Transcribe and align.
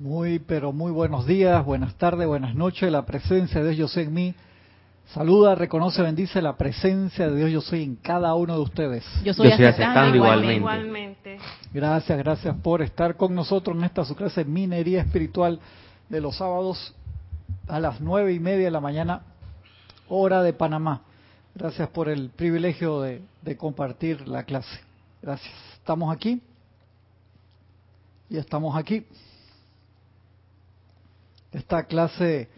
Muy, 0.00 0.38
pero 0.38 0.72
muy 0.72 0.92
buenos 0.92 1.26
días, 1.26 1.64
buenas 1.64 1.94
tardes, 1.96 2.26
buenas 2.28 2.54
noches. 2.54 2.90
La 2.90 3.04
presencia 3.04 3.60
de 3.62 3.70
Dios 3.70 3.78
yo 3.78 3.88
soy 3.88 4.04
en 4.04 4.14
mí. 4.14 4.34
Saluda, 5.06 5.54
reconoce, 5.54 6.02
bendice 6.02 6.40
la 6.42 6.56
presencia 6.56 7.28
de 7.28 7.36
Dios 7.36 7.50
yo 7.50 7.60
soy 7.62 7.82
en 7.82 7.96
cada 7.96 8.34
uno 8.34 8.54
de 8.54 8.60
ustedes. 8.60 9.04
Yo 9.24 9.34
soy, 9.34 9.46
Yo 9.46 9.52
estoy 9.52 9.66
aceptando 9.66 9.92
aceptando 9.92 10.16
igualmente. 10.16 10.56
igualmente. 10.56 11.38
Gracias, 11.72 12.18
gracias 12.18 12.54
por 12.62 12.82
estar 12.82 13.16
con 13.16 13.34
nosotros 13.34 13.76
en 13.76 13.84
esta 13.84 14.04
su 14.04 14.14
clase 14.14 14.44
minería 14.44 15.00
espiritual 15.00 15.58
de 16.08 16.20
los 16.20 16.36
sábados 16.36 16.94
a 17.66 17.80
las 17.80 18.00
nueve 18.00 18.32
y 18.34 18.38
media 18.38 18.66
de 18.66 18.70
la 18.70 18.80
mañana, 18.80 19.22
hora 20.08 20.42
de 20.42 20.52
Panamá. 20.52 21.00
Gracias 21.54 21.88
por 21.88 22.08
el 22.08 22.28
privilegio 22.30 23.00
de, 23.00 23.22
de 23.42 23.56
compartir 23.56 24.28
la 24.28 24.44
clase. 24.44 24.78
Gracias. 25.22 25.52
Estamos 25.74 26.14
aquí. 26.14 26.40
Y 28.30 28.36
estamos 28.36 28.76
aquí. 28.76 29.04
Esta 31.52 31.84
clase... 31.84 32.48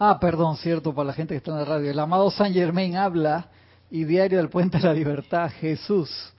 Ah, 0.00 0.18
perdón, 0.20 0.56
cierto, 0.56 0.94
para 0.94 1.08
la 1.08 1.12
gente 1.12 1.34
que 1.34 1.38
está 1.38 1.50
en 1.50 1.58
la 1.58 1.64
radio. 1.64 1.90
El 1.90 1.98
amado 1.98 2.30
San 2.30 2.52
Germain 2.52 2.96
habla 2.96 3.48
y 3.90 4.04
diario 4.04 4.38
del 4.38 4.48
Puente 4.48 4.78
de 4.78 4.84
la 4.84 4.94
Libertad, 4.94 5.50
Jesús. 5.50 6.32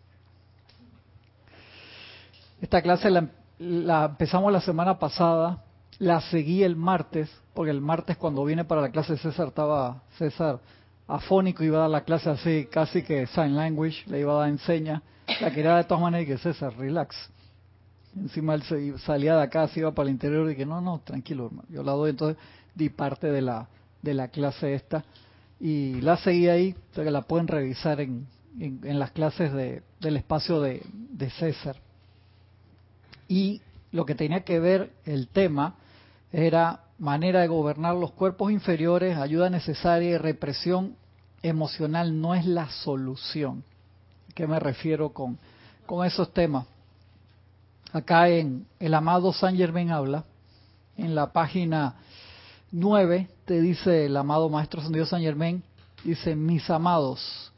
Esta 2.62 2.82
clase 2.82 3.10
la, 3.10 3.28
la 3.58 4.06
empezamos 4.06 4.52
la 4.54 4.62
semana 4.62 4.98
pasada, 4.98 5.64
la 5.98 6.22
seguí 6.22 6.64
el 6.64 6.78
martes, 6.78 7.30
porque 7.54 7.72
el 7.72 7.82
martes 7.82 8.16
cuando 8.16 8.46
vine 8.46 8.64
para 8.64 8.82
la 8.82 8.92
clase 8.92 9.18
César 9.18 9.50
estaba 9.50 10.04
César 10.18 10.60
afónico, 11.08 11.64
iba 11.64 11.78
a 11.78 11.82
dar 11.82 11.90
la 11.90 12.04
clase 12.06 12.30
así, 12.30 12.68
casi 12.72 13.04
que 13.04 13.28
sign 13.28 13.56
language, 13.56 14.04
le 14.08 14.20
iba 14.22 14.34
a 14.34 14.40
dar 14.40 14.50
enseña. 14.50 15.02
La 15.42 15.52
quería 15.52 15.76
de 15.76 15.84
todas 15.84 16.02
maneras 16.02 16.28
y 16.28 16.32
que 16.32 16.38
César, 16.38 16.74
relax. 16.78 17.16
Encima 18.16 18.56
él 18.56 18.64
se 18.64 18.98
salía 19.00 19.36
de 19.36 19.44
acá, 19.44 19.68
se 19.68 19.82
iba 19.82 19.92
para 19.92 20.08
el 20.10 20.14
interior 20.14 20.46
y 20.48 20.50
dije, 20.50 20.66
no, 20.66 20.82
no, 20.82 21.00
tranquilo, 21.00 21.48
hermano. 21.48 21.68
Yo 21.70 21.84
la 21.84 21.92
doy, 21.92 22.12
entonces 22.12 22.42
di 22.76 22.90
parte 22.90 23.28
de 23.28 23.42
la, 23.42 23.68
de 24.02 24.14
la 24.14 24.30
clase 24.30 24.74
esta 24.74 25.04
y 25.60 26.00
la 26.02 26.18
seguí 26.18 26.48
ahí, 26.48 26.76
o 26.92 26.96
sea 26.96 27.04
que 27.04 27.12
la 27.12 27.24
pueden 27.24 27.48
revisar 27.48 28.00
en, 28.00 28.28
en, 28.60 29.00
las 29.00 29.12
clases 29.12 29.54
de, 29.54 29.84
del 30.00 30.18
espacio 30.18 30.62
de, 30.62 30.82
César. 31.38 31.76
Y 33.28 33.62
lo 33.92 34.06
que 34.06 34.16
tenía 34.16 34.44
que 34.44 34.60
ver 34.60 34.92
el 35.06 35.28
tema 35.28 35.76
era 36.32 36.84
manera 36.98 37.42
de 37.42 37.48
gobernar 37.48 37.96
los 37.96 38.12
cuerpos 38.12 38.52
inferiores, 38.52 39.18
ayuda 39.18 39.50
necesaria 39.50 40.12
y 40.12 40.18
represión 40.18 40.96
emocional 41.42 42.20
no 42.22 42.36
es 42.36 42.46
la 42.46 42.70
solución. 42.70 43.64
¿A 44.30 44.34
qué 44.34 44.48
me 44.48 44.60
refiero 44.60 45.10
con, 45.10 45.38
con 45.86 46.06
esos 46.06 46.34
temas? 46.34 46.66
Acá 47.92 48.30
en 48.30 48.68
el 48.80 48.94
amado 48.94 49.34
San 49.34 49.58
Germain 49.58 49.90
habla, 49.90 50.26
en 50.96 51.16
la 51.16 51.34
página 51.34 51.96
9, 52.72 53.28
te 53.46 53.62
dice 53.62 54.06
el 54.06 54.16
amado 54.16 54.48
Maestro 54.48 54.82
San 54.82 54.92
Dios 54.92 55.10
San 55.10 55.22
Germain, 55.22 55.64
dice, 56.04 56.36
mis 56.36 56.70
amados, 56.70 57.52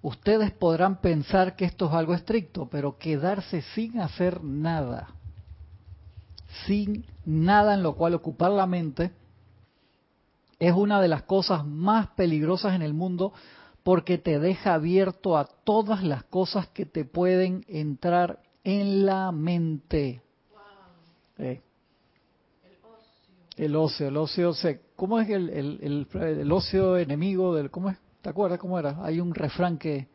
ustedes 0.00 0.50
podrán 0.50 1.02
pensar 1.02 1.56
que 1.56 1.66
esto 1.66 1.88
es 1.88 1.92
algo 1.92 2.14
estricto, 2.14 2.68
pero 2.70 2.96
quedarse 2.96 3.60
sin 3.74 4.00
hacer 4.00 4.42
nada, 4.42 5.08
sin 6.66 7.04
nada 7.26 7.74
en 7.74 7.82
lo 7.82 7.96
cual 7.96 8.14
ocupar 8.14 8.52
la 8.52 8.66
mente, 8.66 9.12
es 10.58 10.72
una 10.72 11.02
de 11.02 11.08
las 11.08 11.24
cosas 11.24 11.66
más 11.66 12.06
peligrosas 12.08 12.74
en 12.74 12.80
el 12.80 12.94
mundo 12.94 13.34
porque 13.82 14.16
te 14.16 14.38
deja 14.38 14.72
abierto 14.72 15.36
a 15.36 15.44
todas 15.44 16.02
las 16.02 16.24
cosas 16.24 16.66
que 16.68 16.86
te 16.86 17.04
pueden 17.04 17.62
entrar 17.68 18.40
en 18.66 19.06
la 19.06 19.30
mente. 19.30 20.20
Eh. 21.38 21.60
El 23.56 23.76
ocio, 23.76 24.08
el 24.08 24.16
ocio, 24.16 24.52
se, 24.54 24.80
¿cómo 24.96 25.20
es 25.20 25.30
el, 25.30 25.48
el, 25.50 25.78
el, 25.80 26.20
el, 26.20 26.52
ocio 26.52 26.98
enemigo 26.98 27.54
del, 27.54 27.70
cómo 27.70 27.90
es? 27.90 27.96
¿Te 28.20 28.28
acuerdas 28.28 28.58
cómo 28.58 28.76
era? 28.78 28.98
Hay 29.04 29.20
un 29.20 29.34
refrán 29.34 29.78
que, 29.78 30.08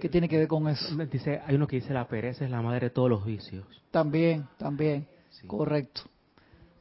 que 0.00 0.08
tiene 0.08 0.28
que 0.28 0.38
ver 0.38 0.46
con 0.46 0.68
eso. 0.68 0.96
Dice, 1.10 1.42
hay 1.44 1.56
uno 1.56 1.66
que 1.66 1.76
dice 1.76 1.92
la 1.92 2.06
pereza 2.06 2.44
es 2.44 2.50
la 2.50 2.62
madre 2.62 2.86
de 2.86 2.90
todos 2.90 3.10
los 3.10 3.24
vicios. 3.24 3.66
También, 3.90 4.46
también, 4.56 5.08
sí. 5.30 5.46
correcto. 5.48 6.02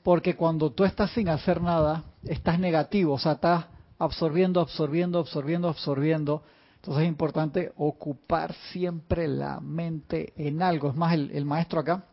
Porque 0.04 0.36
cuando 0.36 0.72
tú 0.72 0.84
estás 0.84 1.10
sin 1.12 1.28
hacer 1.28 1.60
nada, 1.60 2.04
estás 2.24 2.60
negativo, 2.60 3.14
o 3.14 3.20
sea, 3.20 3.34
estás 3.34 3.66
absorbiendo, 3.98 4.62
absorbiendo, 4.62 5.20
absorbiendo, 5.20 5.70
absorbiendo. 5.70 6.44
Entonces 6.86 7.06
es 7.06 7.10
importante 7.10 7.74
ocupar 7.78 8.54
siempre 8.72 9.28
la 9.28 9.60
mente 9.60 10.34
en 10.38 10.62
algo. 10.62 10.90
Es 10.90 10.96
más, 10.96 11.16
el, 11.16 11.44
maestro 11.44 11.80
acá, 11.80 12.06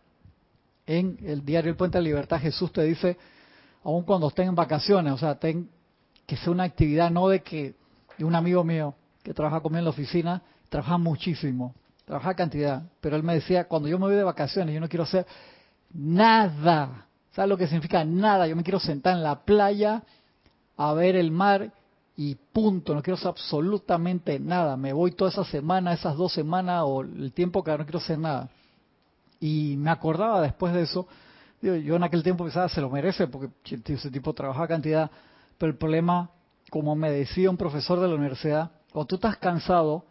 en 0.86 1.18
el 1.22 1.44
diario 1.44 1.70
El 1.70 1.76
Puente 1.76 1.98
de 1.98 2.04
Libertad, 2.04 2.40
Jesús 2.40 2.72
te 2.72 2.82
dice, 2.82 3.18
aun 3.84 4.02
cuando 4.04 4.28
estén 4.28 4.48
en 4.48 4.54
vacaciones, 4.54 5.12
o 5.12 5.18
sea, 5.18 5.38
ten, 5.38 5.68
que 6.24 6.38
sea 6.38 6.50
una 6.50 6.62
actividad, 6.62 7.10
no 7.10 7.28
de 7.28 7.42
que 7.42 7.74
de 8.16 8.24
un 8.24 8.34
amigo 8.34 8.64
mío 8.64 8.94
que 9.22 9.34
trabaja 9.34 9.60
conmigo 9.60 9.80
en 9.80 9.84
la 9.84 9.90
oficina, 9.90 10.42
trabaja 10.70 10.96
muchísimo, 10.96 11.74
trabaja 12.06 12.32
cantidad, 12.32 12.82
pero 13.02 13.16
él 13.16 13.22
me 13.22 13.34
decía, 13.34 13.68
cuando 13.68 13.90
yo 13.90 13.98
me 13.98 14.06
voy 14.06 14.14
de 14.14 14.24
vacaciones, 14.24 14.74
yo 14.74 14.80
no 14.80 14.88
quiero 14.88 15.04
hacer 15.04 15.26
nada. 15.92 17.08
¿Sabes 17.32 17.50
lo 17.50 17.58
que 17.58 17.66
significa 17.66 18.06
nada? 18.06 18.46
Yo 18.46 18.56
me 18.56 18.62
quiero 18.62 18.80
sentar 18.80 19.18
en 19.18 19.22
la 19.22 19.44
playa 19.44 20.02
a 20.78 20.94
ver 20.94 21.14
el 21.14 21.30
mar 21.30 21.74
y 22.16 22.34
punto, 22.34 22.94
no 22.94 23.02
quiero 23.02 23.16
hacer 23.16 23.28
absolutamente 23.28 24.38
nada. 24.38 24.76
Me 24.76 24.92
voy 24.92 25.12
toda 25.12 25.30
esa 25.30 25.44
semana, 25.44 25.94
esas 25.94 26.16
dos 26.16 26.32
semanas 26.32 26.82
o 26.86 27.00
el 27.00 27.32
tiempo 27.32 27.64
que 27.64 27.70
no 27.70 27.84
quiero 27.84 27.98
hacer 27.98 28.18
nada. 28.18 28.50
Y 29.40 29.76
me 29.78 29.90
acordaba 29.90 30.40
después 30.40 30.72
de 30.74 30.82
eso, 30.82 31.06
yo 31.60 31.96
en 31.96 32.02
aquel 32.02 32.22
tiempo 32.22 32.44
pensaba, 32.44 32.68
se 32.68 32.80
lo 32.80 32.90
merece 32.90 33.26
porque 33.28 33.50
ese 33.88 34.10
tipo 34.10 34.32
trabaja 34.34 34.68
cantidad, 34.68 35.10
pero 35.58 35.72
el 35.72 35.78
problema, 35.78 36.30
como 36.70 36.94
me 36.94 37.10
decía 37.10 37.50
un 37.50 37.56
profesor 37.56 37.98
de 38.00 38.08
la 38.08 38.14
universidad, 38.14 38.70
cuando 38.92 39.06
tú 39.06 39.14
estás 39.16 39.36
cansado, 39.38 40.04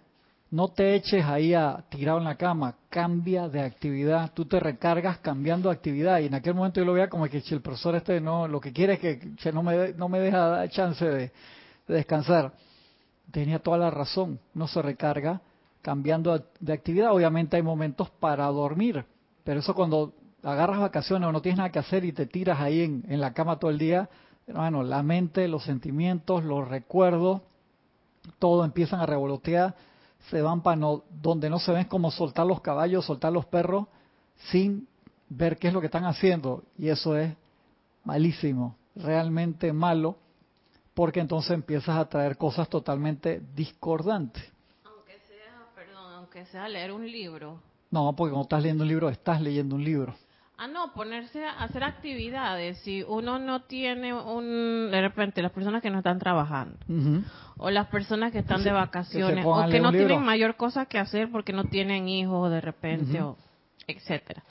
no 0.50 0.68
te 0.68 0.96
eches 0.96 1.24
ahí 1.24 1.54
a 1.54 1.86
tirado 1.90 2.18
en 2.18 2.26
la 2.26 2.36
cama, 2.36 2.76
cambia 2.90 3.48
de 3.48 3.62
actividad, 3.62 4.32
tú 4.34 4.46
te 4.46 4.60
recargas 4.60 5.20
cambiando 5.20 5.70
actividad 5.70 6.20
y 6.20 6.26
en 6.26 6.34
aquel 6.34 6.56
momento 6.56 6.82
yo 6.82 6.86
lo 6.86 6.94
veía 6.94 7.10
como 7.10 7.26
que 7.30 7.38
el 7.38 7.62
profesor 7.62 7.96
este 7.96 8.20
no, 8.20 8.50
lo 8.50 8.60
que 8.60 8.74
quiere 8.74 8.94
es 8.94 9.00
que, 9.00 9.52
no 9.54 9.64
me 9.64 9.94
no 9.94 10.10
me 10.10 10.20
deja 10.20 10.68
chance 10.68 11.06
de, 11.06 11.32
de, 11.92 11.98
descansar. 11.98 12.54
Tenía 13.32 13.60
toda 13.60 13.78
la 13.78 13.92
razón, 13.92 14.40
no 14.54 14.68
se 14.68 14.82
recarga 14.82 15.42
cambiando 15.82 16.46
de 16.60 16.74
actividad, 16.74 17.12
obviamente 17.12 17.58
hay 17.58 17.64
momentos 17.64 18.10
para 18.20 18.46
dormir, 18.48 19.04
pero 19.44 19.62
eso 19.62 19.74
cuando 19.74 20.14
agarras 20.44 20.80
vacaciones 20.80 21.28
o 21.28 21.32
no 21.32 21.42
tienes 21.42 21.58
nada 21.58 21.72
que 21.72 21.80
hacer 21.80 22.06
y 22.06 22.12
te 22.12 22.28
tiras 22.28 22.60
ahí 22.60 22.82
en, 22.82 23.04
en 23.08 23.20
la 23.20 23.34
cama 23.34 23.58
todo 23.58 23.72
el 23.72 23.80
día, 23.80 24.08
hermano, 24.46 24.84
la 24.84 25.02
mente, 25.02 25.48
los 25.48 25.64
sentimientos, 25.64 26.44
los 26.44 26.68
recuerdos, 26.68 27.42
todo 28.38 28.64
empiezan 28.64 29.00
a 29.00 29.08
revolotear 29.08 29.76
se 30.30 30.42
van 30.42 30.62
para 30.62 30.76
no, 30.76 31.04
donde 31.10 31.50
no 31.50 31.60
se 31.60 31.72
ven 31.72 31.86
como 31.86 32.12
soltar 32.12 32.46
los 32.46 32.62
caballos, 32.62 33.06
soltar 33.06 33.34
los 33.34 33.46
perros, 33.46 33.88
sin 34.52 34.88
ver 35.30 35.58
qué 35.58 35.70
es 35.70 35.74
lo 35.74 35.80
que 35.80 35.88
están 35.88 36.06
haciendo. 36.06 36.64
Y 36.78 36.90
eso 36.90 37.18
es 37.18 37.34
malísimo, 38.04 38.76
realmente 38.96 39.74
malo, 39.74 40.18
porque 41.02 41.20
entonces 41.20 41.50
empiezas 41.50 41.98
a 41.98 42.08
traer 42.08 42.38
cosas 42.38 42.70
totalmente 42.70 43.42
discordantes. 43.56 44.54
Aunque 44.84 45.18
sea, 45.28 45.66
perdón, 45.74 46.14
aunque 46.14 46.46
sea 46.46 46.70
leer 46.70 46.92
un 46.92 47.12
libro. 47.12 47.60
No, 47.90 48.16
porque 48.16 48.30
cuando 48.30 48.44
estás 48.44 48.62
leyendo 48.62 48.84
un 48.84 48.88
libro, 48.88 49.10
estás 49.10 49.42
leyendo 49.42 49.78
un 49.78 49.84
libro. 49.84 50.14
Ah, 50.60 50.68
no, 50.68 50.94
ponerse 50.94 51.44
a 51.44 51.64
hacer 51.64 51.84
actividades. 51.84 52.78
Si 52.84 53.02
uno 53.02 53.40
no 53.40 53.64
tiene 53.64 54.14
un. 54.14 54.92
De 54.92 55.02
repente, 55.02 55.42
las 55.42 55.52
personas 55.52 55.82
que 55.82 55.90
no 55.90 55.98
están 55.98 56.20
trabajando. 56.20 56.78
Uh 56.88 56.94
-huh. 56.94 57.24
O 57.58 57.72
las 57.72 57.88
personas 57.88 58.32
que 58.32 58.38
están 58.38 58.64
de 58.64 58.72
vacaciones. 58.72 59.44
Que 59.44 59.50
o 59.50 59.56
que 59.72 59.80
no 59.80 59.90
tienen 59.90 60.08
libro. 60.08 60.20
mayor 60.20 60.56
cosa 60.56 60.86
que 60.86 61.00
hacer 61.00 61.32
porque 61.32 61.52
no 61.52 61.64
tienen 61.64 62.10
hijos 62.10 62.52
de 62.52 62.62
repente, 62.62 63.24
uh 63.24 63.26
-huh. 63.26 63.30
o 63.30 63.38
etcétera. 63.88 64.44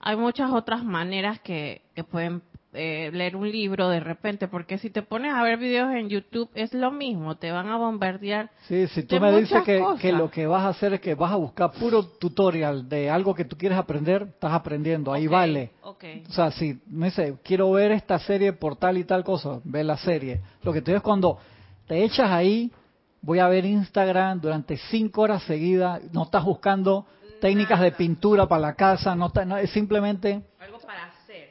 Hay 0.00 0.16
muchas 0.16 0.50
otras 0.52 0.84
maneras 0.84 1.40
que, 1.40 1.80
que 1.94 2.04
pueden 2.04 2.42
eh, 2.74 3.10
leer 3.12 3.34
un 3.34 3.50
libro 3.50 3.88
de 3.88 4.00
repente, 4.00 4.46
porque 4.46 4.78
si 4.78 4.90
te 4.90 5.02
pones 5.02 5.32
a 5.32 5.42
ver 5.42 5.58
videos 5.58 5.90
en 5.94 6.08
YouTube 6.08 6.50
es 6.54 6.74
lo 6.74 6.90
mismo, 6.90 7.36
te 7.36 7.50
van 7.50 7.68
a 7.68 7.76
bombardear. 7.78 8.50
Sí, 8.66 8.86
si 8.88 9.04
tú 9.04 9.18
me 9.18 9.32
dices 9.40 9.62
que, 9.62 9.82
que, 10.00 10.12
lo 10.12 10.30
que 10.30 10.46
vas 10.46 10.64
a 10.64 10.68
hacer 10.68 10.92
es 10.92 11.00
que 11.00 11.14
vas 11.14 11.32
a 11.32 11.36
buscar 11.36 11.72
puro 11.72 12.04
tutorial 12.04 12.88
de 12.88 13.08
algo 13.08 13.34
que 13.34 13.46
tú 13.46 13.56
quieres 13.56 13.78
aprender, 13.78 14.28
estás 14.34 14.52
aprendiendo, 14.52 15.12
ahí 15.12 15.26
okay, 15.26 15.34
vale. 15.34 15.70
Okay. 15.82 16.24
O 16.28 16.32
sea, 16.32 16.50
si 16.50 16.78
me 16.86 17.06
dice, 17.06 17.36
quiero 17.42 17.70
ver 17.70 17.92
esta 17.92 18.18
serie 18.18 18.52
por 18.52 18.76
tal 18.76 18.98
y 18.98 19.04
tal 19.04 19.24
cosa, 19.24 19.60
ve 19.64 19.82
la 19.82 19.96
serie. 19.96 20.40
Lo 20.62 20.72
que 20.72 20.82
te 20.82 20.90
digo 20.90 20.98
es 20.98 21.02
cuando 21.02 21.38
te 21.86 22.04
echas 22.04 22.30
ahí, 22.30 22.70
voy 23.22 23.38
a 23.38 23.48
ver 23.48 23.64
Instagram 23.64 24.40
durante 24.40 24.76
cinco 24.90 25.22
horas 25.22 25.42
seguidas, 25.44 26.02
no 26.12 26.24
estás 26.24 26.44
buscando 26.44 27.06
técnicas 27.40 27.80
de 27.80 27.92
pintura 27.92 28.46
para 28.46 28.60
la 28.60 28.74
casa, 28.74 29.14
no, 29.14 29.28
está, 29.28 29.44
no 29.44 29.56
es 29.56 29.70
simplemente 29.70 30.42
algo 30.60 30.78
para. 30.80 31.07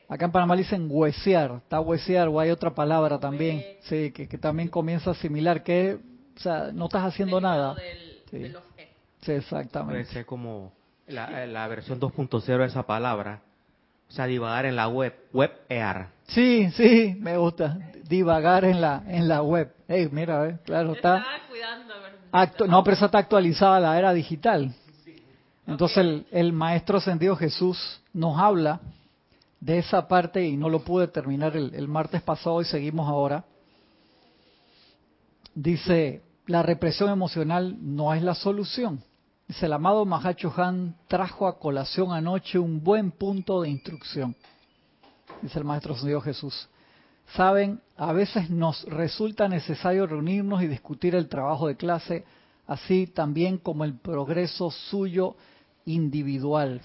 Acá 0.10 0.26
en 0.26 0.32
Panamá 0.32 0.56
dicen 0.56 0.88
huesear, 0.90 1.60
está 1.64 1.82
huesear 1.82 2.30
o 2.30 2.40
hay 2.40 2.50
otra 2.50 2.74
palabra 2.74 3.20
también, 3.20 3.62
sí, 3.82 4.12
que, 4.12 4.28
que, 4.28 4.38
también 4.38 4.70
comienza 4.70 5.10
a 5.10 5.14
asimilar 5.14 5.64
que, 5.64 6.00
o 6.36 6.40
sea, 6.40 6.72
no 6.74 6.86
estás 6.86 7.04
haciendo 7.04 7.42
nada. 7.42 7.74
Del, 7.76 8.22
sí. 8.32 8.38
de 8.38 8.50
los 8.50 8.64
sí, 9.22 9.32
exactamente. 9.34 10.06
Ser 10.06 10.26
como 10.26 10.72
la, 11.08 11.46
la 11.46 11.68
versión 11.68 12.00
2.0 12.00 12.58
de 12.58 12.66
esa 12.66 12.84
palabra, 12.84 13.42
O 14.08 14.12
sea, 14.12 14.28
divagar 14.28 14.66
en 14.66 14.78
la 14.78 14.88
web, 14.88 15.14
web 15.34 15.52
EAR. 15.68 16.08
Sí, 16.28 16.72
sí, 16.72 17.18
me 17.20 17.38
gusta 17.38 17.78
divagar 18.08 18.64
en 18.64 18.80
la 18.80 19.04
en 19.08 19.28
la 19.28 19.42
web. 19.42 19.74
Hey, 19.90 20.08
mira, 20.10 20.58
claro, 20.64 20.94
está. 20.94 21.26
no, 22.66 22.84
pero 22.84 22.96
esa 22.96 23.08
está 23.08 23.18
actualizada 23.18 23.76
a 23.76 23.80
la 23.82 24.00
era 24.00 24.14
digital. 24.14 24.74
Entonces 25.66 25.98
el, 25.98 26.28
el 26.32 26.54
maestro 26.54 27.00
ascendido 27.00 27.36
Jesús 27.36 28.02
nos 28.14 28.40
habla 28.40 28.80
de 29.60 29.80
esa 29.80 30.08
parte 30.08 30.46
y 30.46 30.56
no 30.56 30.70
lo 30.70 30.84
pude 30.84 31.08
terminar 31.08 31.56
el, 31.56 31.88
martes 31.88 32.22
pasado 32.22 32.62
y 32.62 32.66
seguimos 32.66 33.08
ahora. 33.08 33.46
Dice, 35.56 36.22
la 36.46 36.62
represión 36.62 37.10
emocional 37.10 37.76
no 37.80 38.14
es 38.14 38.22
la 38.22 38.36
solución. 38.36 39.02
Dice, 39.48 39.66
el 39.66 39.74
amado 39.74 40.06
Mahacho 40.06 40.54
Han 40.58 40.96
trajo 41.08 41.48
a 41.48 41.58
colación 41.58 42.12
anoche 42.12 42.60
un 42.60 42.84
buen 42.84 43.12
punto 43.12 43.62
de 43.62 43.70
instrucción. 43.70 44.36
Dice 45.42 45.60
el 45.60 45.66
Maestro 45.66 45.94
Ascendido 45.94 46.22
Jesús. 46.22 46.70
Saben, 47.34 47.82
a 47.98 48.14
veces 48.14 48.50
nos 48.50 48.84
resulta 48.86 49.48
necesario 49.48 50.08
reunirnos 50.08 50.62
y 50.62 50.68
discutir 50.68 51.16
el 51.16 51.28
trabajo 51.28 51.68
de 51.68 51.76
clase, 51.76 52.26
así 52.68 53.08
también 53.08 53.58
como 53.58 53.84
el 53.84 53.96
progreso 53.96 54.72
suyo 54.72 55.36
individual. 55.86 56.82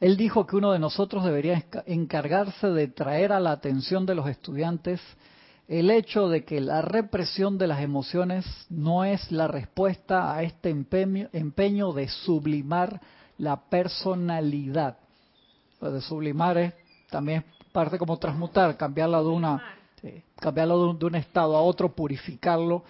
Él 0.00 0.16
dijo 0.16 0.46
que 0.46 0.56
uno 0.56 0.72
de 0.72 0.78
nosotros 0.78 1.24
debería 1.24 1.64
encargarse 1.86 2.68
de 2.68 2.88
traer 2.88 3.32
a 3.32 3.40
la 3.40 3.52
atención 3.52 4.06
de 4.06 4.14
los 4.14 4.28
estudiantes 4.28 5.00
el 5.66 5.90
hecho 5.90 6.28
de 6.28 6.44
que 6.44 6.60
la 6.60 6.80
represión 6.80 7.58
de 7.58 7.66
las 7.66 7.80
emociones 7.80 8.46
no 8.70 9.04
es 9.04 9.30
la 9.30 9.48
respuesta 9.48 10.34
a 10.34 10.42
este 10.42 10.70
empeño, 10.70 11.92
de 11.92 12.08
sublimar 12.08 13.00
la 13.36 13.68
personalidad. 13.68 14.96
Pues 15.78 15.92
de 15.92 16.00
sublimar 16.00 16.56
es 16.56 16.74
también 17.10 17.44
parte 17.72 17.98
como 17.98 18.18
transmutar, 18.18 18.76
cambiarla 18.76 19.20
de 19.20 19.28
una 19.28 19.74
cambiarlo 20.40 20.94
de 20.94 21.04
un, 21.06 21.14
estado 21.14 21.56
a 21.56 21.60
otro, 21.60 21.94
purificarlo. 21.94 22.84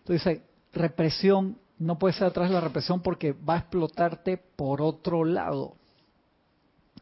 Entonces, 0.00 0.42
represión 0.72 1.56
no 1.78 1.98
puede 1.98 2.14
ser 2.14 2.28
atrás 2.28 2.48
de 2.48 2.54
la 2.54 2.60
represión 2.60 3.00
porque 3.00 3.32
va 3.32 3.54
a 3.54 3.58
explotarte 3.58 4.36
por 4.36 4.82
otro 4.82 5.24
lado. 5.24 5.74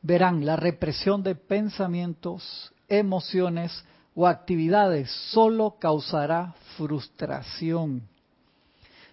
Verán, 0.04 0.44
la 0.44 0.56
represión 0.56 1.22
de 1.22 1.34
pensamientos, 1.34 2.74
emociones 2.88 3.86
o 4.14 4.26
actividades 4.26 5.10
solo 5.30 5.76
causará 5.80 6.54
frustración, 6.76 8.02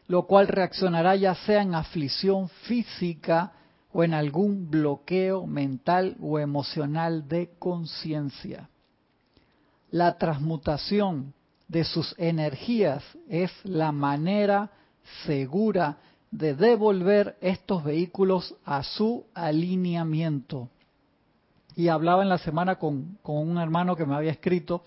lo 0.10 0.28
cual 0.28 0.50
reaccionará 0.50 1.16
ya 1.16 1.34
sea 1.34 1.62
en 1.62 1.76
aflicción 1.76 2.50
física 2.68 3.54
o 3.94 4.04
en 4.04 4.14
algún 4.14 4.70
bloqueo 4.70 5.48
mental 5.48 6.18
o 6.20 6.40
emocional 6.40 7.26
de 7.26 7.52
conciencia. 7.58 8.68
La 9.92 10.18
transmutación 10.18 11.34
de 11.70 11.86
sus 11.86 12.14
energías 12.18 13.02
es 13.30 13.50
la 13.64 13.94
manera 13.94 14.72
segura 15.26 16.00
de 16.32 16.54
devolver 16.54 17.38
estos 17.40 17.82
vehículos 17.82 18.56
a 18.66 18.84
su 18.84 19.24
alineamiento. 19.34 20.68
Y 21.76 21.88
hablaba 21.88 22.24
en 22.24 22.30
la 22.30 22.38
semana 22.38 22.76
con, 22.76 23.18
un 23.24 23.58
hermano 23.58 23.96
que 23.96 24.06
me 24.06 24.16
había 24.16 24.32
escrito 24.32 24.84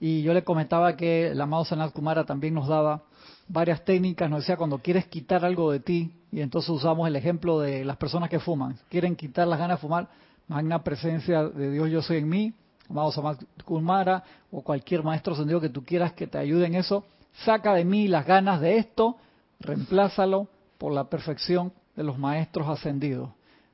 y 0.00 0.22
yo 0.22 0.34
le 0.34 0.42
comentaba 0.42 0.96
que 0.96 1.28
el 1.28 1.40
amado 1.40 1.64
Sanat 1.64 1.92
Kumara 1.92 2.24
también 2.24 2.54
nos 2.54 2.66
daba 2.66 3.04
varias 3.46 3.84
técnicas, 3.84 4.28
nos 4.28 4.40
decía 4.40 4.56
cuando 4.56 4.78
quieres 4.78 5.06
quitar 5.06 5.44
algo 5.44 5.70
de 5.70 5.78
ti, 5.78 6.12
y 6.32 6.40
entonces 6.40 6.70
usamos 6.70 7.06
el 7.06 7.14
ejemplo 7.14 7.60
de 7.60 7.84
las 7.84 7.98
personas 7.98 8.28
que 8.28 8.40
fuman, 8.40 8.76
quieren 8.88 9.14
quitar 9.14 9.46
las 9.46 9.60
ganas 9.60 9.78
de 9.78 9.80
fumar, 9.82 10.08
magna 10.48 10.82
presencia 10.82 11.44
de 11.44 11.70
Dios 11.70 11.88
yo 11.88 12.02
soy 12.02 12.16
en 12.16 12.28
mí, 12.28 12.52
amado 12.90 13.12
Sanat 13.12 13.44
Kumara, 13.64 14.24
o 14.50 14.62
cualquier 14.62 15.04
maestro 15.04 15.36
sentido 15.36 15.60
que 15.60 15.68
tú 15.68 15.84
quieras 15.84 16.14
que 16.14 16.26
te 16.26 16.36
ayude 16.36 16.66
en 16.66 16.74
eso, 16.74 17.04
saca 17.44 17.72
de 17.74 17.84
mí 17.84 18.08
las 18.08 18.26
ganas 18.26 18.60
de 18.60 18.78
esto, 18.78 19.18
reemplázalo 19.60 20.48
por 20.78 20.92
la 20.92 21.04
perfección 21.04 21.72
de 21.94 22.02
los 22.02 22.18
maestros 22.18 22.68
ascendidos. 22.68 23.30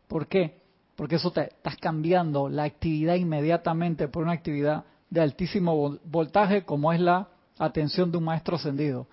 ¿Por 0.09 0.27
qué? 0.27 0.61
Porque 0.99 1.15
eso 1.15 1.31
te 1.31 1.43
estás 1.43 1.77
cambiando 1.77 2.49
la 2.49 2.65
actividad 2.65 3.15
inmediatamente 3.15 4.09
por 4.09 4.25
una 4.25 4.33
actividad 4.33 4.83
de 5.09 5.21
altísimo 5.21 5.97
voltaje 6.03 6.65
como 6.65 6.93
es 6.93 6.99
la 6.99 7.29
atención 7.57 8.11
de 8.11 8.19
un 8.19 8.25
maestro 8.25 8.57
ascendido. 8.57 9.07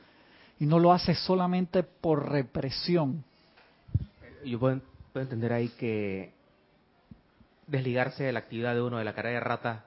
Y 0.58 0.66
no 0.66 0.80
lo 0.80 0.92
hace 0.92 1.14
solamente 1.14 1.84
por 1.84 2.28
represión. 2.32 3.24
Yo 4.44 4.60
puedo, 4.60 4.82
entender 5.14 5.54
ahí 5.54 5.70
que 5.78 6.34
desligarse 7.68 8.24
de 8.24 8.34
la 8.34 8.40
actividad 8.40 8.74
de 8.74 8.82
uno, 8.82 8.98
de 8.98 9.06
la 9.06 9.14
cara 9.14 9.30
de 9.30 9.40
rata 9.40 9.86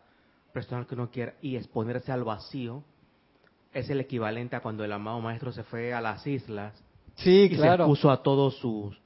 personal 0.53 0.87
que 0.87 0.95
uno 0.95 1.11
quiera 1.11 1.35
y 1.43 1.57
exponerse 1.57 2.13
al 2.13 2.23
vacío 2.23 2.85
es 3.73 3.91
el 3.91 4.01
equivalente 4.01 4.55
a 4.55 4.61
cuando 4.61 4.85
el 4.85 4.93
amado 4.93 5.21
maestro 5.21 5.51
se 5.51 5.65
fue 5.65 5.93
a 5.93 6.01
las 6.01 6.25
islas 6.29 6.81
sí, 7.17 7.49
y 7.51 7.57
claro. 7.57 7.87
se 7.87 7.89
puso 7.89 8.09
a 8.09 8.23
todos 8.23 8.57
sus 8.59 8.97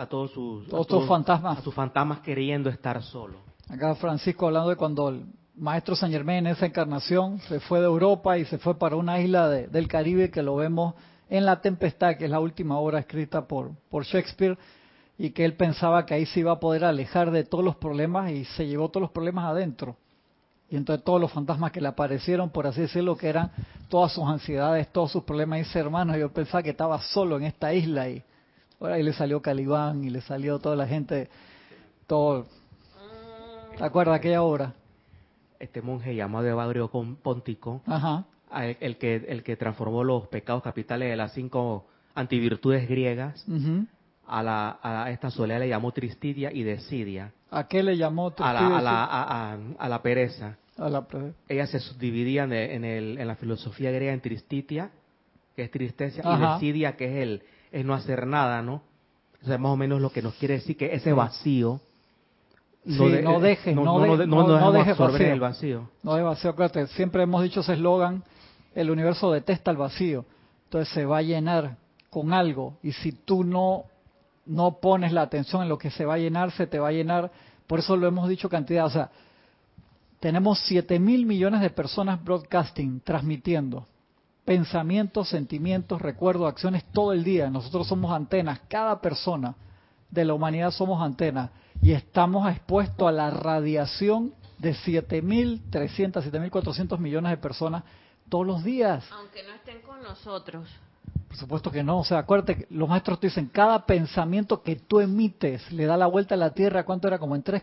a 0.00 0.06
todos 0.06 0.32
sus 0.32 1.06
fantasmas 1.06 1.58
a 1.58 1.62
sus 1.62 1.74
fantasmas 1.74 2.20
queriendo 2.20 2.70
estar 2.70 3.02
solo. 3.02 3.38
Acá 3.68 3.94
Francisco 3.96 4.46
hablando 4.46 4.70
de 4.70 4.76
cuando 4.76 5.10
el 5.10 5.26
maestro 5.54 5.94
San 5.94 6.10
Germán 6.10 6.36
en 6.36 6.46
esa 6.48 6.64
encarnación 6.64 7.38
se 7.40 7.60
fue 7.60 7.80
de 7.80 7.84
Europa 7.84 8.38
y 8.38 8.46
se 8.46 8.56
fue 8.56 8.78
para 8.78 8.96
una 8.96 9.20
isla 9.20 9.48
del 9.48 9.88
Caribe 9.88 10.30
que 10.30 10.42
lo 10.42 10.56
vemos 10.56 10.94
en 11.28 11.44
La 11.44 11.60
Tempestad, 11.60 12.16
que 12.16 12.24
es 12.24 12.30
la 12.30 12.40
última 12.40 12.78
obra 12.78 12.98
escrita 12.98 13.46
por, 13.46 13.72
por 13.90 14.04
Shakespeare, 14.04 14.56
y 15.18 15.30
que 15.30 15.44
él 15.44 15.54
pensaba 15.54 16.06
que 16.06 16.14
ahí 16.14 16.24
se 16.24 16.40
iba 16.40 16.52
a 16.52 16.60
poder 16.60 16.84
alejar 16.84 17.30
de 17.30 17.44
todos 17.44 17.62
los 17.62 17.76
problemas 17.76 18.32
y 18.32 18.46
se 18.46 18.66
llevó 18.66 18.88
todos 18.88 19.02
los 19.02 19.10
problemas 19.10 19.44
adentro. 19.44 19.96
Y 20.70 20.76
entonces 20.76 21.04
todos 21.04 21.20
los 21.20 21.30
fantasmas 21.30 21.72
que 21.72 21.80
le 21.80 21.88
aparecieron, 21.88 22.48
por 22.48 22.66
así 22.66 22.80
decirlo, 22.80 23.16
que 23.16 23.28
eran 23.28 23.52
todas 23.88 24.12
sus 24.12 24.24
ansiedades, 24.24 24.90
todos 24.92 25.12
sus 25.12 25.24
problemas, 25.24 25.58
y 25.58 25.62
dice, 25.64 25.78
hermano, 25.78 26.16
yo 26.16 26.32
pensaba 26.32 26.62
que 26.62 26.70
estaba 26.70 27.00
solo 27.02 27.36
en 27.36 27.44
esta 27.44 27.74
isla 27.74 28.08
y 28.08 28.24
ahora 28.80 28.94
ahí 28.94 29.02
le 29.02 29.12
salió 29.12 29.40
Calibán 29.42 30.02
y 30.04 30.10
le 30.10 30.20
salió 30.22 30.58
toda 30.58 30.74
la 30.76 30.86
gente, 30.86 31.28
todo. 32.06 32.46
¿Te 33.76 33.84
acuerdas 33.84 34.16
aquella 34.16 34.42
obra? 34.42 34.74
Este 35.58 35.82
monje 35.82 36.14
llamado 36.14 36.46
Evagrio 36.46 36.88
Póntico, 37.22 37.82
El, 38.80 38.96
que, 38.96 39.16
el 39.28 39.42
que 39.42 39.56
transformó 39.56 40.02
los 40.02 40.26
pecados 40.28 40.62
capitales 40.62 41.10
de 41.10 41.16
las 41.16 41.32
cinco 41.32 41.86
antivirtudes 42.14 42.88
griegas, 42.88 43.46
a, 44.26 44.42
la, 44.42 44.78
a 44.82 45.10
esta 45.10 45.30
soledad 45.30 45.60
le 45.60 45.68
llamó 45.68 45.92
tristidia 45.92 46.50
y 46.52 46.62
desidia. 46.62 47.32
¿A 47.50 47.68
qué 47.68 47.82
le 47.82 47.96
llamó 47.96 48.30
tristidia? 48.32 48.78
A 48.78 48.82
la, 48.82 49.04
a 49.04 49.56
la, 49.56 49.74
a 49.78 49.88
la 49.88 50.02
pereza. 50.02 50.56
Ellas 51.48 51.70
se 51.70 51.78
subdividían 51.78 52.52
en, 52.52 52.84
el, 52.84 53.18
en 53.18 53.26
la 53.26 53.36
filosofía 53.36 53.90
griega 53.90 54.14
en 54.14 54.20
tristitia, 54.20 54.90
que 55.54 55.64
es 55.64 55.70
tristeza, 55.70 56.22
y 56.24 56.40
desidia, 56.40 56.96
que 56.96 57.04
es 57.04 57.22
el 57.22 57.42
es 57.72 57.84
no 57.84 57.94
hacer 57.94 58.26
nada, 58.26 58.62
¿no? 58.62 58.82
O 59.42 59.46
sea, 59.46 59.58
más 59.58 59.72
o 59.72 59.76
menos 59.76 60.00
lo 60.00 60.10
que 60.10 60.22
nos 60.22 60.34
quiere 60.34 60.54
decir 60.54 60.76
que 60.76 60.94
ese 60.94 61.12
vacío 61.12 61.80
no, 62.84 63.08
no 63.08 63.40
deje, 63.40 63.74
no, 63.74 63.84
no, 63.84 64.26
no, 64.26 64.72
deje 64.72 64.90
absorber 64.90 65.22
el 65.22 65.40
vacío. 65.40 65.88
No 66.02 66.14
de 66.14 66.22
vacío, 66.22 66.54
siempre 66.88 67.22
hemos 67.22 67.42
dicho 67.42 67.60
ese 67.60 67.74
eslogan, 67.74 68.22
el 68.74 68.90
universo 68.90 69.30
detesta 69.30 69.70
el 69.70 69.76
vacío, 69.76 70.24
entonces 70.64 70.92
se 70.94 71.04
va 71.04 71.18
a 71.18 71.22
llenar 71.22 71.76
con 72.08 72.32
algo, 72.32 72.78
y 72.82 72.92
si 72.92 73.12
tú 73.12 73.44
no, 73.44 73.84
no 74.46 74.78
pones 74.80 75.12
la 75.12 75.22
atención 75.22 75.62
en 75.62 75.68
lo 75.68 75.78
que 75.78 75.90
se 75.90 76.04
va 76.04 76.14
a 76.14 76.18
llenar, 76.18 76.52
se 76.52 76.66
te 76.66 76.78
va 76.78 76.88
a 76.88 76.92
llenar, 76.92 77.30
por 77.66 77.78
eso 77.78 77.96
lo 77.96 78.08
hemos 78.08 78.28
dicho 78.28 78.48
cantidad, 78.48 78.86
o 78.86 78.90
sea, 78.90 79.10
tenemos 80.18 80.58
7 80.66 80.98
mil 80.98 81.26
millones 81.26 81.60
de 81.60 81.70
personas 81.70 82.22
broadcasting, 82.22 83.00
transmitiendo. 83.00 83.86
Pensamientos, 84.44 85.28
sentimientos, 85.28 86.00
recuerdos, 86.00 86.48
acciones 86.48 86.84
todo 86.92 87.12
el 87.12 87.24
día. 87.24 87.50
Nosotros 87.50 87.86
somos 87.86 88.12
antenas. 88.12 88.60
Cada 88.68 89.00
persona 89.00 89.54
de 90.10 90.24
la 90.24 90.34
humanidad 90.34 90.70
somos 90.70 91.02
antenas. 91.02 91.50
Y 91.82 91.92
estamos 91.92 92.50
expuestos 92.50 93.08
a 93.08 93.12
la 93.12 93.30
radiación 93.30 94.34
de 94.58 94.74
7.300, 94.74 95.70
7.400 95.70 96.98
millones 96.98 97.30
de 97.30 97.36
personas 97.36 97.84
todos 98.28 98.46
los 98.46 98.64
días. 98.64 99.04
Aunque 99.12 99.42
no 99.42 99.54
estén 99.54 99.80
con 99.82 100.02
nosotros. 100.02 100.68
Por 101.28 101.36
supuesto 101.36 101.70
que 101.70 101.82
no. 101.82 102.00
O 102.00 102.04
sea, 102.04 102.18
acuérdate, 102.18 102.66
los 102.70 102.88
maestros 102.88 103.20
te 103.20 103.28
dicen, 103.28 103.46
cada 103.46 103.86
pensamiento 103.86 104.62
que 104.62 104.76
tú 104.76 105.00
emites 105.00 105.70
le 105.72 105.86
da 105.86 105.96
la 105.96 106.06
vuelta 106.06 106.34
a 106.34 106.38
la 106.38 106.50
Tierra, 106.50 106.84
¿cuánto 106.84 107.08
era? 107.08 107.18
Como 107.18 107.36
en 107.36 107.42
tres, 107.42 107.62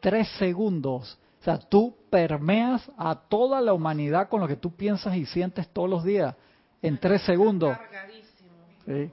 tres 0.00 0.28
segundos. 0.38 1.18
O 1.42 1.44
sea, 1.44 1.58
tú 1.58 1.96
permeas 2.08 2.88
a 2.96 3.16
toda 3.16 3.60
la 3.60 3.74
humanidad 3.74 4.28
con 4.28 4.40
lo 4.40 4.46
que 4.46 4.54
tú 4.54 4.76
piensas 4.76 5.16
y 5.16 5.26
sientes 5.26 5.68
todos 5.68 5.90
los 5.90 6.04
días 6.04 6.36
en 6.80 6.98
tres 6.98 7.20
segundos. 7.22 7.76
Sí. 8.86 9.10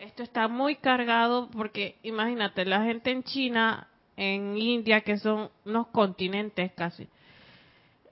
Esto 0.00 0.24
está 0.24 0.48
muy 0.48 0.74
cargado 0.74 1.48
porque 1.52 2.00
imagínate, 2.02 2.64
la 2.64 2.82
gente 2.82 3.12
en 3.12 3.22
China, 3.22 3.86
en 4.16 4.58
India, 4.58 5.02
que 5.02 5.18
son 5.18 5.50
unos 5.64 5.86
continentes 5.86 6.72
casi. 6.72 7.06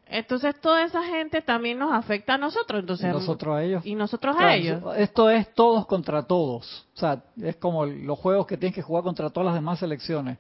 Entonces 0.07 0.61
toda 0.61 0.85
esa 0.85 1.03
gente 1.03 1.43
también 1.43 1.77
nos 1.81 1.93
afecta 1.93 2.35
a 2.35 2.39
nosotros, 2.39 2.79
entonces 2.79 3.11
y 3.11 3.13
nosotros 3.13 3.57
a 3.57 3.65
ellos 3.65 3.85
y 3.85 3.97
nosotros 3.97 4.37
a 4.39 4.55
ellos. 4.55 4.81
Esto 4.97 5.29
es 5.29 5.53
todos 5.55 5.87
contra 5.87 6.23
todos, 6.23 6.87
o 6.95 6.99
sea, 6.99 7.21
es 7.43 7.57
como 7.57 7.85
los 7.85 8.17
juegos 8.17 8.47
que 8.47 8.57
tienes 8.57 8.77
que 8.77 8.83
jugar 8.83 9.03
contra 9.03 9.29
todas 9.31 9.47
las 9.47 9.55
demás 9.57 9.81
selecciones. 9.81 10.39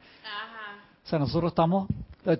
O 1.05 1.09
sea, 1.09 1.19
nosotros 1.19 1.51
estamos, 1.51 1.89
eh, 2.27 2.39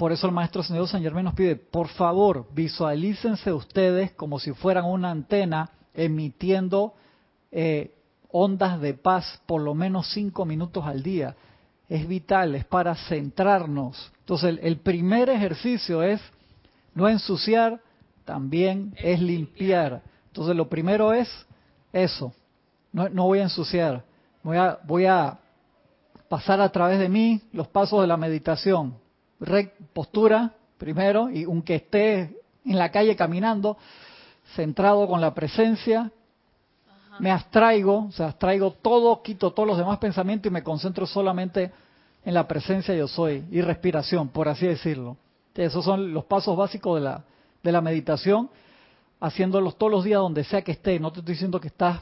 por 0.00 0.12
eso 0.12 0.26
el 0.26 0.32
maestro 0.32 0.62
señor 0.62 0.88
San 0.88 1.02
Germán 1.02 1.26
nos 1.26 1.34
pide, 1.34 1.56
por 1.56 1.88
favor, 1.88 2.46
visualícense 2.54 3.52
ustedes 3.52 4.12
como 4.12 4.38
si 4.38 4.54
fueran 4.54 4.86
una 4.86 5.10
antena 5.10 5.72
emitiendo 5.92 6.94
eh, 7.52 7.94
ondas 8.30 8.80
de 8.80 8.94
paz 8.94 9.42
por 9.44 9.60
lo 9.60 9.74
menos 9.74 10.10
cinco 10.10 10.46
minutos 10.46 10.86
al 10.86 11.02
día. 11.02 11.36
Es 11.86 12.08
vital, 12.08 12.54
es 12.54 12.64
para 12.64 12.94
centrarnos. 12.94 14.10
Entonces, 14.20 14.58
el, 14.62 14.78
primer 14.78 15.28
ejercicio 15.28 16.02
es 16.02 16.18
no 16.94 17.06
ensuciar, 17.06 17.82
también 18.24 18.94
es 18.96 19.20
limpiar. 19.20 20.00
Entonces, 20.28 20.56
lo 20.56 20.70
primero 20.70 21.12
es 21.12 21.28
eso. 21.92 22.32
No, 22.90 23.06
no 23.10 23.24
voy 23.24 23.40
a 23.40 23.42
ensuciar. 23.42 24.02
Voy 24.42 24.56
a, 24.56 24.78
voy 24.82 25.04
a 25.04 25.38
pasar 26.30 26.58
a 26.62 26.72
través 26.72 26.98
de 26.98 27.10
mí 27.10 27.42
los 27.52 27.68
pasos 27.68 28.00
de 28.00 28.06
la 28.06 28.16
meditación. 28.16 28.94
Postura 29.92 30.54
primero, 30.78 31.30
y 31.30 31.44
aunque 31.44 31.76
esté 31.76 32.40
en 32.64 32.78
la 32.78 32.90
calle 32.90 33.16
caminando, 33.16 33.76
centrado 34.54 35.06
con 35.06 35.20
la 35.20 35.34
presencia, 35.34 36.10
me 37.18 37.30
abstraigo, 37.30 38.06
o 38.06 38.12
sea, 38.12 38.26
abstraigo 38.26 38.72
todo, 38.72 39.22
quito 39.22 39.52
todos 39.52 39.66
los 39.66 39.78
demás 39.78 39.98
pensamientos 39.98 40.50
y 40.50 40.52
me 40.52 40.62
concentro 40.62 41.06
solamente 41.06 41.70
en 42.24 42.34
la 42.34 42.46
presencia 42.48 42.94
yo 42.94 43.08
soy 43.08 43.44
y 43.50 43.60
respiración, 43.60 44.28
por 44.28 44.48
así 44.48 44.66
decirlo. 44.66 45.16
Esos 45.54 45.84
son 45.84 46.14
los 46.14 46.24
pasos 46.24 46.56
básicos 46.56 46.96
de 46.96 47.04
la, 47.04 47.24
de 47.62 47.72
la 47.72 47.80
meditación, 47.80 48.48
haciéndolos 49.20 49.76
todos 49.76 49.92
los 49.92 50.04
días 50.04 50.20
donde 50.20 50.44
sea 50.44 50.62
que 50.62 50.72
esté. 50.72 50.98
No 50.98 51.12
te 51.12 51.20
estoy 51.20 51.34
diciendo 51.34 51.60
que 51.60 51.68
estás 51.68 52.00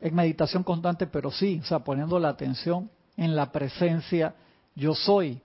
en 0.00 0.14
meditación 0.14 0.62
constante, 0.62 1.06
pero 1.06 1.30
sí, 1.30 1.60
o 1.62 1.66
sea, 1.66 1.78
poniendo 1.78 2.18
la 2.18 2.28
atención 2.28 2.90
en 3.16 3.34
la 3.34 3.50
presencia 3.50 4.34
yo 4.74 4.94
soy 4.94 5.40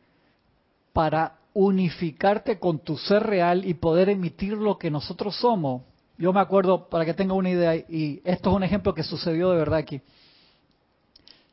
para 1.00 1.36
unificarte 1.54 2.60
con 2.60 2.80
tu 2.80 2.98
ser 2.98 3.24
real 3.24 3.64
y 3.64 3.74
poder 3.74 4.10
emitir 4.10 4.58
lo 4.58 4.78
que 4.78 4.92
nosotros 4.92 5.34
somos. 5.38 5.84
Yo 6.18 6.34
me 6.34 6.42
acuerdo, 6.42 6.90
para 6.90 7.06
que 7.06 7.14
tenga 7.14 7.34
una 7.36 7.50
idea, 7.50 7.74
y 7.74 8.22
esto 8.26 8.50
es 8.50 8.56
un 8.58 8.64
ejemplo 8.64 8.94
que 8.94 9.04
sucedió 9.04 9.50
de 9.50 9.58
verdad 9.60 9.80
aquí, 9.80 10.02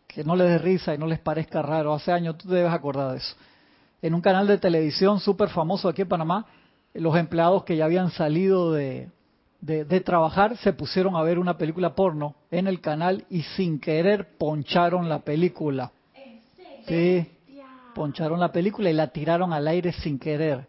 que 0.09 0.25
no 0.25 0.35
les 0.35 0.49
dé 0.49 0.59
risa 0.59 0.95
y 0.95 0.99
no 0.99 1.07
les 1.07 1.21
parezca 1.21 1.63
raro, 1.63 1.95
hace 1.95 2.11
años 2.11 2.39
tú 2.39 2.49
debes 2.49 2.73
acordar 2.73 3.13
de 3.13 3.19
eso. 3.19 3.37
En 4.03 4.15
un 4.15 4.21
canal 4.21 4.49
de 4.49 4.59
televisión 4.59 5.21
súper 5.21 5.49
famoso 5.51 5.89
aquí 5.89 6.03
en 6.03 6.09
Panamá, 6.09 6.45
los 6.93 7.17
empleados 7.17 7.63
que 7.63 7.77
ya 7.77 7.85
habían 7.85 8.11
salido 8.11 8.73
de, 8.73 9.11
de, 9.61 10.01
trabajar 10.01 10.57
se 10.57 10.73
pusieron 10.73 11.15
a 11.15 11.23
ver 11.23 11.39
una 11.39 11.57
película 11.57 11.95
porno 11.95 12.35
en 12.51 12.67
el 12.67 12.81
canal 12.81 13.27
y 13.31 13.43
sin 13.43 13.79
querer 13.79 14.37
poncharon 14.39 15.09
la 15.09 15.21
película. 15.21 15.93
Sí, 16.89 17.31
poncharon 17.97 18.39
la 18.39 18.53
película 18.53 18.91
y 18.91 18.93
la 18.93 19.07
tiraron 19.07 19.55
al 19.55 19.67
aire 19.67 19.91
sin 19.91 20.19
querer 20.19 20.69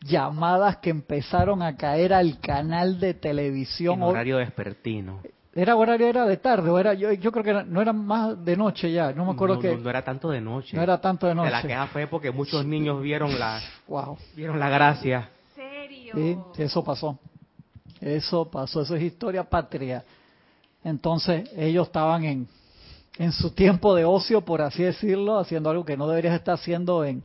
llamadas 0.00 0.78
que 0.78 0.90
empezaron 0.90 1.62
a 1.62 1.76
caer 1.76 2.12
al 2.12 2.40
canal 2.40 2.98
de 2.98 3.14
televisión. 3.14 3.94
En 3.94 4.02
horario 4.02 4.38
despertino. 4.38 5.20
Era 5.54 5.76
horario, 5.76 6.08
era 6.08 6.26
de 6.26 6.38
tarde, 6.38 6.70
o 6.70 6.78
era, 6.78 6.94
yo, 6.94 7.12
yo 7.12 7.30
creo 7.30 7.44
que 7.44 7.70
no 7.70 7.80
era 7.80 7.92
más 7.92 8.42
de 8.44 8.56
noche 8.56 8.90
ya, 8.90 9.12
no 9.12 9.26
me 9.26 9.32
acuerdo 9.32 9.60
que... 9.60 9.76
No, 9.76 9.90
era 9.90 10.02
tanto 10.02 10.30
de 10.30 10.40
noche. 10.40 10.76
No 10.76 10.82
era 10.82 11.00
tanto 11.00 11.28
de 11.28 11.34
noche. 11.36 11.50
la 11.50 11.62
queja 11.62 11.86
fue 11.88 12.06
porque 12.08 12.32
muchos 12.32 12.64
niños 12.64 13.00
vieron 13.00 13.38
la, 13.38 13.60
wow. 13.86 14.16
vieron 14.34 14.58
la 14.58 14.70
gracia. 14.70 15.28
¿Serio? 15.54 16.14
Sí, 16.56 16.62
eso 16.62 16.82
pasó. 16.82 17.18
Eso 18.00 18.50
pasó, 18.50 18.80
eso 18.80 18.96
es 18.96 19.02
historia 19.02 19.44
patria. 19.44 20.02
Entonces 20.82 21.48
ellos 21.54 21.86
estaban 21.86 22.24
en, 22.24 22.48
en 23.18 23.32
su 23.32 23.50
tiempo 23.50 23.94
de 23.94 24.04
ocio, 24.04 24.42
por 24.42 24.62
así 24.62 24.82
decirlo, 24.82 25.38
haciendo 25.38 25.70
algo 25.70 25.84
que 25.84 25.96
no 25.96 26.08
deberías 26.08 26.34
estar 26.34 26.54
haciendo 26.54 27.04
en... 27.04 27.22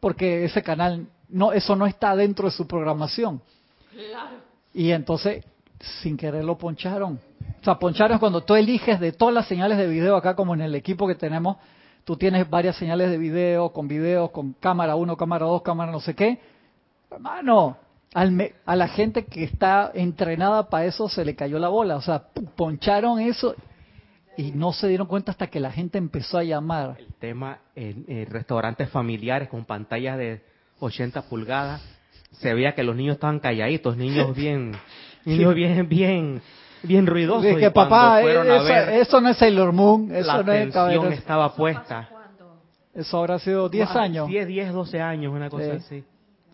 Porque 0.00 0.44
ese 0.44 0.62
canal 0.62 1.06
no, 1.28 1.52
eso 1.52 1.74
no 1.76 1.86
está 1.86 2.14
dentro 2.14 2.46
de 2.46 2.52
su 2.52 2.66
programación. 2.66 3.40
Y 4.72 4.90
entonces, 4.90 5.44
sin 6.02 6.16
querer 6.16 6.44
lo 6.44 6.56
poncharon. 6.56 7.18
O 7.60 7.64
sea, 7.64 7.78
ponchar 7.78 8.12
es 8.12 8.18
cuando 8.18 8.42
tú 8.42 8.54
eliges 8.54 9.00
de 9.00 9.12
todas 9.12 9.34
las 9.34 9.46
señales 9.46 9.78
de 9.78 9.86
video 9.86 10.16
acá, 10.16 10.36
como 10.36 10.54
en 10.54 10.60
el 10.60 10.74
equipo 10.74 11.06
que 11.06 11.14
tenemos, 11.14 11.56
tú 12.04 12.16
tienes 12.16 12.48
varias 12.48 12.76
señales 12.76 13.10
de 13.10 13.18
video, 13.18 13.70
con 13.70 13.88
video, 13.88 14.28
con 14.30 14.52
cámara 14.54 14.96
1, 14.96 15.16
cámara 15.16 15.46
2, 15.46 15.62
cámara 15.62 15.90
no 15.90 16.00
sé 16.00 16.14
qué. 16.14 16.38
Hermano, 17.10 17.76
a 18.12 18.76
la 18.76 18.88
gente 18.88 19.24
que 19.24 19.44
está 19.44 19.90
entrenada 19.94 20.68
para 20.68 20.84
eso 20.84 21.08
se 21.08 21.24
le 21.24 21.34
cayó 21.34 21.58
la 21.58 21.68
bola. 21.68 21.96
O 21.96 22.02
sea, 22.02 22.22
poncharon 22.56 23.18
eso 23.20 23.54
y 24.36 24.52
no 24.52 24.72
se 24.72 24.88
dieron 24.88 25.06
cuenta 25.06 25.32
hasta 25.32 25.46
que 25.48 25.60
la 25.60 25.70
gente 25.70 25.98
empezó 25.98 26.38
a 26.38 26.44
llamar. 26.44 26.96
El 26.98 27.14
tema 27.14 27.58
en 27.74 28.26
restaurantes 28.26 28.88
familiares 28.90 29.48
con 29.48 29.64
pantallas 29.64 30.18
de 30.18 30.42
80 30.80 31.22
pulgadas, 31.22 31.82
se 32.32 32.52
veía 32.52 32.74
que 32.74 32.82
los 32.82 32.96
niños 32.96 33.14
estaban 33.14 33.40
calladitos, 33.40 33.96
niños 33.96 34.34
bien, 34.36 34.72
niños 35.24 35.54
bien, 35.54 35.88
bien, 35.88 36.42
bien 36.82 37.06
ruidosos. 37.06 37.56
que 37.56 37.70
papá, 37.70 38.22
eso, 38.22 39.20
no 39.20 39.28
es 39.28 39.36
Sailor 39.36 39.72
Moon, 39.72 40.14
eso 40.14 40.26
la 40.26 40.34
atención 40.34 41.12
estaba 41.12 41.54
puesta. 41.54 42.10
Eso 42.94 43.18
habrá 43.18 43.40
sido 43.40 43.68
10 43.68 43.90
años. 43.90 44.28
10, 44.28 44.46
10, 44.46 44.72
12 44.72 45.00
años, 45.00 45.32
una 45.32 45.50
cosa 45.50 45.74
así. 45.74 46.04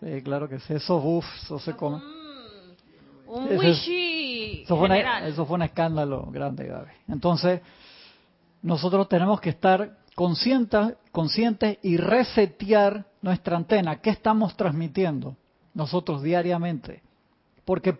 Sí, 0.01 0.21
claro 0.23 0.49
que 0.49 0.57
sí, 0.59 0.73
eso, 0.73 0.95
uff, 0.97 1.25
eso 1.43 1.59
se 1.59 1.73
come. 1.73 1.97
Mm, 1.97 3.59
un 3.59 3.75
eso, 4.63 4.77
fue 4.77 5.03
eso 5.27 5.45
fue 5.45 5.55
un 5.55 5.63
escándalo 5.63 6.27
grande, 6.31 6.67
Gaby. 6.67 6.91
Entonces, 7.07 7.61
nosotros 8.61 9.07
tenemos 9.09 9.39
que 9.41 9.49
estar 9.49 9.97
conscientes, 10.15 10.95
conscientes 11.11 11.77
y 11.81 11.97
resetear 11.97 13.05
nuestra 13.21 13.57
antena. 13.57 14.01
¿Qué 14.01 14.09
estamos 14.09 14.55
transmitiendo 14.55 15.35
nosotros 15.73 16.21
diariamente? 16.21 17.01
Porque 17.65 17.97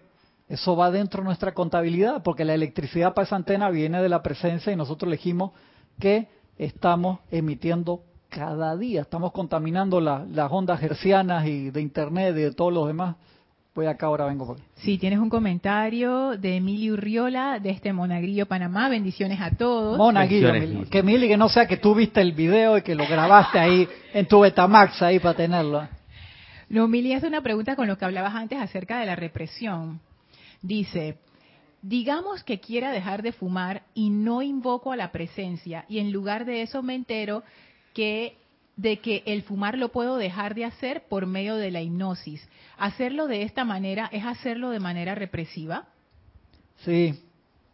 eso 0.48 0.76
va 0.76 0.92
dentro 0.92 1.22
de 1.22 1.26
nuestra 1.26 1.54
contabilidad, 1.54 2.24
porque 2.24 2.46
la 2.46 2.54
electricidad 2.54 3.14
para 3.14 3.26
esa 3.26 3.38
antena 3.38 3.70
viene 3.70 4.02
de 4.02 4.10
la 4.10 4.22
presencia 4.22 4.74
y 4.74 4.76
nosotros 4.76 5.08
elegimos 5.08 5.52
que 6.00 6.28
estamos 6.58 7.20
emitiendo 7.32 8.04
cada 8.30 8.76
día. 8.76 9.02
Estamos 9.02 9.32
contaminando 9.32 10.00
las 10.02 10.52
ondas 10.52 10.82
hercianas 10.84 11.46
y 11.46 11.70
de 11.70 11.82
internet 11.82 12.36
y 12.36 12.42
de 12.42 12.52
todos 12.52 12.74
los 12.74 12.88
demás 12.88 13.16
Voy 13.74 13.86
acá 13.86 14.08
ahora, 14.08 14.26
vengo. 14.26 14.46
Por... 14.48 14.58
Sí, 14.76 14.98
tienes 14.98 15.20
un 15.20 15.30
comentario 15.30 16.38
de 16.38 16.58
Emilio 16.58 16.94
Urriola 16.94 17.58
de 17.60 17.70
este 17.70 17.94
Monagrillo, 17.94 18.46
Panamá. 18.46 18.90
Bendiciones 18.90 19.40
a 19.40 19.52
todos. 19.52 19.98
Monagrillo, 19.98 20.90
que 20.90 21.02
Mili, 21.02 21.30
que 21.30 21.38
no 21.38 21.48
sea 21.48 21.66
que 21.68 21.78
tú 21.78 21.96
viste 21.96 22.20
el 22.20 22.34
video 22.34 22.78
y 22.78 22.82
que 22.82 22.96
lo 22.96 23.08
grabaste 23.08 23.60
ahí 23.60 23.88
en 24.14 24.28
tu 24.28 24.42
Betamax 24.42 25.02
ahí 25.02 25.20
para 25.20 25.38
tenerlo. 25.38 25.88
No, 26.68 26.90
Mili 26.90 27.14
hace 27.14 27.28
una 27.28 27.42
pregunta 27.42 27.78
con 27.78 27.88
lo 27.88 27.98
que 27.98 28.04
hablabas 28.04 28.36
antes 28.36 28.60
acerca 28.60 29.00
de 29.00 29.06
la 29.06 29.16
represión. 29.16 30.02
Dice, 30.62 31.18
digamos 31.82 32.44
que 32.44 32.60
quiera 32.60 32.92
dejar 32.92 33.22
de 33.22 33.32
fumar 33.32 33.84
y 33.94 34.10
no 34.10 34.42
invoco 34.42 34.92
a 34.92 34.98
la 34.98 35.14
presencia 35.14 35.86
y 35.88 36.00
en 36.00 36.12
lugar 36.12 36.44
de 36.44 36.62
eso 36.62 36.84
me 36.84 36.94
entero 36.94 37.44
que 37.94 38.38
de 38.82 38.98
que 38.98 39.22
el 39.28 39.44
fumar 39.44 39.78
lo 39.78 39.90
puedo 39.90 40.18
dejar 40.18 40.56
de 40.56 40.66
hacer 40.66 41.04
por 41.08 41.28
medio 41.28 41.56
de 41.56 41.70
la 41.70 41.82
hipnosis. 41.82 42.48
¿Hacerlo 42.78 43.28
de 43.28 43.44
esta 43.44 43.64
manera 43.64 44.10
es 44.12 44.26
hacerlo 44.26 44.72
de 44.72 44.80
manera 44.80 45.14
represiva? 45.14 45.86
Sí, 46.78 47.14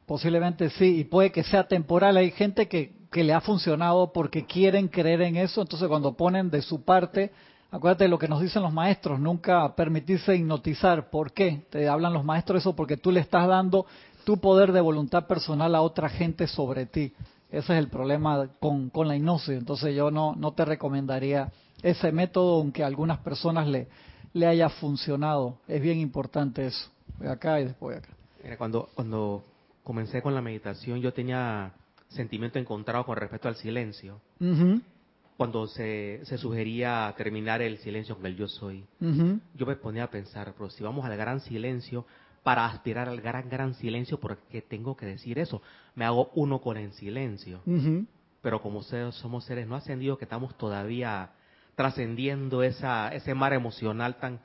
posiblemente 0.06 0.70
sí, 0.72 1.00
y 1.00 1.04
puede 1.06 1.32
que 1.32 1.44
sea 1.44 1.66
temporal. 1.66 2.18
Hay 2.18 2.32
gente 2.32 2.68
que, 2.68 2.92
que 3.10 3.24
le 3.24 3.34
ha 3.34 3.40
funcionado 3.40 4.12
porque 4.12 4.46
quieren 4.46 4.90
creer 4.90 5.22
en 5.22 5.38
eso, 5.38 5.62
entonces 5.62 5.88
cuando 5.88 6.12
ponen 6.18 6.50
de 6.50 6.62
su 6.62 6.84
parte, 6.84 7.32
acuérdate 7.72 8.04
de 8.04 8.10
lo 8.10 8.20
que 8.20 8.28
nos 8.28 8.42
dicen 8.42 8.62
los 8.62 8.74
maestros, 8.74 9.18
nunca 9.18 9.74
permitirse 9.76 10.36
hipnotizar. 10.36 11.10
¿Por 11.10 11.32
qué? 11.32 11.62
Te 11.70 11.88
hablan 11.88 12.12
los 12.12 12.26
maestros 12.26 12.64
eso 12.64 12.76
porque 12.76 12.98
tú 12.98 13.12
le 13.12 13.22
estás 13.22 13.48
dando 13.48 13.86
tu 14.26 14.42
poder 14.42 14.74
de 14.74 14.82
voluntad 14.82 15.26
personal 15.26 15.74
a 15.74 15.80
otra 15.80 16.10
gente 16.10 16.48
sobre 16.48 16.86
ti. 16.86 17.14
Ese 17.50 17.74
es 17.74 17.80
el 17.80 17.88
problema 17.88 18.50
con, 18.60 18.89
con 18.89 19.08
la 19.08 19.16
hipnosis. 19.16 19.58
Entonces 19.58 19.96
yo 19.96 20.12
no, 20.12 20.36
no 20.36 20.54
te 20.54 20.66
recomendaría 20.66 21.51
ese 21.82 22.12
método, 22.12 22.60
aunque 22.60 22.84
a 22.84 22.88
algunas 22.88 23.20
personas 23.20 23.68
le, 23.68 23.88
le 24.34 24.48
haya 24.48 24.70
funcionado. 24.70 25.60
Es 25.68 25.82
bien 25.82 26.00
importante 26.00 26.66
eso. 26.68 26.89
Voy 27.18 27.27
acá 27.27 27.60
y 27.60 27.66
después 27.66 27.98
acá. 27.98 28.10
cuando, 28.58 28.89
cuando 28.94 29.44
comencé 29.84 30.22
con 30.22 30.36
la 30.36 30.42
meditación 30.42 31.00
yo 31.00 31.13
tenía 31.13 31.72
sentimiento 32.10 32.60
encontrado 32.60 33.06
con 33.06 33.18
respecto 33.18 33.48
al 33.48 33.56
silencio. 33.56 34.20
Cuando 35.38 35.68
se, 35.68 36.22
se, 36.24 36.38
sugería 36.38 37.13
terminar 37.16 37.62
el 37.62 37.77
silencio 37.77 38.16
con 38.16 38.25
el 38.25 38.36
yo 38.36 38.48
soy, 38.48 38.86
yo 39.00 39.66
me 39.66 39.75
ponía 39.75 40.06
a 40.06 40.10
pensar, 40.10 40.54
pero 40.58 40.70
si 40.70 40.84
vamos 40.84 41.06
al 41.06 41.16
gran 41.16 41.42
silencio, 41.42 42.06
para 42.44 42.66
aspirar 42.66 43.10
al 43.10 43.20
gran, 43.20 43.50
gran 43.50 43.74
silencio, 43.74 44.20
porque 44.20 44.62
tengo 44.62 44.96
que 44.96 45.06
decir 45.06 45.38
eso? 45.38 45.62
Me 45.98 46.06
hago 46.06 46.30
uno 46.36 46.62
con 46.62 46.77
el 46.77 46.92
silencio. 46.92 47.60
Pero 48.44 48.62
como 48.62 48.84
somos 48.84 49.46
seres 49.46 49.66
no 49.66 49.75
ascendidos, 49.75 50.20
que 50.20 50.25
estamos 50.25 50.56
todavía 50.56 51.32
trascendiendo 51.74 52.62
esa, 52.62 53.10
ese 53.10 53.34
mar 53.34 53.51
emocional 53.51 54.18
tan 54.18 54.36
eh, 54.36 54.39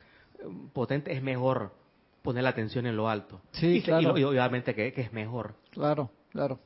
potente, 0.72 1.12
es 1.12 1.22
mejor 1.22 1.74
poner 2.22 2.44
la 2.44 2.50
atención 2.50 2.86
en 2.86 2.96
lo 2.96 3.06
alto. 3.06 3.42
Sí, 3.52 3.82
claro. 3.82 4.16
Y, 4.16 4.24
obviamente 4.24 4.74
que, 4.74 4.94
es 4.96 5.12
mejor. 5.12 5.54
Claro, 5.72 6.10
claro. 6.30 6.58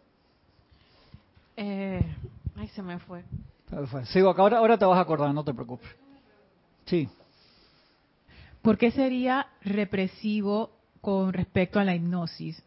Eh, 1.56 2.04
ay, 2.54 2.68
se 2.68 2.80
me 2.80 3.00
fue. 3.00 3.24
Sigo 4.04 4.30
acá, 4.30 4.42
ahora, 4.42 4.58
ahora 4.58 4.78
te 4.78 4.84
vas 4.84 4.98
a 4.98 5.00
acordar, 5.00 5.34
no 5.34 5.42
te 5.42 5.52
preocupes. 5.52 5.90
Sí. 6.84 7.08
¿Por 8.62 8.78
qué 8.78 8.92
sería 8.92 9.48
represivo 9.62 10.70
con 11.00 11.32
respecto 11.32 11.80
a 11.80 11.84
la 11.84 11.96
hipnosis? 11.96 12.62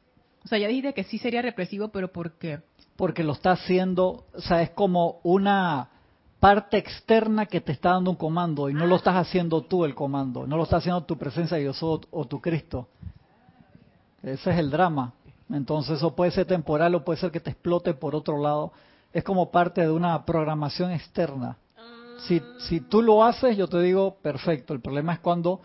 O 0.45 0.47
sea, 0.47 0.57
ya 0.57 0.67
dijiste 0.67 0.93
que 0.93 1.03
sí 1.03 1.17
sería 1.17 1.41
represivo, 1.41 1.89
pero 1.89 2.11
¿por 2.11 2.33
qué? 2.33 2.59
Porque 2.95 3.23
lo 3.23 3.33
está 3.33 3.51
haciendo, 3.51 4.25
o 4.33 4.41
sea, 4.41 4.61
es 4.61 4.71
como 4.71 5.19
una 5.23 5.89
parte 6.39 6.77
externa 6.77 7.45
que 7.45 7.61
te 7.61 7.71
está 7.71 7.91
dando 7.91 8.11
un 8.11 8.17
comando 8.17 8.69
y 8.69 8.73
no 8.73 8.85
lo 8.85 8.95
estás 8.95 9.15
haciendo 9.15 9.61
tú 9.61 9.83
el 9.85 9.95
comando, 9.95 10.47
no 10.47 10.57
lo 10.57 10.63
está 10.63 10.77
haciendo 10.77 11.03
tu 11.03 11.17
presencia 11.17 11.57
de 11.57 11.63
Dios 11.63 11.81
o 11.81 12.25
tu 12.25 12.41
Cristo. 12.41 12.87
Ese 14.23 14.51
es 14.51 14.57
el 14.57 14.69
drama. 14.69 15.13
Entonces 15.49 15.97
eso 15.97 16.15
puede 16.15 16.31
ser 16.31 16.45
temporal 16.45 16.93
o 16.95 17.03
puede 17.03 17.19
ser 17.19 17.31
que 17.31 17.39
te 17.39 17.51
explote 17.51 17.93
por 17.93 18.15
otro 18.15 18.41
lado. 18.41 18.71
Es 19.11 19.23
como 19.23 19.51
parte 19.51 19.81
de 19.81 19.89
una 19.89 20.25
programación 20.25 20.91
externa. 20.91 21.57
Si, 22.27 22.41
si 22.67 22.81
tú 22.81 23.01
lo 23.01 23.23
haces, 23.23 23.57
yo 23.57 23.67
te 23.67 23.79
digo, 23.81 24.17
perfecto. 24.21 24.73
El 24.73 24.81
problema 24.81 25.13
es 25.13 25.19
cuando 25.19 25.61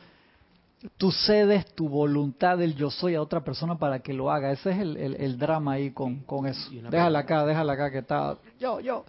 tú 0.96 1.10
cedes 1.10 1.66
tu 1.74 1.88
voluntad 1.88 2.58
del 2.58 2.74
yo 2.74 2.90
soy 2.90 3.14
a 3.14 3.22
otra 3.22 3.42
persona 3.42 3.76
para 3.76 4.00
que 4.00 4.12
lo 4.12 4.30
haga. 4.30 4.52
Ese 4.52 4.70
es 4.70 4.78
el, 4.78 4.96
el, 4.96 5.38
drama 5.38 5.72
ahí 5.72 5.90
con, 5.90 6.20
con 6.20 6.46
eso. 6.46 6.70
Déjala 6.90 7.20
acá, 7.20 7.44
déjala 7.44 7.72
acá 7.72 7.90
que 7.90 7.98
está... 7.98 8.36
Yo, 8.58 8.80
yo. 8.80 9.04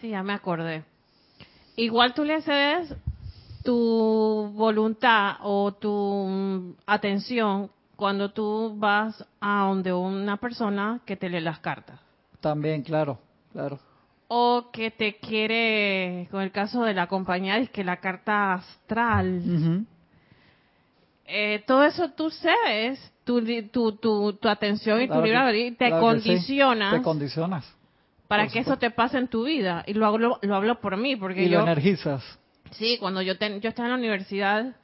Sí, 0.00 0.10
ya 0.10 0.22
me 0.22 0.32
acordé. 0.32 0.84
Igual 1.76 2.14
tú 2.14 2.24
le 2.24 2.42
cedes 2.42 2.94
tu 3.64 4.52
voluntad 4.54 5.36
o 5.42 5.72
tu 5.72 6.76
atención 6.86 7.70
cuando 7.96 8.30
tú 8.30 8.74
vas 8.76 9.24
a 9.40 9.64
donde 9.64 9.92
una 9.92 10.36
persona 10.36 11.00
que 11.04 11.16
te 11.16 11.28
lee 11.28 11.40
las 11.40 11.58
cartas. 11.58 12.00
También, 12.40 12.82
claro, 12.82 13.18
claro. 13.52 13.78
O 14.28 14.70
que 14.72 14.90
te 14.90 15.16
quiere, 15.16 16.28
con 16.30 16.42
el 16.42 16.52
caso 16.52 16.82
de 16.84 16.94
la 16.94 17.08
compañía, 17.08 17.58
es 17.58 17.70
que 17.70 17.82
la 17.82 17.96
carta 17.96 18.54
astral. 18.54 19.86
Eh, 21.30 21.62
todo 21.66 21.84
eso 21.84 22.10
tú 22.12 22.30
cedes, 22.30 23.12
tu, 23.22 23.44
tu, 23.70 23.92
tu, 23.96 24.32
tu 24.32 24.48
atención 24.48 25.02
y 25.02 25.08
tu 25.08 25.20
libre 25.20 25.72
te 25.72 25.90
condicionas. 25.90 26.94
Te 26.94 27.02
condicionas. 27.02 27.70
Para 28.26 28.48
que 28.48 28.60
eso 28.60 28.78
te 28.78 28.90
pase 28.90 29.18
en 29.18 29.28
tu 29.28 29.44
vida. 29.44 29.84
Y 29.86 29.92
lo 29.92 30.06
hablo, 30.06 30.38
lo 30.40 30.54
hablo 30.54 30.80
por 30.80 30.96
mí, 30.96 31.16
porque 31.16 31.44
y 31.44 31.48
lo 31.48 31.60
energizas. 31.60 32.22
Sí, 32.72 32.96
cuando 32.98 33.20
yo, 33.20 33.34
yo 33.34 33.68
estaba 33.68 33.88
en 33.88 33.92
la 33.92 33.98
universidad, 33.98 34.74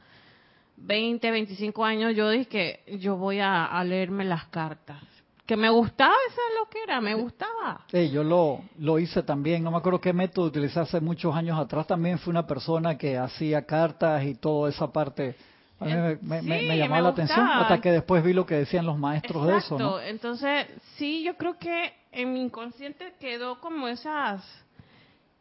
20, 0.77 1.31
25 1.31 1.85
años, 1.85 2.15
yo 2.15 2.29
dije 2.29 2.47
que 2.47 2.99
yo 2.99 3.17
voy 3.17 3.41
a, 3.41 3.83
leerme 3.85 4.25
las 4.25 4.45
cartas. 4.47 5.03
Que 5.47 5.57
me 5.57 5.69
gustaba 5.69 6.15
esa 6.29 6.41
lo 6.59 6.71
que 6.71 6.83
era, 6.83 7.01
me 7.01 7.15
gustaba. 7.15 7.85
Sí, 7.91 8.11
yo 8.11 8.25
lo, 8.25 8.63
lo 8.79 8.99
hice 8.99 9.23
también, 9.23 9.63
no 9.63 9.71
me 9.71 9.77
acuerdo 9.77 10.01
qué 10.01 10.13
método 10.15 10.47
utilicé 10.47 10.81
hace 10.81 11.01
muchos 11.01 11.35
años 11.35 11.59
atrás. 11.59 11.87
También 11.87 12.19
fui 12.19 12.31
una 12.31 12.47
persona 12.47 12.97
que 12.97 13.19
hacía 13.19 13.67
cartas 13.67 14.25
y 14.25 14.35
toda 14.35 14.71
esa 14.71 14.91
parte. 14.91 15.37
A 15.81 15.85
mí 15.87 15.93
me, 16.23 16.43
me, 16.43 16.79
llamaba 16.79 17.03
la 17.03 17.09
atención 17.11 17.47
hasta 17.47 17.81
que 17.81 17.91
después 17.91 18.23
vi 18.23 18.33
lo 18.33 18.47
que 18.47 18.55
decían 18.55 18.87
los 18.87 18.97
maestros 18.97 19.47
de 19.47 19.57
eso. 19.57 19.79
¿no? 19.79 20.01
Entonces, 20.01 20.67
sí, 20.97 21.23
yo 21.25 21.37
creo 21.37 21.59
que 21.59 21.93
en 22.13 22.33
mi 22.33 22.43
inconsciente 22.43 23.15
quedó 23.19 23.61
como 23.61 23.89
esas, 23.89 24.43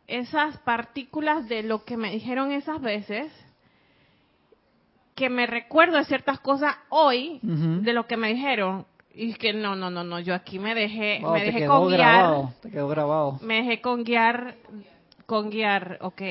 esas 0.07 0.57
partículas 0.59 1.47
de 1.47 1.63
lo 1.63 1.85
que 1.85 1.97
me 1.97 2.11
dijeron 2.11 2.51
esas 2.51 2.81
veces 2.81 3.31
que 5.15 5.29
me 5.29 5.45
recuerdo 5.45 5.97
de 5.97 6.05
ciertas 6.05 6.39
cosas 6.39 6.75
hoy 6.89 7.39
de 7.43 7.93
lo 7.93 8.07
que 8.07 8.17
me 8.17 8.29
dijeron 8.33 8.85
y 9.13 9.35
que 9.35 9.53
no 9.53 9.75
no 9.75 9.91
no 9.91 10.03
no 10.03 10.19
yo 10.19 10.33
aquí 10.33 10.57
me 10.57 10.73
dejé 10.73 11.19
me 11.19 11.45
dejé 11.45 11.67
con 11.67 11.87
guiar 11.87 11.99
grabado, 11.99 12.53
te 12.61 12.71
quedó 12.71 12.87
grabado 12.87 13.39
me 13.43 13.57
dejé 13.57 13.79
con 13.79 14.03
guiar 14.03 14.55
con 15.27 15.51
guiar 15.51 15.99
ok 16.01 16.21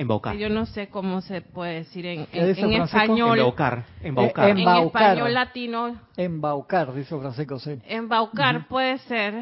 embaucar. 0.00 0.36
Yo 0.36 0.48
no 0.48 0.66
sé 0.66 0.88
cómo 0.88 1.20
se 1.20 1.42
puede 1.42 1.74
decir 1.74 2.06
en, 2.06 2.26
en, 2.32 2.72
español. 2.72 3.38
Embaucar 3.38 3.84
embaucar. 4.02 4.50
en 4.50 4.58
español 4.58 5.34
latino. 5.34 6.00
Embaucar 6.16 6.94
dice 6.94 7.18
Francisco 7.18 7.58
sí. 7.58 7.78
Embaucar 7.86 8.66
puede 8.68 8.98
ser 8.98 9.34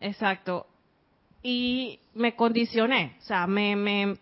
exacto 0.00 0.66
y 1.42 1.98
me 2.14 2.34
condicioné 2.34 3.16
o 3.20 3.24
sea 3.24 3.46
me 3.46 3.76
me 3.76 4.16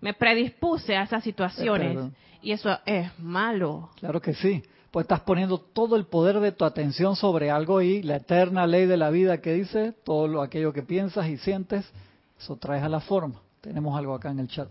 me 0.00 0.14
predispuse 0.14 0.96
a 0.96 1.02
esas 1.02 1.24
situaciones. 1.24 2.12
Y 2.42 2.52
eso 2.52 2.70
es 2.84 3.10
malo. 3.18 3.90
Claro 3.96 4.20
que 4.20 4.34
sí. 4.34 4.62
Pues 4.90 5.04
estás 5.04 5.20
poniendo 5.20 5.58
todo 5.58 5.96
el 5.96 6.06
poder 6.06 6.38
de 6.40 6.52
tu 6.52 6.64
atención 6.64 7.16
sobre 7.16 7.50
algo 7.50 7.82
y 7.82 8.02
la 8.02 8.16
eterna 8.16 8.66
ley 8.66 8.86
de 8.86 8.96
la 8.96 9.10
vida 9.10 9.40
que 9.40 9.52
dice, 9.52 9.92
todo 10.04 10.28
lo, 10.28 10.42
aquello 10.42 10.72
que 10.72 10.82
piensas 10.82 11.26
y 11.28 11.38
sientes, 11.38 11.90
eso 12.38 12.56
traes 12.56 12.82
a 12.84 12.88
la 12.88 13.00
forma. 13.00 13.42
Tenemos 13.60 13.98
algo 13.98 14.14
acá 14.14 14.30
en 14.30 14.38
el 14.38 14.48
chat. 14.48 14.68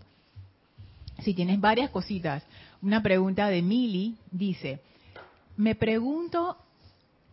Si 1.20 1.34
tienes 1.34 1.60
varias 1.60 1.90
cositas. 1.90 2.44
Una 2.82 3.02
pregunta 3.02 3.48
de 3.48 3.62
Mili 3.62 4.16
dice, 4.30 4.80
me 5.56 5.74
pregunto 5.74 6.56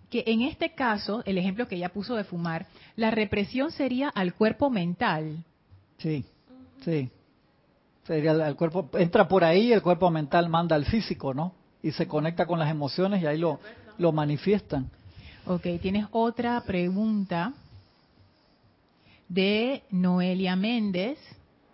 que 0.09 0.23
en 0.27 0.41
este 0.41 0.73
caso, 0.73 1.23
el 1.25 1.37
ejemplo 1.37 1.67
que 1.67 1.75
ella 1.75 1.89
puso 1.89 2.15
de 2.15 2.23
fumar, 2.23 2.67
la 2.95 3.11
represión 3.11 3.71
sería 3.71 4.09
al 4.09 4.35
cuerpo 4.35 4.69
mental. 4.69 5.43
Sí, 5.97 6.23
sí. 6.83 7.09
Sería 8.05 8.31
el 8.47 8.55
cuerpo 8.55 8.89
entra 8.93 9.27
por 9.27 9.43
ahí, 9.43 9.71
el 9.71 9.81
cuerpo 9.81 10.11
mental 10.11 10.49
manda 10.49 10.75
al 10.75 10.85
físico, 10.85 11.33
¿no? 11.33 11.53
Y 11.81 11.91
se 11.91 12.07
conecta 12.07 12.45
con 12.45 12.59
las 12.59 12.69
emociones 12.69 13.21
y 13.21 13.25
ahí 13.25 13.37
lo, 13.37 13.59
lo 13.97 14.11
manifiestan. 14.11 14.89
Ok, 15.45 15.67
tienes 15.81 16.05
otra 16.11 16.61
pregunta 16.61 17.53
de 19.27 19.83
Noelia 19.89 20.55
Méndez, 20.55 21.17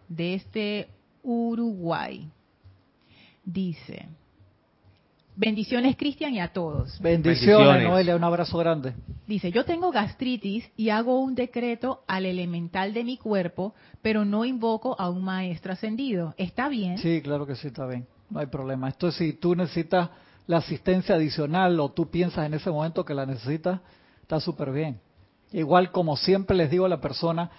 de 0.07 0.35
este 0.35 0.87
Uruguay. 1.23 2.29
Dice, 3.43 4.07
Bendiciones, 5.39 5.95
Cristian, 5.95 6.33
y 6.33 6.41
a 6.41 6.49
todos. 6.49 6.99
Bendiciones, 6.99 7.87
Noelia, 7.87 8.13
un 8.17 8.25
abrazo 8.25 8.57
grande. 8.57 8.93
Dice, 9.25 9.53
yo 9.53 9.63
tengo 9.63 9.89
gastritis 9.89 10.69
y 10.75 10.89
hago 10.89 11.17
un 11.21 11.33
decreto 11.33 12.03
al 12.07 12.25
elemental 12.25 12.93
de 12.93 13.05
mi 13.05 13.15
cuerpo, 13.15 13.73
pero 14.01 14.25
no 14.25 14.43
invoco 14.43 14.99
a 14.99 15.09
un 15.09 15.23
maestro 15.23 15.71
ascendido. 15.71 16.33
¿Está 16.35 16.67
bien? 16.67 16.97
Sí, 16.97 17.21
claro 17.21 17.47
que 17.47 17.55
sí, 17.55 17.67
está 17.67 17.87
bien. 17.87 18.05
No 18.29 18.41
hay 18.41 18.47
problema. 18.47 18.89
Esto 18.89 19.07
es 19.07 19.15
si 19.15 19.31
tú 19.31 19.55
necesitas 19.55 20.09
la 20.45 20.57
asistencia 20.57 21.15
adicional 21.15 21.79
o 21.79 21.89
tú 21.89 22.09
piensas 22.09 22.45
en 22.45 22.55
ese 22.55 22.69
momento 22.69 23.05
que 23.05 23.13
la 23.13 23.25
necesitas, 23.25 23.79
está 24.21 24.41
súper 24.41 24.73
bien. 24.73 24.99
Igual 25.53 25.93
como 25.93 26.17
siempre 26.17 26.57
les 26.57 26.69
digo 26.69 26.83
a 26.83 26.89
la 26.89 26.99
persona, 26.99 27.49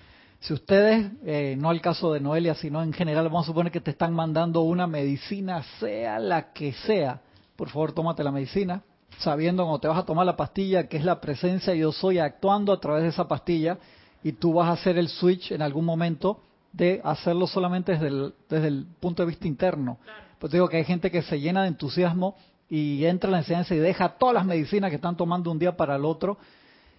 si 0.41 0.55
ustedes, 0.55 1.13
eh, 1.25 1.55
no 1.59 1.69
al 1.69 1.83
caso 1.83 2.13
de 2.15 2.21
Noelia, 2.21 2.55
sino 2.55 2.83
en 2.83 2.95
general, 2.95 3.25
vamos 3.25 3.45
a 3.45 3.47
suponer 3.49 3.71
que 3.71 3.81
te 3.81 3.91
están 3.91 4.15
mandando 4.15 4.63
una 4.63 4.87
medicina, 4.87 5.63
sea 5.79 6.19
la 6.19 6.53
que 6.53 6.73
sea, 6.73 7.21
por 7.57 7.69
favor 7.69 7.93
tómate 7.93 8.25
la 8.25 8.33
medicina, 8.33 8.83
sabiendo 9.19 9.65
cuando 9.65 9.81
te 9.81 9.89
vas 9.89 9.99
a 9.99 10.07
tomar 10.07 10.25
la 10.25 10.37
pastilla 10.37 10.89
que 10.89 10.97
es 10.97 11.05
la 11.05 11.21
presencia 11.21 11.75
yo 11.75 11.93
soy 11.93 12.19
actuando 12.19 12.73
a 12.73 12.81
través 12.81 13.03
de 13.03 13.11
esa 13.11 13.29
pastilla 13.29 13.79
y 14.23 14.33
tú 14.33 14.55
vas 14.55 14.69
a 14.69 14.73
hacer 14.73 14.97
el 14.97 15.09
switch 15.09 15.53
en 15.53 15.61
algún 15.61 15.85
momento 15.85 16.43
de 16.73 17.03
hacerlo 17.05 17.47
solamente 17.47 17.93
desde 17.93 18.07
el, 18.07 18.35
desde 18.49 18.69
el 18.69 18.87
punto 18.99 19.23
de 19.23 19.29
vista 19.29 19.47
interno. 19.47 19.99
Pues 20.39 20.53
digo 20.53 20.69
que 20.69 20.79
hay 20.79 20.85
gente 20.85 21.11
que 21.11 21.21
se 21.21 21.39
llena 21.39 21.63
de 21.63 21.69
entusiasmo 21.69 22.37
y 22.69 23.05
entra 23.05 23.29
en 23.29 23.33
la 23.33 23.39
enseñanza 23.39 23.75
y 23.75 23.79
deja 23.79 24.17
todas 24.17 24.35
las 24.35 24.47
medicinas 24.47 24.89
que 24.89 24.97
están 24.97 25.17
tomando 25.17 25.51
un 25.51 25.59
día 25.59 25.77
para 25.77 25.97
el 25.97 26.05
otro 26.07 26.39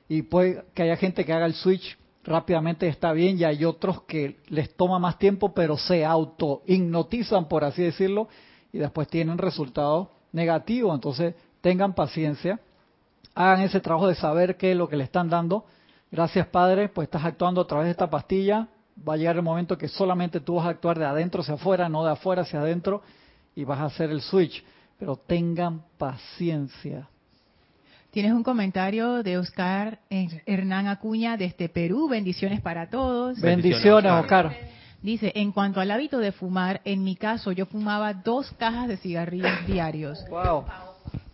y 0.07 0.21
puede 0.23 0.63
que 0.75 0.83
haya 0.83 0.97
gente 0.97 1.25
que 1.25 1.33
haga 1.33 1.47
el 1.47 1.53
switch 1.55 1.97
rápidamente 2.23 2.87
está 2.87 3.13
bien 3.13 3.37
y 3.37 3.43
hay 3.43 3.65
otros 3.65 4.03
que 4.03 4.37
les 4.47 4.75
toma 4.75 4.99
más 4.99 5.17
tiempo 5.17 5.53
pero 5.53 5.77
se 5.77 6.05
auto 6.05 6.61
hipnotizan 6.67 7.47
por 7.47 7.63
así 7.63 7.81
decirlo 7.81 8.27
y 8.71 8.77
después 8.77 9.07
tienen 9.07 9.37
resultados 9.37 10.07
negativo. 10.31 10.93
Entonces, 10.93 11.35
tengan 11.61 11.93
paciencia, 11.93 12.59
hagan 13.35 13.61
ese 13.61 13.79
trabajo 13.79 14.07
de 14.07 14.15
saber 14.15 14.57
qué 14.57 14.71
es 14.71 14.77
lo 14.77 14.87
que 14.87 14.97
le 14.97 15.03
están 15.03 15.29
dando. 15.29 15.65
Gracias, 16.11 16.47
Padre, 16.47 16.89
pues 16.89 17.07
estás 17.07 17.23
actuando 17.23 17.61
a 17.61 17.67
través 17.67 17.85
de 17.85 17.91
esta 17.91 18.09
pastilla. 18.09 18.67
Va 19.07 19.13
a 19.13 19.17
llegar 19.17 19.37
el 19.37 19.41
momento 19.41 19.77
que 19.77 19.87
solamente 19.87 20.39
tú 20.39 20.55
vas 20.55 20.65
a 20.65 20.69
actuar 20.69 20.99
de 20.99 21.05
adentro 21.05 21.41
hacia 21.41 21.55
afuera, 21.55 21.89
no 21.89 22.03
de 22.03 22.11
afuera 22.11 22.41
hacia 22.41 22.59
adentro, 22.59 23.01
y 23.55 23.63
vas 23.63 23.79
a 23.79 23.85
hacer 23.85 24.09
el 24.09 24.21
switch. 24.21 24.63
Pero 24.99 25.15
tengan 25.15 25.83
paciencia. 25.97 27.07
Tienes 28.11 28.33
un 28.33 28.43
comentario 28.43 29.23
de 29.23 29.37
Oscar 29.37 29.99
Hernán 30.09 30.87
Acuña 30.87 31.37
desde 31.37 31.69
Perú. 31.69 32.09
Bendiciones 32.09 32.59
para 32.59 32.89
todos. 32.89 33.39
Bendiciones, 33.39 34.11
Oscar. 34.11 34.53
Dice, 35.01 35.31
en 35.33 35.53
cuanto 35.53 35.79
al 35.79 35.91
hábito 35.91 36.19
de 36.19 36.33
fumar, 36.33 36.81
en 36.83 37.05
mi 37.05 37.15
caso 37.15 37.53
yo 37.53 37.65
fumaba 37.65 38.13
dos 38.13 38.51
cajas 38.59 38.89
de 38.89 38.97
cigarrillos 38.97 39.65
diarios. 39.65 40.19
Wow. 40.29 40.65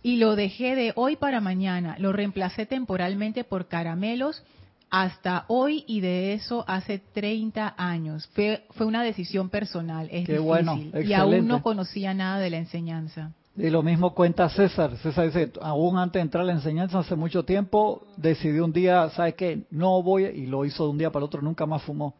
Y 0.04 0.18
lo 0.18 0.36
dejé 0.36 0.76
de 0.76 0.92
hoy 0.94 1.16
para 1.16 1.40
mañana. 1.40 1.96
Lo 1.98 2.12
reemplacé 2.12 2.64
temporalmente 2.64 3.42
por 3.42 3.66
caramelos 3.66 4.44
hasta 4.88 5.46
hoy 5.48 5.84
y 5.88 6.00
de 6.00 6.32
eso 6.32 6.64
hace 6.68 7.00
30 7.00 7.74
años. 7.76 8.28
Fue, 8.34 8.64
fue 8.70 8.86
una 8.86 9.02
decisión 9.02 9.50
personal. 9.50 10.06
Es 10.12 10.26
Qué 10.26 10.38
difícil. 10.38 10.40
bueno, 10.46 10.80
y 11.04 11.12
aún 11.12 11.48
no 11.48 11.60
conocía 11.60 12.14
nada 12.14 12.38
de 12.38 12.50
la 12.50 12.58
enseñanza. 12.58 13.32
Y 13.58 13.70
lo 13.70 13.82
mismo 13.82 14.14
cuenta 14.14 14.48
César. 14.48 14.96
César 14.98 15.26
dice, 15.26 15.52
aún 15.60 15.98
antes 15.98 16.20
de 16.20 16.20
entrar 16.20 16.42
a 16.42 16.46
la 16.46 16.52
enseñanza, 16.52 17.00
hace 17.00 17.16
mucho 17.16 17.44
tiempo, 17.44 18.06
decidió 18.16 18.64
un 18.64 18.72
día, 18.72 19.10
¿sabes 19.10 19.34
qué? 19.34 19.64
No 19.70 20.00
voy, 20.00 20.26
y 20.26 20.46
lo 20.46 20.64
hizo 20.64 20.84
de 20.84 20.90
un 20.90 20.98
día 20.98 21.10
para 21.10 21.24
el 21.24 21.26
otro, 21.26 21.42
nunca 21.42 21.66
más 21.66 21.82
fumó. 21.82 22.14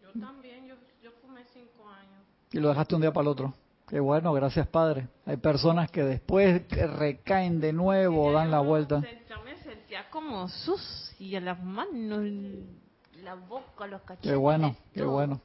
Yo 0.00 0.20
también, 0.20 0.64
yo, 0.68 0.76
yo 1.02 1.10
fumé 1.20 1.42
cinco 1.52 1.88
años. 1.88 2.22
Y 2.52 2.60
lo 2.60 2.68
dejaste 2.68 2.94
un 2.94 3.00
día 3.00 3.12
para 3.12 3.22
el 3.22 3.28
otro. 3.28 3.54
Qué 3.88 3.98
bueno, 3.98 4.32
gracias 4.32 4.68
Padre. 4.68 5.08
Hay 5.26 5.38
personas 5.38 5.90
que 5.90 6.04
después 6.04 6.62
recaen 6.70 7.60
de 7.60 7.72
nuevo, 7.72 8.28
sí, 8.28 8.34
dan 8.34 8.50
la 8.52 8.60
vuelta. 8.60 9.02
Yo 9.28 9.42
me 9.42 9.56
sentía 9.56 10.08
como 10.08 10.48
sucia, 10.48 11.40
las 11.40 11.60
manos, 11.62 12.24
la 13.24 13.34
boca, 13.34 13.88
los 13.88 14.00
cachetes. 14.02 14.30
Qué 14.30 14.36
bueno, 14.36 14.76
qué 14.94 15.02
bueno. 15.02 15.40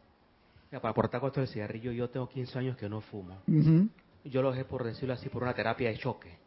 Ya, 0.71 0.79
para 0.79 0.91
aportar 0.91 1.19
con 1.19 1.29
esto 1.29 1.39
del 1.39 1.49
cigarrillo, 1.49 1.91
yo 1.91 2.09
tengo 2.11 2.29
15 2.29 2.59
años 2.59 2.77
que 2.77 2.87
no 2.87 3.01
fumo. 3.01 3.37
Uh 3.47 3.51
-huh. 3.51 3.89
Yo 4.29 4.41
lo 4.41 4.51
dejé, 4.51 4.65
por 4.65 4.83
decirlo 4.83 5.13
así, 5.13 5.29
por 5.29 5.43
una 5.43 5.53
terapia 5.53 5.89
de 5.89 5.97
choque. 5.97 6.37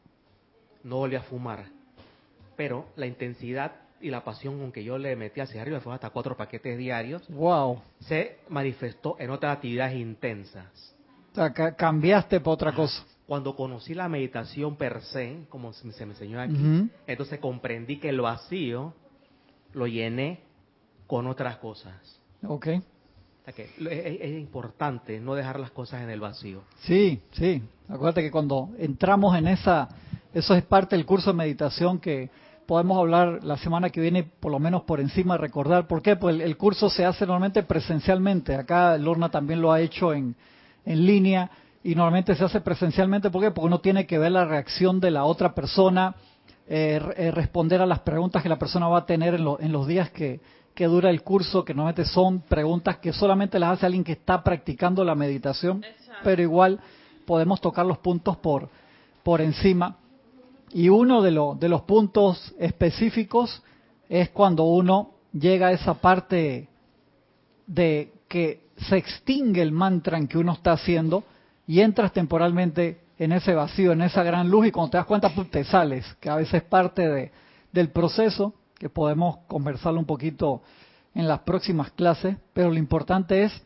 No 0.85 0.97
volví 0.97 1.17
a 1.17 1.23
fumar. 1.23 1.67
Pero 2.57 2.87
la 2.97 3.07
intensidad 3.07 3.73
y 4.01 4.11
la 4.11 4.25
pasión 4.25 4.59
con 4.59 4.73
que 4.73 4.83
yo 4.83 4.99
le 4.99 5.15
metí 5.17 5.41
al 5.41 5.49
cigarrillo, 5.49 5.81
fue 5.81 5.95
hasta 5.95 6.11
cuatro 6.11 6.37
paquetes 6.37 6.79
diarios, 6.79 7.27
wow. 7.29 7.81
se 8.01 8.39
manifestó 8.49 9.17
en 9.19 9.31
otras 9.31 9.57
actividades 9.57 9.97
intensas. 9.97 10.95
O 11.33 11.35
sea, 11.35 11.53
cambiaste 11.53 12.41
por 12.41 12.55
otra 12.55 12.75
cosa. 12.75 13.05
Cuando 13.27 13.55
conocí 13.55 13.95
la 13.95 14.09
meditación 14.09 14.77
per 14.77 15.03
se, 15.03 15.45
como 15.49 15.73
se 15.73 15.87
me 16.05 16.13
enseñó 16.13 16.41
aquí, 16.41 16.91
entonces 17.07 17.39
comprendí 17.39 17.99
que 17.99 18.09
el 18.09 18.21
vacío 18.21 18.93
lo 19.73 19.87
llené 19.87 20.41
con 21.07 21.29
otras 21.29 21.59
cosas. 21.59 21.95
Ok. 22.43 22.69
Que 23.53 23.65
es, 23.65 24.39
importante 24.39 25.21
no 25.21 25.35
dejar 25.35 25.59
las 25.59 25.71
cosas 25.71 26.03
en 26.03 26.11
el 26.11 26.21
vacío. 26.21 26.63
Sí, 26.81 27.21
sí. 27.33 27.63
Acuérdate 27.89 28.23
que 28.23 28.31
cuando 28.31 28.71
entramos 28.79 29.37
en 29.37 29.49
esa, 29.49 29.89
eso 30.33 30.55
es 30.55 30.63
parte 30.63 30.97
del 30.97 31.07
curso 31.07 31.31
de 31.31 31.37
meditación 31.37 31.99
que 31.99 32.31
podemos 32.67 32.99
hablar 32.99 33.43
la 33.43 33.57
semana 33.57 33.91
que 33.91 34.01
viene, 34.01 34.23
por 34.23 34.53
lo 34.53 34.59
menos 34.59 34.83
por 34.83 35.01
encima, 35.01 35.37
recordar. 35.37 35.89
¿Por 35.89 36.03
qué? 36.03 36.17
Pues 36.17 36.41
el, 36.41 36.57
curso 36.57 36.89
se 36.89 37.05
hace 37.05 37.27
normalmente 37.27 37.63
presencialmente. 37.63 38.55
Acá 38.55 38.97
Lorna 38.97 39.29
también 39.31 39.61
lo 39.61 39.73
ha 39.73 39.81
hecho 39.81 40.15
en, 40.15 40.37
en 40.85 41.07
línea 41.07 41.51
y 41.83 41.95
normalmente 41.95 42.35
se 42.37 42.45
hace 42.45 42.61
presencialmente. 42.61 43.31
¿Por 43.31 43.43
qué? 43.43 43.51
Porque 43.51 43.67
uno 43.67 43.81
tiene 43.81 44.07
que 44.07 44.19
ver 44.19 44.33
la 44.33 44.45
reacción 44.45 45.01
de 45.01 45.11
la 45.11 45.25
otra 45.25 45.55
persona, 45.55 46.15
eh, 46.69 47.01
eh, 47.17 47.31
responder 47.33 47.81
a 47.83 47.87
las 47.87 48.01
preguntas 48.01 48.43
que 48.43 48.49
la 48.49 48.59
persona 48.59 48.87
va 48.87 48.99
a 48.99 49.07
tener 49.07 49.35
en, 49.35 49.47
en 49.59 49.73
los 49.73 49.89
días 49.89 50.11
que, 50.11 50.41
que 50.81 50.87
dura 50.87 51.11
el 51.11 51.23
curso, 51.23 51.63
que 51.63 51.75
normalmente 51.75 52.07
son 52.07 52.41
preguntas 52.41 52.97
que 53.01 53.13
solamente 53.13 53.59
las 53.59 53.73
hace 53.73 53.85
alguien 53.85 54.03
que 54.03 54.13
está 54.13 54.43
practicando 54.43 55.05
la 55.05 55.15
meditación, 55.15 55.85
pero 56.25 56.41
igual 56.41 56.81
podemos 57.27 57.61
tocar 57.61 57.85
los 57.85 57.99
puntos 57.99 58.39
por, 58.39 58.71
por 59.23 59.43
encima. 59.43 59.99
Y 60.73 60.89
uno 60.89 61.21
de, 61.21 61.33
de 61.61 61.69
los 61.69 61.83
puntos 61.83 62.55
específicos 62.59 63.63
es 64.09 64.31
cuando 64.31 64.65
uno 64.65 65.11
llega 65.35 65.67
a 65.67 65.73
esa 65.73 65.93
parte 65.93 66.67
de 67.67 68.15
que 68.27 68.63
se 68.79 68.97
extingue 68.97 69.61
el 69.61 69.73
mantra 69.73 70.17
en 70.17 70.29
que 70.29 70.39
uno 70.39 70.53
está 70.53 70.73
haciendo 70.73 71.25
y 71.67 71.83
entras 71.83 72.11
temporalmente 72.15 73.03
en 73.19 73.33
ese 73.33 73.53
vacío, 73.53 73.93
en 73.93 74.01
esa 74.01 74.23
gran 74.23 74.49
luz 74.49 74.69
y 74.69 74.71
cuando 74.71 74.93
te 74.93 74.97
das 74.97 75.05
cuenta 75.05 75.29
pues, 75.29 75.51
te 75.51 75.63
sales, 75.63 76.07
que 76.21 76.31
a 76.31 76.37
veces 76.37 76.55
es 76.55 76.63
parte 76.63 77.07
de, 77.07 77.33
del 77.71 77.91
proceso, 77.91 78.55
que 78.81 78.89
podemos 78.89 79.37
conversarlo 79.47 80.01
un 80.01 80.07
poquito 80.07 80.63
en 81.15 81.29
las 81.29 81.41
próximas 81.41 81.93
clases, 81.93 82.39
pero 82.55 82.71
lo 82.71 82.79
importante 82.79 83.45
es 83.45 83.63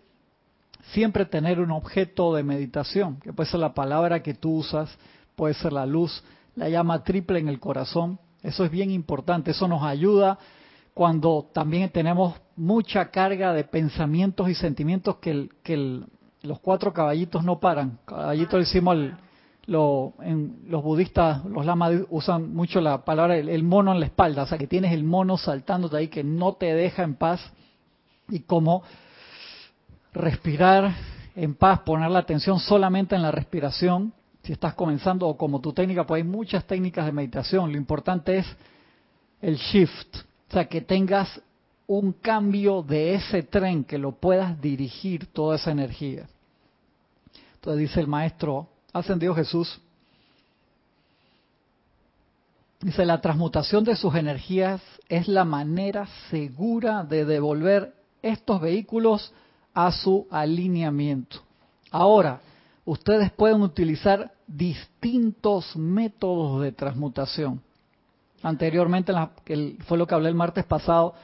siempre 0.93 1.25
tener 1.25 1.61
un 1.61 1.71
objeto 1.71 2.35
de 2.35 2.43
meditación, 2.43 3.21
que 3.21 3.33
puede 3.33 3.49
ser 3.49 3.61
la 3.61 3.75
palabra 3.75 4.25
que 4.25 4.35
tú 4.35 4.57
usas, 4.57 4.99
puede 5.37 5.55
ser 5.55 5.73
la 5.73 5.87
luz, 5.87 6.25
la 6.57 6.69
llama 6.69 7.05
triple 7.05 7.39
en 7.39 7.49
el 7.49 7.61
corazón. 7.61 8.19
Eso 8.43 8.65
es 8.65 8.73
bien 8.73 8.91
importante, 8.91 9.53
eso 9.53 9.69
nos 9.69 9.85
ayuda 9.85 10.37
cuando 10.95 11.49
también 11.53 11.91
tenemos 11.91 12.35
mucha 12.57 13.13
carga 13.13 13.53
de 13.53 13.63
pensamientos 13.63 14.49
y 14.49 14.55
sentimientos 14.57 15.17
que, 15.19 15.49
que 15.63 16.03
los 16.43 16.59
cuatro 16.59 16.93
caballitos 16.93 17.45
no 17.45 17.61
paran. 17.61 18.01
Caballito 18.05 18.59
decimos 18.59 18.97
lo, 19.67 20.15
en, 20.21 20.65
los 20.69 20.83
budistas, 20.83 21.45
los 21.45 21.65
lamas 21.65 21.93
usan 22.11 22.55
mucho 22.55 22.81
la 22.81 23.05
palabra 23.05 23.37
el, 23.37 23.63
mono 23.63 23.93
en 23.93 24.01
la 24.01 24.07
espalda, 24.07 24.43
o 24.43 24.47
sea 24.47 24.59
que 24.59 24.67
tienes 24.67 24.93
el 24.93 25.05
mono 25.05 25.37
saltándote 25.37 25.97
ahí 25.97 26.09
que 26.09 26.25
no 26.25 26.55
te 26.55 26.75
deja 26.75 27.03
en 27.03 27.15
paz 27.15 27.41
y 28.29 28.41
como 28.41 28.83
respirar 30.13 30.95
en 31.37 31.55
paz, 31.55 31.81
poner 31.81 32.11
la 32.11 32.21
atención 32.21 32.59
solamente 32.61 33.17
en 33.17 33.23
la 33.23 33.31
respiración 33.31 34.13
si 34.45 34.53
estás 34.53 34.75
comenzando 34.75 35.27
o 35.27 35.37
como 35.39 35.61
tu 35.61 35.73
técnica, 35.73 36.07
pues 36.07 36.23
hay 36.23 36.29
muchas 36.29 36.67
técnicas 36.67 37.07
de 37.07 37.13
meditación. 37.13 37.73
Lo 37.73 37.79
importante 37.79 38.37
es 38.37 38.47
el 39.41 39.57
shift, 39.57 40.17
o 40.51 40.53
sea, 40.53 40.69
que 40.69 40.83
tengas 40.83 41.41
un 41.87 42.13
cambio 42.13 42.83
de 42.83 43.15
ese 43.15 43.43
tren, 43.43 43.85
que 43.85 43.97
lo 43.97 44.13
puedas 44.13 44.61
dirigir 44.61 45.27
toda 45.33 45.57
esa 45.57 45.71
energía. 45.71 46.27
Entonces 47.55 47.89
dice 47.89 48.01
el 48.01 48.07
maestro 48.07 48.69
ascendido 48.95 49.35
Jesús, 49.35 49.79
dice, 52.81 53.05
la 53.05 53.21
transmutación 53.21 53.85
de 53.85 53.97
sus 53.97 54.15
energías 54.15 54.81
es 55.09 55.29
la 55.29 55.45
manera 55.45 56.07
segura 56.31 57.03
de 57.03 57.25
devolver 57.25 57.95
estos 58.23 58.61
vehículos 58.61 59.33
a 59.75 59.91
su 59.93 60.27
alineamiento. 60.31 61.39
Ahora, 61.91 62.41
ustedes 62.85 63.31
pueden 63.33 63.63
utilizar 63.63 64.33
distintos 64.47 65.77
métodos 65.77 66.63
de 66.63 66.73
transmutación. 66.73 67.61
Anteriormente, 68.43 69.13
fue 69.87 69.99
lo 69.99 70.07
que 70.07 70.15
hablé 70.15 70.29
el 70.29 70.35
martes 70.35 70.65
pasado, 70.65 71.15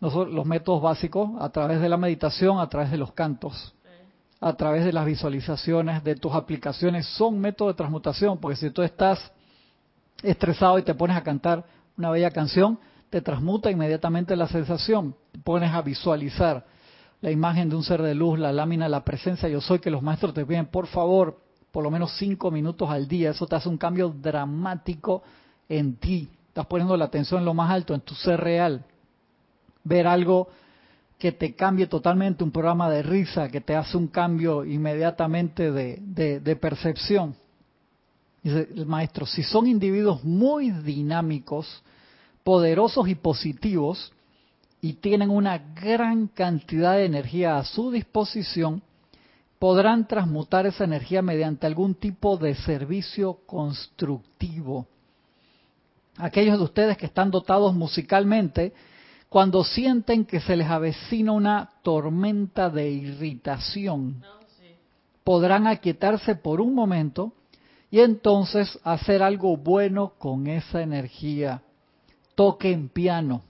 los 0.00 0.46
métodos 0.46 0.82
básicos, 0.82 1.30
a 1.40 1.48
través 1.48 1.80
de 1.80 1.88
la 1.88 1.96
meditación, 1.96 2.60
a 2.60 2.68
través 2.68 2.90
de 2.90 2.98
los 2.98 3.12
cantos, 3.12 3.74
a 4.40 4.52
través 4.54 4.84
de 4.84 4.92
las 4.92 5.06
visualizaciones, 5.06 6.04
de 6.04 6.14
tus 6.16 6.32
aplicaciones, 6.32 7.06
son 7.06 7.38
métodos 7.38 7.74
de 7.74 7.78
transmutación, 7.78 8.38
porque 8.38 8.56
si 8.56 8.70
tú 8.70 8.82
estás 8.82 9.32
estresado 10.22 10.78
y 10.78 10.82
te 10.82 10.94
pones 10.94 11.16
a 11.16 11.22
cantar 11.22 11.64
una 11.96 12.10
bella 12.10 12.30
canción, 12.30 12.78
te 13.10 13.20
transmuta 13.20 13.70
inmediatamente 13.70 14.36
la 14.36 14.48
sensación, 14.48 15.14
te 15.32 15.38
pones 15.38 15.72
a 15.72 15.82
visualizar 15.82 16.66
la 17.20 17.30
imagen 17.30 17.68
de 17.70 17.76
un 17.76 17.82
ser 17.82 18.02
de 18.02 18.14
luz, 18.14 18.38
la 18.38 18.52
lámina, 18.52 18.88
la 18.88 19.04
presencia 19.04 19.48
yo 19.48 19.60
soy, 19.60 19.78
que 19.78 19.90
los 19.90 20.02
maestros 20.02 20.34
te 20.34 20.44
piden, 20.44 20.66
por 20.66 20.86
favor, 20.86 21.40
por 21.72 21.82
lo 21.82 21.90
menos 21.90 22.12
cinco 22.18 22.50
minutos 22.50 22.90
al 22.90 23.08
día. 23.08 23.30
Eso 23.30 23.46
te 23.46 23.56
hace 23.56 23.68
un 23.68 23.78
cambio 23.78 24.08
dramático 24.08 25.22
en 25.68 25.96
ti. 25.96 26.28
Estás 26.48 26.66
poniendo 26.66 26.96
la 26.96 27.06
atención 27.06 27.40
en 27.40 27.46
lo 27.46 27.54
más 27.54 27.70
alto, 27.70 27.94
en 27.94 28.00
tu 28.00 28.14
ser 28.14 28.40
real. 28.40 28.84
Ver 29.84 30.06
algo 30.06 30.48
que 31.18 31.32
te 31.32 31.54
cambie 31.54 31.86
totalmente, 31.86 32.44
un 32.44 32.50
programa 32.50 32.90
de 32.90 33.02
risa 33.02 33.48
que 33.48 33.60
te 33.60 33.74
hace 33.74 33.96
un 33.96 34.08
cambio 34.08 34.64
inmediatamente 34.64 35.72
de, 35.72 36.56
percepción. 36.56 37.34
Dice 38.42 38.68
el 38.74 38.86
maestro, 38.86 39.26
si 39.26 39.42
son 39.42 39.66
individuos 39.66 40.22
muy 40.24 40.70
dinámicos, 40.70 41.82
poderosos 42.44 43.08
y 43.08 43.14
positivos, 43.14 44.12
y 44.82 44.94
tienen 44.94 45.30
una 45.30 45.58
gran 45.58 46.28
cantidad 46.28 46.94
de 46.94 47.06
energía 47.06 47.56
a 47.56 47.64
su 47.64 47.90
disposición, 47.90 48.82
podrán 49.58 50.06
transmutar 50.06 50.66
esa 50.66 50.84
energía 50.84 51.22
mediante 51.22 51.66
algún 51.66 51.94
tipo 51.94 52.36
de 52.36 52.54
servicio 52.54 53.38
constructivo. 53.46 54.86
Aquellos 56.18 56.58
de 56.58 56.64
ustedes 56.64 56.96
que 56.98 57.06
están 57.06 57.30
dotados 57.30 57.74
musicalmente, 57.74 58.74
cuando 59.28 59.64
sienten 59.64 60.24
que 60.24 60.40
se 60.40 60.56
les 60.56 60.68
avecina 60.68 61.32
una 61.32 61.70
tormenta 61.82 62.70
de 62.70 62.90
irritación, 62.90 64.22
podrán 65.24 65.66
aquietarse 65.66 66.36
por 66.36 66.60
un 66.60 66.74
momento 66.74 67.32
y 67.90 68.00
entonces 68.00 68.78
hacer 68.84 69.22
algo 69.22 69.56
bueno 69.56 70.12
con 70.18 70.46
esa 70.46 70.82
energía. 70.82 71.62
Toquen 72.34 72.88
piano, 72.88 73.42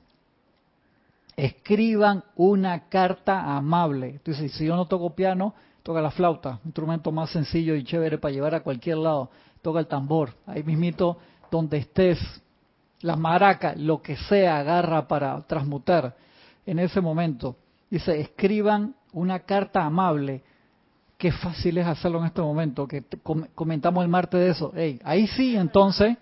escriban 1.36 2.24
una 2.36 2.88
carta 2.88 3.56
amable. 3.56 4.10
Entonces, 4.10 4.52
si 4.52 4.66
yo 4.66 4.76
no 4.76 4.86
toco 4.86 5.10
piano, 5.10 5.54
toca 5.82 6.00
la 6.00 6.10
flauta, 6.10 6.58
un 6.62 6.68
instrumento 6.68 7.12
más 7.12 7.30
sencillo 7.30 7.74
y 7.74 7.84
chévere 7.84 8.18
para 8.18 8.32
llevar 8.32 8.54
a 8.54 8.62
cualquier 8.62 8.98
lado, 8.98 9.30
toca 9.62 9.80
el 9.80 9.86
tambor, 9.86 10.34
ahí 10.46 10.62
mismito 10.62 11.18
donde 11.50 11.78
estés, 11.78 12.18
la 13.00 13.16
maraca, 13.16 13.74
lo 13.76 14.00
que 14.02 14.16
sea, 14.16 14.58
agarra 14.58 15.06
para 15.06 15.40
transmutar 15.46 16.16
en 16.64 16.78
ese 16.78 17.00
momento. 17.00 17.56
Dice, 17.90 18.20
escriban 18.20 18.94
una 19.12 19.40
carta 19.40 19.84
amable. 19.84 20.42
Qué 21.18 21.32
fácil 21.32 21.78
es 21.78 21.86
hacerlo 21.86 22.18
en 22.18 22.26
este 22.26 22.42
momento, 22.42 22.86
que 22.86 23.04
comentamos 23.54 24.04
el 24.04 24.10
martes 24.10 24.40
de 24.40 24.50
eso. 24.50 24.72
ahí 25.04 25.26
sí, 25.28 25.56
entonces, 25.56 26.16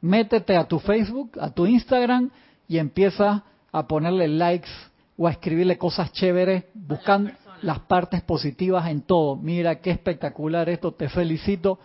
métete 0.00 0.56
a 0.56 0.66
tu 0.66 0.78
Facebook, 0.80 1.38
a 1.40 1.50
tu 1.50 1.66
Instagram 1.66 2.30
y 2.66 2.78
empieza 2.78 3.44
a 3.70 3.86
ponerle 3.86 4.26
likes 4.28 4.70
o 5.16 5.26
a 5.28 5.30
escribirle 5.32 5.78
cosas 5.78 6.12
chéveres, 6.12 6.64
buscando 6.74 7.30
las 7.62 7.80
partes 7.80 8.22
positivas 8.22 8.88
en 8.88 9.02
todo. 9.02 9.36
Mira 9.36 9.80
qué 9.80 9.90
espectacular 9.90 10.68
esto, 10.68 10.92
te 10.92 11.08
felicito. 11.08 11.78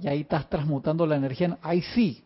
Y 0.00 0.08
ahí 0.08 0.20
estás 0.22 0.48
transmutando 0.48 1.06
la 1.06 1.16
energía. 1.16 1.58
Ahí 1.62 1.82
sí, 1.82 2.24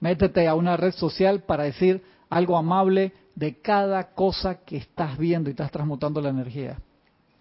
métete 0.00 0.46
a 0.46 0.54
una 0.54 0.76
red 0.76 0.92
social 0.92 1.42
para 1.42 1.64
decir 1.64 2.02
algo 2.28 2.56
amable 2.56 3.12
de 3.34 3.60
cada 3.60 4.14
cosa 4.14 4.64
que 4.64 4.78
estás 4.78 5.18
viendo 5.18 5.48
y 5.48 5.52
estás 5.52 5.70
transmutando 5.70 6.20
la 6.20 6.30
energía. 6.30 6.78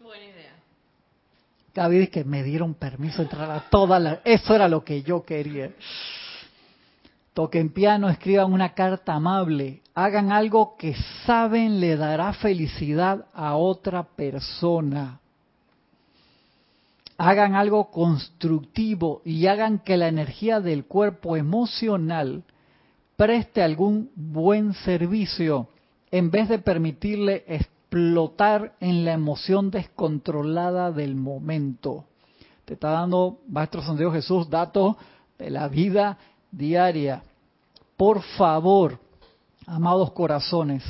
Buena 0.02 0.26
idea. 0.26 0.54
Gaby 1.74 1.98
dice 2.00 2.12
que 2.12 2.24
me 2.24 2.44
dieron 2.44 2.74
permiso 2.74 3.18
de 3.18 3.24
entrar 3.24 3.50
a 3.50 3.70
todas 3.70 4.02
las... 4.02 4.20
Eso 4.24 4.56
era 4.56 4.68
lo 4.68 4.84
que 4.84 5.04
yo 5.04 5.24
quería. 5.24 5.72
Toquen 7.34 7.70
piano, 7.70 8.10
escriban 8.10 8.54
una 8.54 8.74
carta 8.74 9.14
amable, 9.14 9.82
hagan 9.94 10.32
algo 10.32 10.78
que 10.78 10.96
saben 11.26 11.82
le 11.82 11.98
dará 11.98 12.32
felicidad 12.32 13.26
a 13.34 13.56
otra 13.56 14.04
persona. 14.04 15.20
Hagan 17.18 17.56
algo 17.56 17.92
constructivo 17.92 19.22
y 19.24 19.48
hagan 19.48 19.80
que 19.80 19.98
la 19.98 20.08
energía 20.08 20.60
del 20.60 20.86
cuerpo 20.86 21.38
emocional 21.38 22.44
preste 23.16 23.64
algún 23.64 24.12
buen 24.16 24.74
servicio 24.74 25.70
en 26.12 26.32
vez 26.32 26.50
de 26.50 26.60
permitirle 26.60 27.44
explotar 27.48 28.76
en 28.80 29.06
la 29.06 29.14
emoción 29.14 29.72
descontrolada 29.72 30.92
del 30.92 31.16
momento. 31.16 32.06
Te 32.66 32.74
está 32.74 32.90
dando, 32.90 33.40
Maestro 33.48 33.82
San 33.82 33.98
Dios 33.98 34.14
Jesús, 34.14 34.50
datos 34.50 34.96
de 35.38 35.50
la 35.50 35.68
vida 35.68 36.18
diaria. 36.52 37.24
Por 37.96 38.22
favor, 38.22 39.00
amados 39.66 40.12
corazones, 40.12 40.84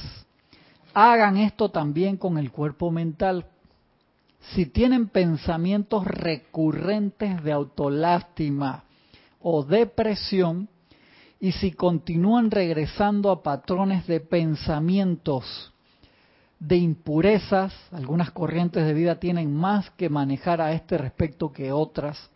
hagan 0.93 1.37
esto 1.37 1.69
también 1.69 2.17
con 2.17 2.37
el 2.37 2.51
cuerpo 2.51 2.91
mental. 2.91 3.45
Si 4.53 4.67
tienen 4.67 5.09
pensamientos 5.09 6.05
recurrentes 6.05 7.43
de 7.43 7.51
autolástima 7.51 8.83
o 9.41 9.63
depresión, 9.63 10.69
y 11.39 11.51
si 11.51 11.71
continúan 11.71 12.49
regresando 12.49 13.29
a 13.29 13.43
patrones 13.43 14.07
de 14.07 14.19
pensamientos 14.19 15.71
de 16.59 16.77
impurezas, 16.77 17.73
algunas 17.91 18.31
corrientes 18.31 18.85
de 18.85 18.93
vida 18.93 19.19
tienen 19.19 19.53
más 19.53 19.89
que 19.91 20.09
manejar 20.09 20.61
a 20.61 20.71
este 20.71 20.97
respecto 20.97 21.51
que 21.51 21.71
otras, 21.71 22.29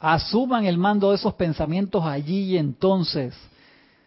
asuman 0.00 0.64
el 0.64 0.78
mando 0.78 1.10
de 1.10 1.16
esos 1.16 1.34
pensamientos 1.34 2.04
allí 2.04 2.54
y 2.54 2.58
entonces. 2.58 3.34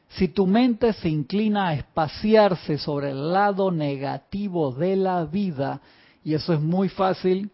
Si 0.10 0.28
tu 0.28 0.48
mente 0.48 0.92
se 0.94 1.08
inclina 1.08 1.70
a 1.70 1.74
espaciarse 1.76 2.80
sobre 2.80 3.12
el 3.12 3.32
lado 3.32 3.72
negativo 3.72 4.72
de 4.72 4.96
la 4.96 5.24
vida, 5.26 5.82
y 6.24 6.34
eso 6.34 6.54
es 6.54 6.60
muy 6.60 6.90
fácil, 6.90 7.52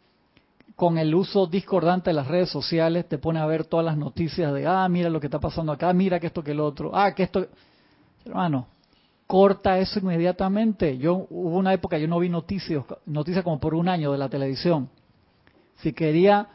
con 0.75 0.97
el 0.97 1.15
uso 1.15 1.47
discordante 1.47 2.09
de 2.09 2.15
las 2.15 2.27
redes 2.27 2.49
sociales, 2.49 3.07
te 3.07 3.17
pone 3.17 3.39
a 3.39 3.45
ver 3.45 3.65
todas 3.65 3.85
las 3.85 3.97
noticias 3.97 4.53
de, 4.53 4.67
ah, 4.67 4.87
mira 4.89 5.09
lo 5.09 5.19
que 5.19 5.27
está 5.27 5.39
pasando 5.39 5.71
acá, 5.71 5.93
mira 5.93 6.19
que 6.19 6.27
esto 6.27 6.43
que 6.43 6.51
el 6.51 6.59
otro, 6.59 6.91
ah, 6.93 7.13
que 7.13 7.23
esto... 7.23 7.47
Hermano, 8.25 8.67
corta 9.27 9.77
eso 9.79 9.99
inmediatamente. 9.99 10.97
Yo 10.97 11.27
hubo 11.29 11.57
una 11.57 11.73
época 11.73 11.97
yo 11.97 12.07
no 12.07 12.19
vi 12.19 12.29
noticias, 12.29 12.83
noticias 13.05 13.43
como 13.43 13.59
por 13.59 13.73
un 13.73 13.87
año 13.87 14.11
de 14.11 14.17
la 14.17 14.29
televisión. 14.29 14.89
Si 15.77 15.93
quería 15.93 16.47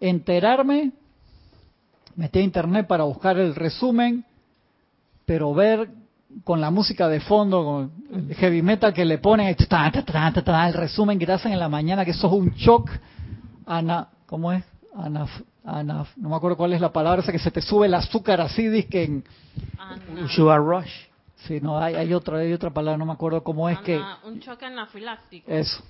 enterarme, 0.00 0.92
metí 2.14 2.38
a 2.38 2.42
internet 2.42 2.86
para 2.86 3.04
buscar 3.04 3.38
el 3.38 3.54
resumen, 3.54 4.24
pero 5.24 5.54
ver 5.54 5.88
con 6.44 6.60
la 6.60 6.70
música 6.70 7.08
de 7.08 7.20
fondo, 7.20 7.64
con 7.64 7.92
el 8.12 8.34
heavy 8.34 8.62
metal 8.62 8.92
que 8.92 9.04
le 9.04 9.18
ponen, 9.18 9.46
el 9.48 10.74
resumen 10.74 11.18
que 11.18 11.26
te 11.26 11.32
hacen 11.32 11.52
en 11.52 11.58
la 11.58 11.68
mañana, 11.68 12.04
que 12.04 12.10
eso 12.10 12.26
es 12.26 12.32
un 12.32 12.50
shock 12.50 12.90
ana, 13.66 14.08
¿cómo 14.26 14.52
es? 14.52 14.64
Ana, 14.94 15.26
ana, 15.64 16.06
no 16.16 16.28
me 16.28 16.36
acuerdo 16.36 16.56
cuál 16.56 16.72
es 16.72 16.80
la 16.80 16.92
palabra 16.92 17.22
esa 17.22 17.32
que 17.32 17.38
se 17.38 17.50
te 17.50 17.60
sube 17.60 17.86
el 17.86 17.94
azúcar 17.94 18.40
así, 18.40 18.68
dice 18.68 18.88
que 18.88 19.04
en 19.04 19.24
sugar 20.28 20.60
rush. 20.60 20.90
Sí, 21.46 21.60
no, 21.60 21.78
hay, 21.78 21.94
hay 21.94 22.12
otra, 22.14 22.38
hay 22.38 22.52
otra 22.52 22.70
palabra, 22.70 22.98
no 22.98 23.06
me 23.06 23.12
acuerdo 23.12 23.42
cómo 23.42 23.68
es 23.68 23.78
que 23.80 24.00
un 24.24 24.40
choque 24.40 24.64
anafiláctico. 24.64 25.50
Eso. 25.50 25.82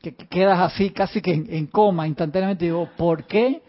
Que, 0.00 0.14
quedas 0.14 0.58
así 0.60 0.90
casi 0.90 1.20
que 1.20 1.32
en, 1.32 1.66
coma 1.66 2.06
instantáneamente 2.06 2.64
digo, 2.64 2.88
¿por 2.96 3.24
qué 3.24 3.62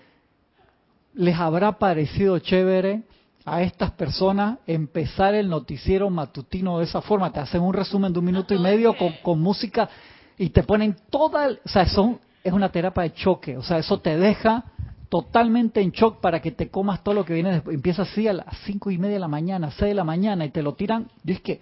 les 1.14 1.36
habrá 1.38 1.74
parecido 1.74 2.40
chévere 2.40 3.04
a 3.54 3.62
estas 3.62 3.92
personas 3.92 4.60
empezar 4.68 5.34
el 5.36 5.50
noticiero 5.50 6.10
matutino 6.10 6.80
de 6.80 6.86
esa 6.86 7.02
forma? 7.02 7.32
Te 7.32 7.40
hacen 7.40 7.62
un 7.62 7.74
resumen 7.74 8.14
de 8.14 8.20
un 8.20 8.26
minuto 8.26 8.54
y 8.54 8.60
medio 8.60 8.96
con, 8.98 9.14
con 9.24 9.40
música 9.40 9.90
y 10.38 10.50
te 10.50 10.64
ponen 10.64 10.96
toda, 11.10 11.50
o 11.50 11.70
sea, 11.70 11.88
son 11.88 12.20
es 12.44 12.54
una 12.54 12.70
terapia 12.72 13.04
de 13.04 13.14
choque, 13.14 13.58
o 13.58 13.64
sea, 13.64 13.78
eso 13.78 14.00
te 14.00 14.18
deja 14.18 14.66
totalmente 15.10 15.82
en 15.82 15.92
shock 15.92 16.22
para 16.22 16.42
que 16.42 16.52
te 16.52 16.70
comas 16.70 17.04
todo 17.04 17.16
lo 17.16 17.26
que 17.26 17.34
viene 17.34 17.52
después. 17.52 17.76
Empieza 17.76 18.04
así 18.04 18.28
a 18.28 18.34
las 18.34 18.46
cinco 18.66 18.92
y 18.92 18.98
media 18.98 19.16
de 19.16 19.20
la 19.20 19.28
mañana, 19.28 19.72
seis 19.72 19.90
de 19.90 19.96
la 19.96 20.04
mañana 20.04 20.46
y 20.46 20.52
te 20.52 20.62
lo 20.62 20.74
tiran. 20.74 21.10
Yo 21.24 21.34
es 21.34 21.42
que, 21.42 21.62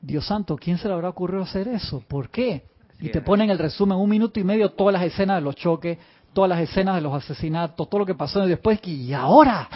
Dios 0.00 0.26
santo, 0.26 0.56
¿quién 0.56 0.78
se 0.78 0.88
le 0.88 0.94
habrá 0.94 1.08
ocurrido 1.08 1.42
hacer 1.42 1.68
eso? 1.68 2.02
¿Por 2.06 2.30
qué? 2.30 2.64
Y 3.00 3.10
te 3.10 3.22
ponen 3.22 3.50
el 3.50 3.58
resumen, 3.58 3.96
un 3.96 4.10
minuto 4.10 4.38
y 4.38 4.44
medio, 4.44 4.70
todas 4.70 4.92
las 4.92 5.02
escenas 5.02 5.36
de 5.36 5.42
los 5.42 5.56
choques, 5.56 5.98
todas 6.32 6.50
las 6.50 6.60
escenas 6.60 6.94
de 6.94 7.00
los 7.00 7.14
asesinatos, 7.14 7.88
todo 7.88 8.00
lo 8.00 8.06
que 8.06 8.14
pasó 8.14 8.44
y 8.44 8.48
después, 8.48 8.78
y 8.86 9.12
ahora 9.12 9.68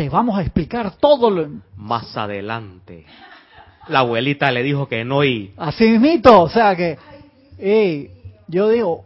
te 0.00 0.08
vamos 0.08 0.38
a 0.38 0.40
explicar 0.40 0.96
todo 0.96 1.28
lo... 1.28 1.46
Más 1.76 2.16
adelante. 2.16 3.04
La 3.88 3.98
abuelita 3.98 4.50
le 4.50 4.62
dijo 4.62 4.88
que 4.88 5.04
no 5.04 5.22
y... 5.24 5.52
Así 5.58 5.90
mismito, 5.90 6.40
o 6.40 6.48
sea 6.48 6.74
que... 6.74 6.96
yo 8.48 8.70
digo, 8.70 9.04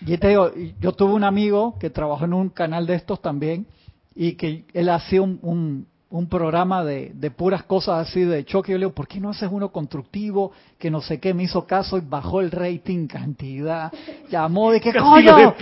yo 0.00 0.18
te 0.18 0.28
digo, 0.28 0.50
yo 0.80 0.92
tuve 0.92 1.12
un 1.12 1.24
amigo 1.24 1.76
que 1.78 1.90
trabajó 1.90 2.24
en 2.24 2.32
un 2.32 2.48
canal 2.48 2.86
de 2.86 2.94
estos 2.94 3.20
también 3.20 3.66
y 4.14 4.32
que 4.32 4.64
él 4.72 4.88
hacía 4.88 5.20
un, 5.20 5.86
un, 6.08 6.26
programa 6.30 6.84
de, 6.84 7.12
de, 7.12 7.30
puras 7.30 7.64
cosas 7.64 8.08
así 8.08 8.22
de 8.22 8.42
choque. 8.46 8.72
Yo 8.72 8.78
le 8.78 8.86
digo, 8.86 8.94
¿por 8.94 9.08
qué 9.08 9.20
no 9.20 9.28
haces 9.28 9.50
uno 9.52 9.70
constructivo? 9.70 10.52
Que 10.78 10.90
no 10.90 11.02
sé 11.02 11.20
qué, 11.20 11.34
me 11.34 11.42
hizo 11.42 11.66
caso 11.66 11.98
y 11.98 12.00
bajó 12.00 12.40
el 12.40 12.50
rating 12.50 13.06
cantidad. 13.06 13.92
Llamó 14.30 14.72
de 14.72 14.80
que 14.80 14.94
coño. 14.94 15.54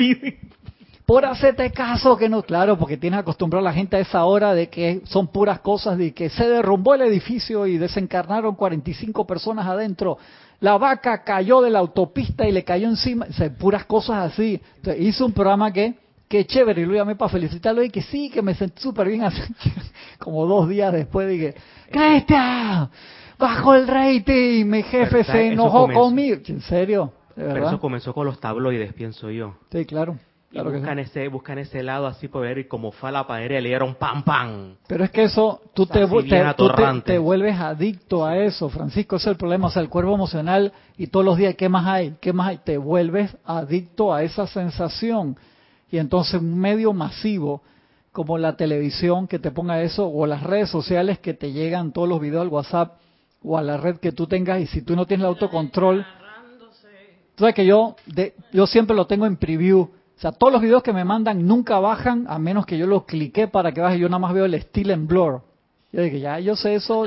Por 1.09 1.25
hacerte 1.25 1.73
caso 1.73 2.19
que 2.19 2.29
no, 2.29 2.43
claro, 2.43 2.79
porque 2.79 2.99
tienes 2.99 3.21
acostumbrado 3.21 3.67
a 3.67 3.71
la 3.71 3.75
gente 3.75 3.97
a 3.97 4.01
esa 4.01 4.27
hora 4.27 4.53
de 4.53 4.69
que 4.69 5.01
son 5.07 5.29
puras 5.29 5.61
cosas 5.61 5.97
de 5.97 6.13
que 6.13 6.29
se 6.29 6.47
derrumbó 6.47 6.93
el 6.93 7.01
edificio 7.01 7.67
y 7.67 7.79
desencarnaron 7.79 8.55
45 8.55 9.27
personas 9.27 9.67
adentro 9.67 10.19
la 10.61 10.77
vaca 10.77 11.25
cayó 11.25 11.63
de 11.63 11.71
la 11.71 11.79
autopista 11.79 12.47
y 12.47 12.53
le 12.53 12.63
cayó 12.63 12.89
encima, 12.89 13.27
o 13.27 13.51
puras 13.59 13.87
cosas 13.87 14.33
así. 14.33 14.61
Entonces, 14.77 15.03
hizo 15.03 15.25
un 15.25 15.33
programa 15.33 15.73
que, 15.73 15.95
que 16.29 16.45
chévere, 16.45 16.83
y 16.83 16.85
lo 16.85 16.93
llamé 16.93 17.17
para 17.17 17.31
felicitarlo 17.31 17.83
y 17.83 17.89
que 17.89 18.03
sí, 18.03 18.29
que 18.29 18.43
me 18.43 18.55
sentí 18.55 18.83
súper 18.83 19.09
bien. 19.09 19.23
Como 20.19 20.47
dos 20.47 20.69
días 20.69 20.93
después 20.93 21.27
dije, 21.27 21.55
está 21.91 22.91
Bajo 23.39 23.75
el 23.75 23.89
rating, 23.89 24.67
mi 24.67 24.83
jefe 24.83 25.25
se 25.25 25.53
enojó 25.53 25.89
conmigo. 25.91 26.39
¿En 26.49 26.61
serio? 26.61 27.15
Pero 27.35 27.69
eso 27.69 27.81
comenzó 27.81 28.13
con 28.13 28.27
los 28.27 28.39
tabloides, 28.41 28.93
pienso 28.93 29.31
yo. 29.31 29.55
Sí, 29.71 29.87
claro 29.87 30.19
buscan, 30.51 30.99
ese, 30.99 31.29
buscan 31.29 31.59
ese 31.59 31.83
lado 31.83 32.07
así 32.07 32.29
por 32.29 32.43
ver 32.43 32.59
y 32.59 32.65
como 32.65 32.91
fue 32.91 33.11
a 33.11 33.13
la 33.13 33.27
pared 33.27 33.61
le 33.61 33.69
dieron 33.69 33.95
pam 33.97 34.23
pam. 34.23 34.77
Pero 34.87 35.05
es 35.05 35.11
que 35.11 35.25
eso, 35.25 35.61
tú, 35.75 35.87
te, 35.87 36.07
te, 36.07 37.01
te, 37.05 37.19
vuelves 37.19 37.59
adicto 37.59 38.25
a 38.25 38.39
eso, 38.39 38.69
Francisco, 38.69 39.17
ese 39.17 39.29
es 39.29 39.33
el 39.33 39.37
problema. 39.37 39.67
O 39.67 39.71
sea, 39.71 39.83
el 39.83 39.89
cuerpo 39.89 40.15
emocional 40.15 40.73
y 40.97 41.09
todos 41.09 41.25
los 41.25 41.37
días, 41.37 41.55
¿qué 41.55 41.69
más 41.69 41.87
hay? 41.87 42.17
¿Qué 42.21 42.33
más 42.33 42.49
hay? 42.49 42.59
Te 42.59 42.79
vuelves 42.79 43.37
adicto 43.45 44.13
a 44.13 44.23
esa 44.23 44.47
sensación. 44.47 45.37
Y 45.91 45.99
entonces 45.99 46.41
un 46.41 46.59
medio 46.59 46.93
masivo 46.93 47.63
como 48.13 48.39
la 48.39 48.57
televisión 48.57 49.29
que 49.29 49.39
te 49.39 49.51
ponga 49.51 49.83
eso 49.83 50.09
o 50.09 50.27
las 50.27 50.43
redes 50.43 50.71
sociales 50.71 51.19
que 51.19 51.35
te 51.35 51.53
llegan 51.53 51.93
todos 51.93 52.09
los 52.09 52.21
videos 52.21 52.43
al 52.43 52.49
WhatsApp 52.49 52.97
o 53.43 53.57
a 53.57 53.63
la 53.63 53.77
red 53.77 53.99
que 53.99 54.13
tú 54.13 54.27
tengas 54.27 54.61
y 54.61 54.67
si 54.67 54.83
tú 54.83 54.97
no 54.97 55.07
tienes 55.07 55.25
el 55.25 55.29
autocontrol... 55.29 56.07
Tú 57.35 57.45
sabes 57.45 57.55
que 57.55 57.67
yo, 57.67 57.95
de, 58.07 58.35
yo 58.53 58.67
siempre 58.67 58.97
lo 58.97 59.07
tengo 59.07 59.25
en 59.25 59.37
preview 59.37 59.89
o 60.19 60.21
sea, 60.21 60.33
todos 60.33 60.53
los 60.53 60.61
videos 60.61 60.83
que 60.83 60.93
me 60.93 61.05
mandan 61.05 61.47
nunca 61.47 61.79
bajan 61.79 62.27
a 62.29 62.41
menos 62.41 62.67
que 62.67 62.77
yo 62.77 62.89
los 62.89 63.05
clique 63.05 63.47
para 63.47 63.71
que 63.71 63.81
baje. 63.81 64.01
Yo 64.01 64.09
nada 64.09 64.19
más 64.19 64.35
veo 64.35 64.47
el 64.47 64.55
estilo 64.55 64.93
en 64.93 65.07
blur. 65.07 65.43
Yo 65.93 66.03
dije, 66.03 66.19
ya, 66.19 66.41
yo 66.41 66.57
sé 66.57 66.75
eso, 66.75 67.05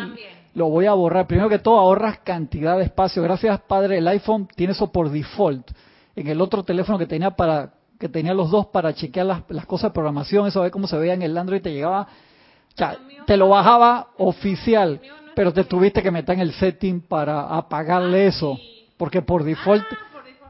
lo 0.53 0.69
voy 0.69 0.85
a 0.85 0.93
borrar. 0.93 1.27
Primero 1.27 1.49
que 1.49 1.59
todo, 1.59 1.77
ahorras 1.77 2.19
cantidad 2.19 2.77
de 2.77 2.85
espacio. 2.85 3.21
Gracias, 3.21 3.59
padre. 3.67 3.97
El 3.97 4.07
iPhone 4.07 4.47
tiene 4.55 4.71
eso 4.71 4.93
por 4.93 5.09
default. 5.09 5.71
En 6.15 6.27
el 6.27 6.39
otro 6.39 6.63
teléfono 6.63 6.97
que 6.97 7.05
tenía 7.05 7.31
para 7.31 7.73
que 7.99 8.07
tenía 8.07 8.33
los 8.33 8.49
dos 8.49 8.67
para 8.67 8.93
chequear 8.93 9.25
las, 9.25 9.65
cosas 9.65 9.91
de 9.91 9.93
programación, 9.93 10.47
eso 10.47 10.61
ve 10.61 10.71
cómo 10.71 10.87
se 10.87 10.97
veía 10.97 11.13
en 11.13 11.21
el 11.21 11.37
Android, 11.37 11.61
te 11.61 11.71
llegaba, 11.71 12.01
o 12.03 12.77
sea, 12.77 12.97
te 13.27 13.37
lo 13.37 13.49
bajaba 13.49 14.07
oficial, 14.17 14.99
pero 15.35 15.53
te 15.53 15.65
tuviste 15.65 16.01
que 16.01 16.09
meter 16.09 16.35
en 16.35 16.41
el 16.41 16.53
setting 16.53 17.01
para 17.01 17.41
apagarle 17.41 18.25
eso, 18.25 18.57
porque 18.97 19.21
por 19.21 19.43
default 19.43 19.83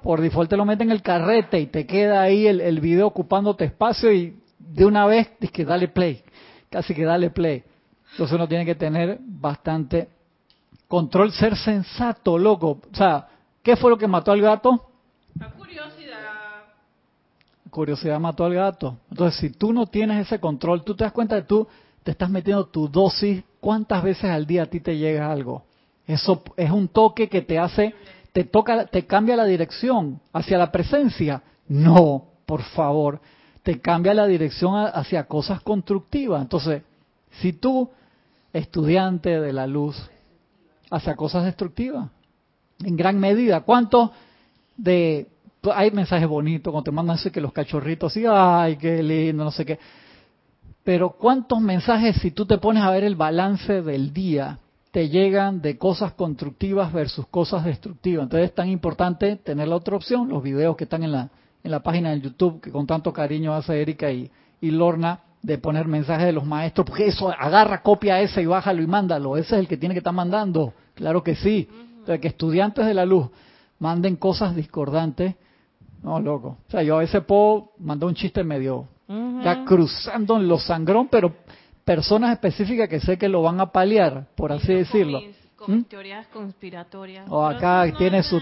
por 0.04 0.22
default 0.22 0.50
te 0.50 0.58
lo 0.58 0.66
meten 0.66 0.90
en 0.90 0.94
el 0.94 1.02
carrete 1.02 1.60
y 1.60 1.68
te 1.68 1.86
queda 1.86 2.22
ahí 2.22 2.48
el, 2.48 2.62
el 2.62 2.80
video 2.80 3.08
ocupándote 3.08 3.66
espacio 3.66 4.12
y 4.12 4.36
de 4.58 4.86
una 4.86 5.06
vez 5.06 5.32
es 5.40 5.52
que 5.52 5.66
dale 5.66 5.88
play, 5.88 6.24
casi 6.70 6.94
que 6.94 7.06
dale 7.06 7.30
play. 7.30 7.64
Entonces 8.12 8.36
uno 8.36 8.48
tiene 8.48 8.66
que 8.66 8.76
tener 8.76 9.20
bastante 9.22 10.10
control, 10.88 11.32
ser 11.32 11.56
sensato, 11.56 12.38
loco. 12.38 12.80
O 12.92 12.96
sea, 12.96 13.28
¿qué 13.64 13.76
fue 13.76 13.90
lo 13.90 13.98
que 13.98 14.08
mató 14.08 14.32
al 14.32 14.42
gato? 14.42 14.90
La 15.40 15.50
curiosidad. 15.52 16.20
Curiosidad 17.70 18.20
mató 18.20 18.44
al 18.44 18.54
gato. 18.54 18.98
Entonces, 19.10 19.40
si 19.40 19.50
tú 19.52 19.72
no 19.72 19.88
tienes 19.88 20.28
ese 20.28 20.40
control, 20.40 20.84
tú 20.84 20.94
te 20.96 21.06
das 21.06 21.14
cuenta 21.14 21.36
de 21.36 21.44
tú 21.44 21.68
te 22.04 22.12
estás 22.12 22.30
metiendo 22.30 22.66
tu 22.66 22.90
dosis, 22.90 23.44
¿cuántas 23.60 24.04
veces 24.04 24.26
al 24.26 24.46
día 24.46 24.64
a 24.64 24.66
ti 24.66 24.80
te 24.82 24.98
llega 24.98 25.32
algo? 25.32 25.64
Eso 26.06 26.44
es 26.58 26.70
un 26.72 26.90
toque 26.90 27.30
que 27.30 27.42
te 27.42 27.58
hace 27.58 27.96
te 28.32 28.44
toca, 28.46 28.86
te 28.86 29.06
cambia 29.06 29.36
la 29.36 29.46
dirección 29.46 30.22
hacia 30.34 30.58
la 30.58 30.72
presencia. 30.72 31.44
No, 31.68 32.26
por 32.46 32.62
favor, 32.62 33.22
te 33.64 33.80
cambia 33.80 34.14
la 34.14 34.26
dirección 34.26 34.76
hacia 34.94 35.26
cosas 35.26 35.62
constructivas. 35.62 36.42
Entonces, 36.42 36.84
si 37.42 37.54
tú, 37.54 37.90
estudiante 38.54 39.40
de 39.40 39.54
la 39.54 39.68
luz, 39.68 40.10
hacia 40.90 41.16
cosas 41.16 41.46
destructivas, 41.46 42.10
en 42.84 42.96
gran 42.96 43.20
medida, 43.20 43.62
¿cuántos 43.62 44.12
de... 44.78 45.28
Hay 45.76 45.92
mensajes 45.92 46.28
bonitos 46.28 46.72
cuando 46.72 46.86
te 46.86 46.92
mandan 46.92 47.18
ese 47.18 47.32
que 47.32 47.40
los 47.40 47.54
cachorritos, 47.54 48.18
y 48.18 48.26
ay, 48.28 48.78
qué 48.78 49.04
lindo, 49.04 49.44
no 49.44 49.52
sé 49.52 49.64
qué. 49.64 49.78
Pero 50.84 51.12
¿cuántos 51.12 51.62
mensajes, 51.62 52.18
si 52.18 52.32
tú 52.32 52.48
te 52.48 52.58
pones 52.58 52.82
a 52.82 52.90
ver 52.90 53.04
el 53.04 53.16
balance 53.16 53.84
del 53.84 54.12
día, 54.12 54.58
te 54.92 55.08
llegan 55.10 55.62
de 55.62 55.78
cosas 55.78 56.14
constructivas 56.14 56.92
versus 56.92 57.26
cosas 57.28 57.64
destructivas? 57.66 58.24
Entonces 58.24 58.50
es 58.50 58.56
tan 58.56 58.70
importante 58.70 59.38
tener 59.38 59.68
la 59.68 59.78
otra 59.78 59.96
opción, 59.96 60.30
los 60.30 60.44
videos 60.44 60.76
que 60.76 60.84
están 60.84 61.04
en 61.04 61.14
la, 61.14 61.30
en 61.64 61.72
la 61.72 61.82
página 61.82 62.12
de 62.12 62.22
YouTube 62.22 62.62
que 62.62 62.72
con 62.72 62.86
tanto 62.86 63.14
cariño 63.14 63.54
hace 63.54 63.82
Erika 63.82 64.12
y, 64.12 64.30
Lorna 64.62 65.22
de 65.42 65.58
poner 65.58 65.88
mensajes 65.88 66.28
de 66.28 66.34
los 66.34 66.46
maestros, 66.46 66.86
porque 66.86 67.08
eso 67.08 67.30
agarra, 67.32 67.82
copia 67.82 68.22
ese 68.22 68.44
y 68.44 68.46
bájalo 68.46 68.84
y 68.84 68.88
mándalo, 68.88 69.38
ese 69.38 69.56
es 69.56 69.62
el 69.62 69.68
que 69.68 69.76
tiene 69.76 69.96
que 69.96 70.00
estar 70.00 70.14
mandando, 70.14 70.72
claro 70.94 71.24
que 71.24 71.36
sí. 71.36 71.68
Entonces, 71.98 72.20
que 72.20 72.28
estudiantes 72.28 72.86
de 72.86 72.94
la 72.94 73.06
luz 73.08 73.28
manden 73.80 74.18
cosas 74.18 74.56
discordantes, 74.56 75.34
no, 76.04 76.20
loco. 76.20 76.58
O 76.68 76.72
sea, 76.72 76.84
yo 76.84 76.98
a 76.98 77.00
veces 77.00 77.24
puedo 77.24 77.72
mandar 77.80 78.08
un 78.08 78.14
chiste 78.14 78.44
medio, 78.44 78.88
ya 79.44 79.66
cruzando 79.66 80.38
en 80.38 80.48
los 80.48 80.64
sangrón, 80.64 81.08
pero 81.10 81.34
personas 81.96 82.32
específicas 82.32 82.88
que 82.88 83.02
sé 83.02 83.18
que 83.18 83.28
lo 83.28 83.42
van 83.42 83.60
a 83.60 83.66
paliar, 83.66 84.28
por 84.36 84.52
así 84.54 84.74
decirlo 84.74 85.20
con 85.62 85.78
¿Mm? 85.78 85.84
teorías 85.84 86.28
conspiratorias. 86.28 87.28
O 87.30 87.46
acá 87.46 87.86
tiene 87.96 88.24
su... 88.24 88.42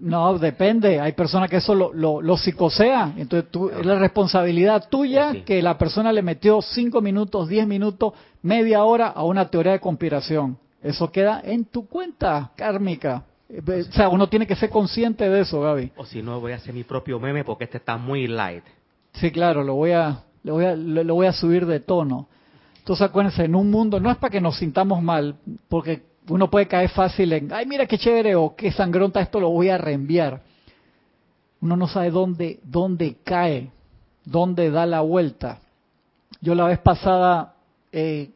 no, 0.00 0.38
depende. 0.38 0.98
Hay 0.98 1.12
personas 1.12 1.50
que 1.50 1.56
eso 1.56 1.74
lo, 1.74 1.92
lo, 1.92 2.36
psicosean. 2.38 3.14
Entonces 3.18 3.50
tú, 3.50 3.68
es 3.68 3.84
la 3.84 3.98
responsabilidad 3.98 4.88
tuya 4.88 5.44
que 5.44 5.60
la 5.60 5.76
persona 5.76 6.12
le 6.12 6.22
metió 6.22 6.62
cinco 6.62 7.02
minutos, 7.02 7.48
diez 7.48 7.66
minutos, 7.66 8.14
media 8.40 8.84
hora 8.84 9.08
a 9.08 9.22
una 9.24 9.50
teoría 9.50 9.72
de 9.72 9.80
conspiración. 9.80 10.56
Eso 10.82 11.12
queda 11.12 11.42
en 11.44 11.66
tu 11.66 11.86
cuenta 11.86 12.52
kármica. 12.56 13.24
O 13.50 13.92
sea, 13.92 14.08
uno 14.08 14.28
tiene 14.28 14.46
que 14.46 14.56
ser 14.56 14.70
consciente 14.70 15.28
de 15.28 15.40
eso, 15.40 15.60
Gaby. 15.60 15.92
O 15.96 16.06
si 16.06 16.22
no, 16.22 16.40
voy 16.40 16.52
a 16.52 16.56
hacer 16.56 16.72
mi 16.72 16.84
propio 16.84 17.20
meme 17.20 17.44
porque 17.44 17.64
este 17.64 17.76
está 17.76 17.98
muy 17.98 18.26
light. 18.26 18.64
Sí, 19.12 19.30
claro, 19.30 19.62
lo 19.62 19.74
voy 19.74 19.92
a, 19.92 20.24
lo 20.46 20.54
voy 20.54 20.64
a, 20.64 20.76
lo 20.76 21.14
voy 21.14 21.26
a 21.26 21.32
subir 21.32 21.66
de 21.66 21.80
tono. 21.80 22.28
Entonces 22.78 23.04
acuérdense, 23.04 23.44
en 23.44 23.56
un 23.56 23.68
mundo, 23.68 23.98
no 23.98 24.12
es 24.12 24.16
para 24.16 24.30
que 24.30 24.40
nos 24.40 24.56
sintamos 24.56 25.02
mal, 25.02 25.34
porque 25.68 26.04
uno 26.28 26.48
puede 26.48 26.68
caer 26.68 26.88
fácil 26.90 27.32
en, 27.32 27.52
ay, 27.52 27.66
mira 27.66 27.86
qué 27.86 27.98
chévere 27.98 28.36
o 28.36 28.54
qué 28.54 28.70
sangronta 28.70 29.20
esto 29.20 29.40
lo 29.40 29.50
voy 29.50 29.70
a 29.70 29.76
reenviar. 29.76 30.42
Uno 31.60 31.76
no 31.76 31.88
sabe 31.88 32.12
dónde, 32.12 32.60
dónde 32.62 33.16
cae, 33.24 33.72
dónde 34.24 34.70
da 34.70 34.86
la 34.86 35.00
vuelta. 35.00 35.58
Yo 36.40 36.54
la 36.54 36.66
vez 36.66 36.78
pasada 36.78 37.54
eh, 37.90 38.30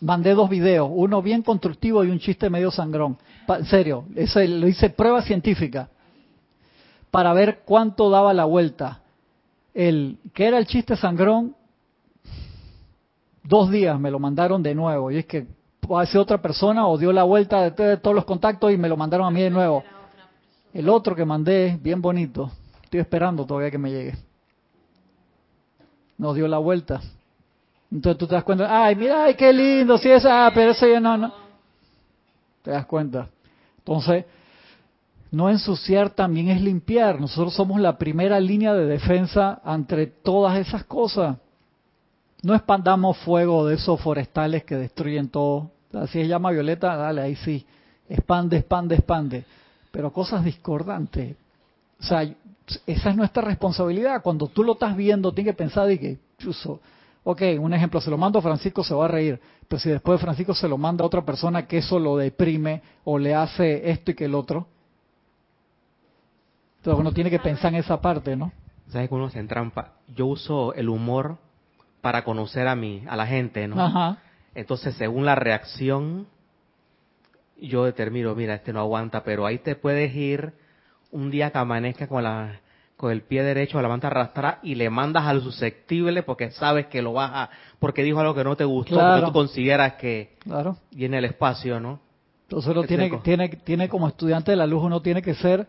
mandé 0.00 0.32
dos 0.32 0.48
videos, 0.48 0.88
uno 0.90 1.20
bien 1.20 1.42
constructivo 1.42 2.02
y 2.02 2.08
un 2.08 2.18
chiste 2.18 2.48
medio 2.48 2.70
sangrón. 2.70 3.18
en 3.46 3.66
serio, 3.66 4.06
ese, 4.14 4.48
lo 4.48 4.68
hice 4.68 4.88
prueba 4.88 5.20
científica 5.20 5.90
para 7.10 7.34
ver 7.34 7.60
cuánto 7.66 8.08
daba 8.08 8.32
la 8.32 8.46
vuelta. 8.46 9.01
El 9.74 10.18
que 10.34 10.46
era 10.46 10.58
el 10.58 10.66
chiste 10.66 10.96
sangrón 10.96 11.54
dos 13.44 13.70
días 13.70 13.98
me 13.98 14.10
lo 14.10 14.18
mandaron 14.18 14.62
de 14.62 14.74
nuevo. 14.74 15.10
Y 15.10 15.18
es 15.18 15.26
que 15.26 15.46
ser 16.06 16.20
otra 16.20 16.40
persona 16.40 16.86
o 16.86 16.96
dio 16.96 17.12
la 17.12 17.24
vuelta 17.24 17.70
de, 17.70 17.96
todos 17.96 18.14
los 18.14 18.24
contactos 18.24 18.72
y 18.72 18.76
me 18.76 18.88
lo 18.88 18.96
mandaron 18.96 19.26
a 19.26 19.30
mí 19.30 19.42
de 19.42 19.50
nuevo. 19.50 19.84
El 20.72 20.88
otro 20.88 21.14
que 21.14 21.24
mandé, 21.24 21.78
bien 21.82 22.00
bonito, 22.00 22.50
estoy 22.82 23.00
esperando 23.00 23.44
todavía 23.44 23.70
que 23.70 23.78
me 23.78 23.90
llegue. 23.90 24.14
Nos 26.16 26.34
dio 26.34 26.48
la 26.48 26.58
vuelta. 26.58 27.00
Entonces 27.90 28.18
tú 28.18 28.26
te 28.26 28.34
das 28.34 28.44
cuenta, 28.44 28.84
ay, 28.84 28.96
mira, 28.96 29.24
ay, 29.24 29.34
qué 29.34 29.52
lindo, 29.52 29.98
sí, 29.98 30.10
esa, 30.10 30.46
ah, 30.46 30.50
pero 30.54 30.70
eso 30.70 30.86
ya 30.86 30.98
no, 30.98 31.18
no. 31.18 31.34
Te 32.62 32.70
das 32.70 32.86
cuenta. 32.86 33.28
Entonces, 33.78 34.24
no 35.32 35.48
ensuciar 35.48 36.10
también 36.10 36.48
es 36.48 36.60
limpiar. 36.60 37.18
Nosotros 37.18 37.54
somos 37.54 37.80
la 37.80 37.96
primera 37.96 38.38
línea 38.38 38.74
de 38.74 38.84
defensa 38.84 39.62
ante 39.64 40.06
todas 40.06 40.58
esas 40.58 40.84
cosas. 40.84 41.38
No 42.42 42.54
expandamos 42.54 43.16
fuego 43.16 43.66
de 43.66 43.76
esos 43.76 43.98
forestales 43.98 44.64
que 44.64 44.76
destruyen 44.76 45.30
todo. 45.30 45.70
Así 45.94 46.20
es 46.20 46.28
llama 46.28 46.50
violeta, 46.50 46.94
dale, 46.96 47.22
ahí 47.22 47.36
sí. 47.36 47.64
Expande, 48.10 48.58
expande, 48.58 48.94
expande. 48.96 49.44
Pero 49.90 50.12
cosas 50.12 50.44
discordantes. 50.44 51.34
O 51.98 52.04
sea, 52.04 52.22
esa 52.86 53.10
es 53.10 53.16
nuestra 53.16 53.42
responsabilidad. 53.42 54.22
Cuando 54.22 54.48
tú 54.48 54.62
lo 54.62 54.74
estás 54.74 54.94
viendo, 54.94 55.32
tienes 55.32 55.54
que 55.54 55.56
pensar 55.56 55.90
y 55.90 55.98
que, 55.98 56.18
chuso, 56.36 56.80
ok, 57.24 57.40
un 57.58 57.72
ejemplo, 57.72 58.02
se 58.02 58.10
lo 58.10 58.18
mando 58.18 58.38
a 58.38 58.42
Francisco, 58.42 58.84
se 58.84 58.94
va 58.94 59.06
a 59.06 59.08
reír. 59.08 59.40
Pero 59.66 59.80
si 59.80 59.88
después 59.88 60.20
Francisco 60.20 60.54
se 60.54 60.68
lo 60.68 60.76
manda 60.76 61.04
a 61.04 61.06
otra 61.06 61.24
persona 61.24 61.66
que 61.66 61.78
eso 61.78 61.98
lo 61.98 62.18
deprime 62.18 62.82
o 63.04 63.18
le 63.18 63.34
hace 63.34 63.90
esto 63.90 64.10
y 64.10 64.14
que 64.14 64.26
el 64.26 64.34
otro. 64.34 64.66
Entonces 66.82 67.00
uno 67.00 67.12
tiene 67.12 67.30
que 67.30 67.38
pensar 67.38 67.72
en 67.72 67.78
esa 67.78 68.00
parte, 68.00 68.34
¿no? 68.34 68.50
¿Sabes 68.88 69.08
que 69.08 69.14
uno 69.14 69.30
se 69.30 69.38
entrampa? 69.38 69.92
Yo 70.16 70.26
uso 70.26 70.74
el 70.74 70.88
humor 70.88 71.38
para 72.00 72.24
conocer 72.24 72.66
a 72.66 72.74
mí, 72.74 73.04
a 73.08 73.14
la 73.14 73.24
gente, 73.24 73.68
¿no? 73.68 74.18
Entonces, 74.52 74.96
según 74.96 75.24
la 75.24 75.36
reacción, 75.36 76.26
yo 77.56 77.84
determino, 77.84 78.34
mira, 78.34 78.54
este 78.54 78.72
no 78.72 78.80
aguanta, 78.80 79.22
pero 79.22 79.46
ahí 79.46 79.58
te 79.58 79.76
puedes 79.76 80.12
ir 80.12 80.54
un 81.12 81.30
día 81.30 81.52
que 81.52 81.58
amanezca 81.58 82.08
con 82.08 82.24
la 82.24 82.58
con 82.96 83.12
el 83.12 83.22
pie 83.22 83.44
derecho 83.44 83.78
a 83.78 83.82
la 83.82 83.88
manta 83.88 84.08
arrastrada 84.08 84.58
y 84.62 84.74
le 84.74 84.90
mandas 84.90 85.24
al 85.26 85.40
susceptible 85.40 86.22
porque 86.22 86.50
sabes 86.50 86.86
que 86.86 87.00
lo 87.00 87.12
vas 87.12 87.30
a, 87.32 87.50
porque 87.78 88.02
dijo 88.02 88.18
algo 88.18 88.34
que 88.34 88.44
no 88.44 88.56
te 88.56 88.64
gustó, 88.64 88.96
porque 88.96 89.26
tú 89.26 89.32
consideras 89.32 89.94
que 89.94 90.36
claro. 90.40 90.76
viene 90.90 91.18
el 91.18 91.26
espacio, 91.26 91.78
¿no? 91.78 92.00
Entonces 92.42 92.70
uno 92.70 92.84
tiene, 92.84 93.10
tiene, 93.22 93.48
tiene 93.48 93.88
como 93.88 94.08
estudiante 94.08 94.50
de 94.50 94.56
la 94.56 94.66
luz, 94.66 94.82
uno 94.82 95.00
tiene 95.00 95.22
que 95.22 95.34
ser 95.34 95.66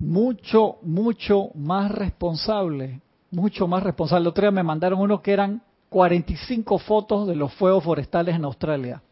mucho, 0.00 0.76
mucho 0.82 1.50
más 1.54 1.90
responsable 1.90 3.00
mucho 3.30 3.66
más 3.66 3.82
responsable. 3.82 4.22
El 4.22 4.28
otro 4.28 4.42
día 4.42 4.50
me 4.50 4.62
mandaron 4.62 5.00
uno 5.00 5.20
que 5.20 5.32
eran 5.32 5.62
45 5.90 6.78
fotos 6.78 7.26
de 7.26 7.36
los 7.36 7.52
fuegos 7.54 7.84
forestales 7.84 8.34
en 8.34 8.44
Australia. 8.44 9.02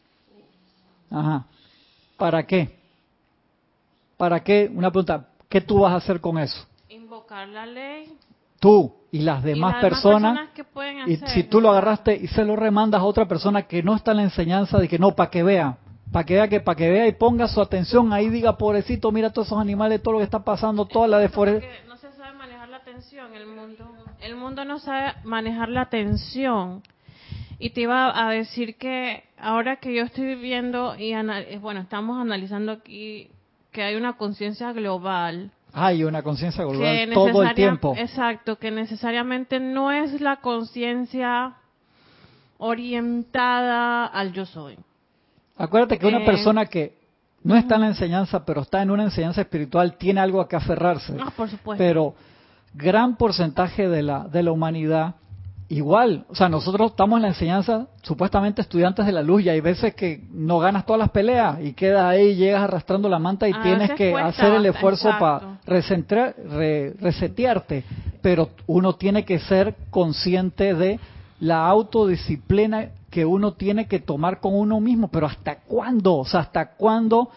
Ajá. 1.11 1.47
¿Para 2.17 2.47
qué? 2.47 2.77
¿Para 4.17 4.43
qué? 4.43 4.71
Una 4.73 4.91
pregunta, 4.91 5.29
¿qué 5.49 5.61
tú 5.61 5.81
vas 5.81 5.93
a 5.93 5.97
hacer 5.97 6.21
con 6.21 6.39
eso? 6.39 6.67
Invocar 6.89 7.49
la 7.49 7.67
ley. 7.67 8.13
Tú 8.59 8.93
y 9.13 9.21
las 9.21 9.43
demás, 9.43 9.77
personas, 9.83 10.49
y 11.07 11.17
si 11.17 11.45
tú 11.45 11.61
lo 11.61 11.71
agarraste 11.71 12.17
y 12.17 12.27
se 12.27 12.43
lo 12.43 12.57
remandas 12.57 13.03
a 13.03 13.05
otra 13.05 13.29
persona 13.29 13.63
que 13.63 13.83
no 13.83 13.95
está 13.95 14.13
en 14.13 14.17
la 14.19 14.23
enseñanza 14.25 14.79
de 14.79 14.89
que 14.89 14.99
no, 14.99 15.15
para 15.15 15.31
que 15.31 15.43
vea, 15.43 15.77
para 16.13 16.25
que 16.25 16.35
vea 16.35 16.49
que 16.49 16.61
para 16.61 16.77
que 16.77 16.91
vea 16.91 17.07
y 17.09 17.13
ponga 17.13 17.49
su 17.49 17.61
atención 17.61 18.13
ahí 18.13 18.29
diga 18.29 18.57
pobrecito 18.57 19.11
mira 19.13 19.31
todos 19.31 19.49
esos 19.49 19.59
animales 19.59 20.03
todo 20.03 20.13
lo 20.13 20.19
que 20.19 20.25
está 20.25 20.45
pasando 20.45 20.87
toda 20.87 21.09
la 21.09 21.19
deforestación 21.19 21.77
el 23.35 23.47
mundo. 23.47 23.95
El 24.21 24.37
mundo 24.37 24.65
no 24.65 24.79
sabe 24.79 25.15
manejar 25.25 25.69
la 25.69 25.87
tensión. 25.87 26.83
Y 27.59 27.71
te 27.71 27.83
iba 27.83 28.27
a 28.27 28.31
decir 28.31 28.77
que 28.77 29.25
ahora 29.39 29.77
que 29.77 29.95
yo 29.95 30.03
estoy 30.03 30.35
viendo 30.35 30.97
y 30.97 31.13
eh, 31.13 31.59
bueno, 31.61 31.81
estamos 31.81 32.21
analizando 32.21 32.73
aquí 32.73 33.31
que 33.73 33.83
hay 33.83 33.97
una 33.97 34.15
conciencia 34.17 34.73
global. 34.73 35.51
Hay 35.73 36.05
una 36.05 36.23
conciencia 36.23 36.65
global 36.65 37.11
todo 37.13 37.43
el 37.43 37.55
tiempo. 37.55 37.95
Exacto, 37.97 38.59
que 38.59 38.71
necesariamente 38.71 39.61
no 39.61 39.91
es 39.91 40.21
la 40.21 40.37
conciencia 40.37 41.55
orientada 42.59 44.07
al 44.07 44.33
yo 44.33 44.47
soy. 44.47 44.77
Acuérdate 45.57 45.99
que 45.99 46.07
una 46.07 46.25
persona 46.25 46.67
que 46.67 46.99
no 47.43 47.57
está 47.57 47.77
en 47.77 47.83
la 47.83 47.89
enseñanza, 47.89 48.45
pero 48.45 48.63
está 48.63 48.83
en 48.83 48.91
una 48.91 49.05
enseñanza 49.05 49.41
espiritual, 49.41 49.97
tiene 49.97 50.21
algo 50.21 50.41
a 50.41 50.49
que 50.49 50.57
aferrarse. 50.57 51.17
Ah, 51.21 51.33
por 51.35 51.49
supuesto. 51.49 51.83
Pero 51.83 52.15
gran 52.75 53.17
porcentaje 53.17 53.89
de 53.89 54.03
la, 54.03 54.25
de 54.25 54.43
la 54.43 54.53
humanidad 54.53 55.15
igual, 55.69 56.25
o 56.29 56.35
sea, 56.35 56.49
nosotros 56.49 56.93
estamos 56.93 57.17
en 57.17 57.23
la 57.23 57.29
enseñanza 57.29 57.87
supuestamente 58.03 58.63
estudiantes 58.63 59.05
de 59.05 59.13
la 59.13 59.23
luz 59.23 59.43
y 59.43 59.49
hay 59.49 59.61
veces 59.61 59.95
que 59.95 60.23
no 60.31 60.59
ganas 60.59 60.87
todas 60.87 61.01
las 61.01 61.11
peleas 61.11 61.59
y 61.61 61.73
quedas 61.73 62.05
ahí, 62.05 62.37
llegas 62.37 62.63
arrastrando 62.63 63.09
la 63.09 63.19
manta 63.19 63.49
y 63.49 63.53
tienes 63.63 63.91
que 63.93 64.15
hacer 64.15 64.55
el 64.55 64.67
esfuerzo 64.67 65.11
para 65.19 65.59
resetearte, 65.67 67.85
pero 68.23 68.51
uno 68.67 68.95
tiene 68.95 69.25
que 69.25 69.39
ser 69.41 69.75
consciente 69.91 70.75
de 70.75 71.01
la 71.41 71.67
autodisciplina 71.67 72.91
que 73.17 73.25
uno 73.25 73.55
tiene 73.55 73.89
que 73.89 73.99
tomar 73.99 74.41
con 74.41 74.55
uno 74.55 74.79
mismo, 74.79 75.09
pero 75.09 75.27
¿hasta 75.27 75.61
cuándo? 75.61 76.17
O 76.17 76.27
sea, 76.27 76.41
¿hasta 76.41 76.73
cuándo 76.73 77.31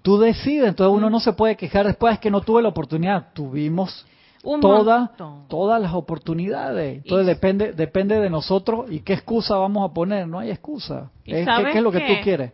tú 0.00 0.16
decides? 0.16 0.68
Entonces 0.68 0.96
uno 0.96 1.10
no 1.10 1.18
se 1.18 1.32
puede 1.32 1.56
quejar 1.56 1.86
después 1.86 2.14
es 2.14 2.20
que 2.20 2.30
no 2.30 2.40
tuve 2.42 2.62
la 2.62 2.68
oportunidad, 2.68 3.32
tuvimos 3.32 4.06
todas 4.44 5.82
las 5.82 5.92
oportunidades. 5.92 6.98
Entonces 6.98 7.26
depende 7.26 7.72
depende 7.72 8.20
de 8.20 8.30
nosotros 8.30 8.88
y 8.92 9.00
qué 9.00 9.14
excusa 9.14 9.56
vamos 9.56 9.90
a 9.90 9.92
poner. 9.92 10.28
No 10.28 10.38
hay 10.38 10.52
excusa. 10.52 11.10
Es, 11.24 11.44
¿qué, 11.44 11.78
es 11.78 11.82
lo 11.82 11.90
que, 11.90 11.98
tú 11.98 12.12
quieres? 12.22 12.52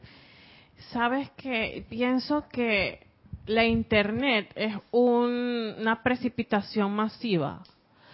Sabes 0.91 1.29
que 1.37 1.85
pienso 1.91 2.45
que 2.51 3.07
la 3.45 3.67
internet 3.67 4.51
es 4.57 4.75
una 4.91 6.03
precipitación 6.03 6.97
masiva. 6.97 7.63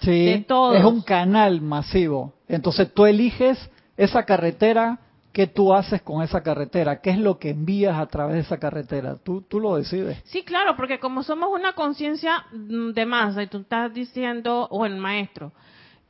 Sí, 0.00 0.28
es 0.28 0.84
un 0.84 1.02
canal 1.02 1.60
masivo. 1.60 2.32
Entonces 2.48 2.92
tú 2.92 3.06
eliges 3.06 3.70
esa 4.00 4.24
carretera, 4.24 4.98
¿qué 5.32 5.46
tú 5.46 5.74
haces 5.74 6.00
con 6.00 6.22
esa 6.22 6.42
carretera? 6.42 7.02
¿Qué 7.02 7.10
es 7.10 7.18
lo 7.18 7.38
que 7.38 7.50
envías 7.50 7.98
a 7.98 8.06
través 8.06 8.34
de 8.34 8.40
esa 8.40 8.58
carretera? 8.58 9.16
Tú, 9.22 9.42
tú 9.42 9.60
lo 9.60 9.76
decides. 9.76 10.18
Sí, 10.24 10.42
claro, 10.42 10.74
porque 10.74 10.98
como 10.98 11.22
somos 11.22 11.50
una 11.52 11.74
conciencia 11.74 12.46
de 12.50 13.04
masa 13.04 13.42
y 13.42 13.46
tú 13.46 13.58
estás 13.58 13.92
diciendo, 13.92 14.66
o 14.70 14.86
el 14.86 14.96
maestro, 14.96 15.52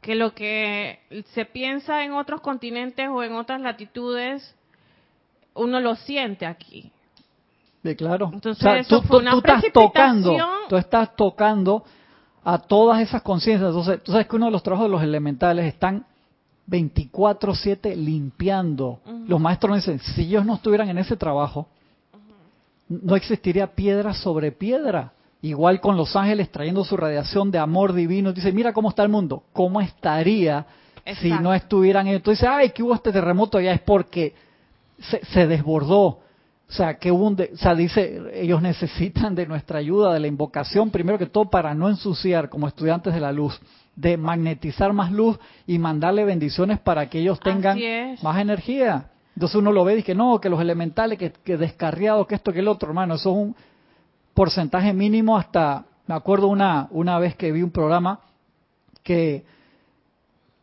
que 0.00 0.14
lo 0.14 0.34
que 0.34 1.00
se 1.34 1.44
piensa 1.44 2.04
en 2.04 2.12
otros 2.12 2.40
continentes 2.40 3.08
o 3.08 3.24
en 3.24 3.32
otras 3.34 3.60
latitudes, 3.60 4.54
uno 5.54 5.80
lo 5.80 5.96
siente 5.96 6.46
aquí. 6.46 6.92
De 7.82 7.96
claro. 7.96 8.30
Entonces, 8.32 8.86
tú, 8.86 8.98
estás 8.98 9.64
tocando, 9.72 10.36
tú 10.68 10.76
estás 10.76 11.16
tocando 11.16 11.82
a 12.44 12.58
todas 12.58 13.00
esas 13.00 13.22
conciencias. 13.22 13.68
Entonces, 13.68 14.00
tú 14.04 14.12
sabes 14.12 14.28
que 14.28 14.36
uno 14.36 14.46
de 14.46 14.52
los 14.52 14.62
trabajos 14.62 14.86
de 14.86 14.92
los 14.92 15.02
elementales 15.02 15.66
están 15.66 16.06
24/7 16.70 17.96
limpiando. 17.96 19.00
Los 19.26 19.40
maestros 19.40 19.76
dicen, 19.76 19.98
si 19.98 20.22
ellos 20.22 20.46
no 20.46 20.54
estuvieran 20.54 20.88
en 20.88 20.98
ese 20.98 21.16
trabajo, 21.16 21.68
no 22.88 23.16
existiría 23.16 23.68
piedra 23.68 24.14
sobre 24.14 24.52
piedra. 24.52 25.12
Igual 25.42 25.80
con 25.80 25.96
los 25.96 26.14
ángeles 26.16 26.50
trayendo 26.50 26.84
su 26.84 26.96
radiación 26.96 27.50
de 27.50 27.58
amor 27.58 27.94
divino. 27.94 28.32
Dice, 28.32 28.52
mira 28.52 28.72
cómo 28.72 28.90
está 28.90 29.02
el 29.02 29.08
mundo. 29.08 29.44
¿Cómo 29.52 29.80
estaría 29.80 30.66
si 31.20 31.30
no 31.30 31.54
estuvieran 31.54 32.06
ellos? 32.06 32.22
Dices, 32.22 32.48
ay, 32.48 32.70
que 32.70 32.82
hubo 32.82 32.94
este 32.94 33.10
terremoto 33.10 33.58
ya 33.58 33.72
es 33.72 33.80
porque 33.80 34.34
se, 35.32 35.46
desbordó. 35.46 36.04
O 36.68 36.72
sea, 36.72 36.98
que 36.98 37.10
hubo 37.10 37.28
o 37.28 37.56
sea, 37.56 37.74
dice, 37.74 38.20
ellos 38.34 38.60
necesitan 38.60 39.34
de 39.34 39.46
nuestra 39.46 39.78
ayuda, 39.78 40.12
de 40.12 40.20
la 40.20 40.26
invocación, 40.26 40.90
primero 40.90 41.18
que 41.18 41.26
todo 41.26 41.46
para 41.48 41.74
no 41.74 41.88
ensuciar 41.88 42.48
como 42.48 42.68
estudiantes 42.68 43.14
de 43.14 43.20
la 43.20 43.32
luz, 43.32 43.58
de 44.00 44.16
magnetizar 44.16 44.92
más 44.92 45.12
luz 45.12 45.38
y 45.66 45.78
mandarle 45.78 46.24
bendiciones 46.24 46.78
para 46.78 47.10
que 47.10 47.20
ellos 47.20 47.38
tengan 47.40 47.78
más 48.22 48.38
energía. 48.38 49.10
Entonces 49.34 49.56
uno 49.56 49.72
lo 49.72 49.84
ve 49.84 49.92
y 49.92 49.96
dice, 49.96 50.14
no, 50.14 50.40
que 50.40 50.48
los 50.48 50.60
elementales, 50.60 51.18
que, 51.18 51.32
que 51.32 51.56
descarriados, 51.56 52.26
que 52.26 52.34
esto, 52.34 52.52
que 52.52 52.60
el 52.60 52.68
otro, 52.68 52.88
hermano, 52.88 53.14
eso 53.14 53.30
es 53.30 53.36
un 53.36 53.56
porcentaje 54.32 54.92
mínimo. 54.94 55.36
Hasta, 55.36 55.84
me 56.06 56.14
acuerdo 56.14 56.48
una, 56.48 56.88
una 56.90 57.18
vez 57.18 57.36
que 57.36 57.52
vi 57.52 57.62
un 57.62 57.70
programa 57.70 58.20
que 59.02 59.44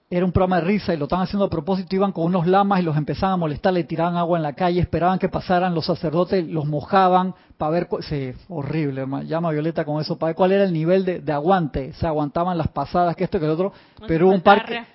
era 0.09 0.25
un 0.25 0.31
programa 0.31 0.61
de 0.61 0.67
risa 0.67 0.93
y 0.93 0.97
lo 0.97 1.05
estaban 1.05 1.25
haciendo 1.25 1.45
a 1.45 1.49
propósito, 1.49 1.93
iban 1.93 2.13
con 2.13 2.25
unos 2.25 2.47
lamas 2.47 2.79
y 2.79 2.83
los 2.83 2.95
empezaban 2.95 3.33
a 3.33 3.37
molestar, 3.37 3.73
le 3.73 3.83
tiraban 3.83 4.15
agua 4.15 4.37
en 4.37 4.43
la 4.43 4.53
calle, 4.53 4.79
esperaban 4.79 5.19
que 5.19 5.27
pasaran 5.27 5.75
los 5.75 5.85
sacerdotes, 5.85 6.47
los 6.47 6.65
mojaban 6.65 7.35
para 7.57 7.71
ver, 7.71 7.89
sí, 8.01 8.31
horrible, 8.47 9.05
llama 9.25 9.51
Violeta 9.51 9.83
con 9.83 9.99
eso, 9.99 10.17
para 10.17 10.29
ver 10.29 10.35
cuál 10.35 10.51
era 10.53 10.63
el 10.63 10.71
nivel 10.71 11.03
de, 11.03 11.33
aguante, 11.33 11.91
se 11.93 12.07
aguantaban 12.07 12.57
las 12.57 12.69
pasadas, 12.69 13.17
que 13.17 13.25
esto, 13.25 13.37
que 13.37 13.45
el 13.45 13.51
otro, 13.51 13.73
pero 14.07 14.27
hubo 14.27 14.33
un 14.33 14.41
par 14.41 14.65
que, 14.65 14.85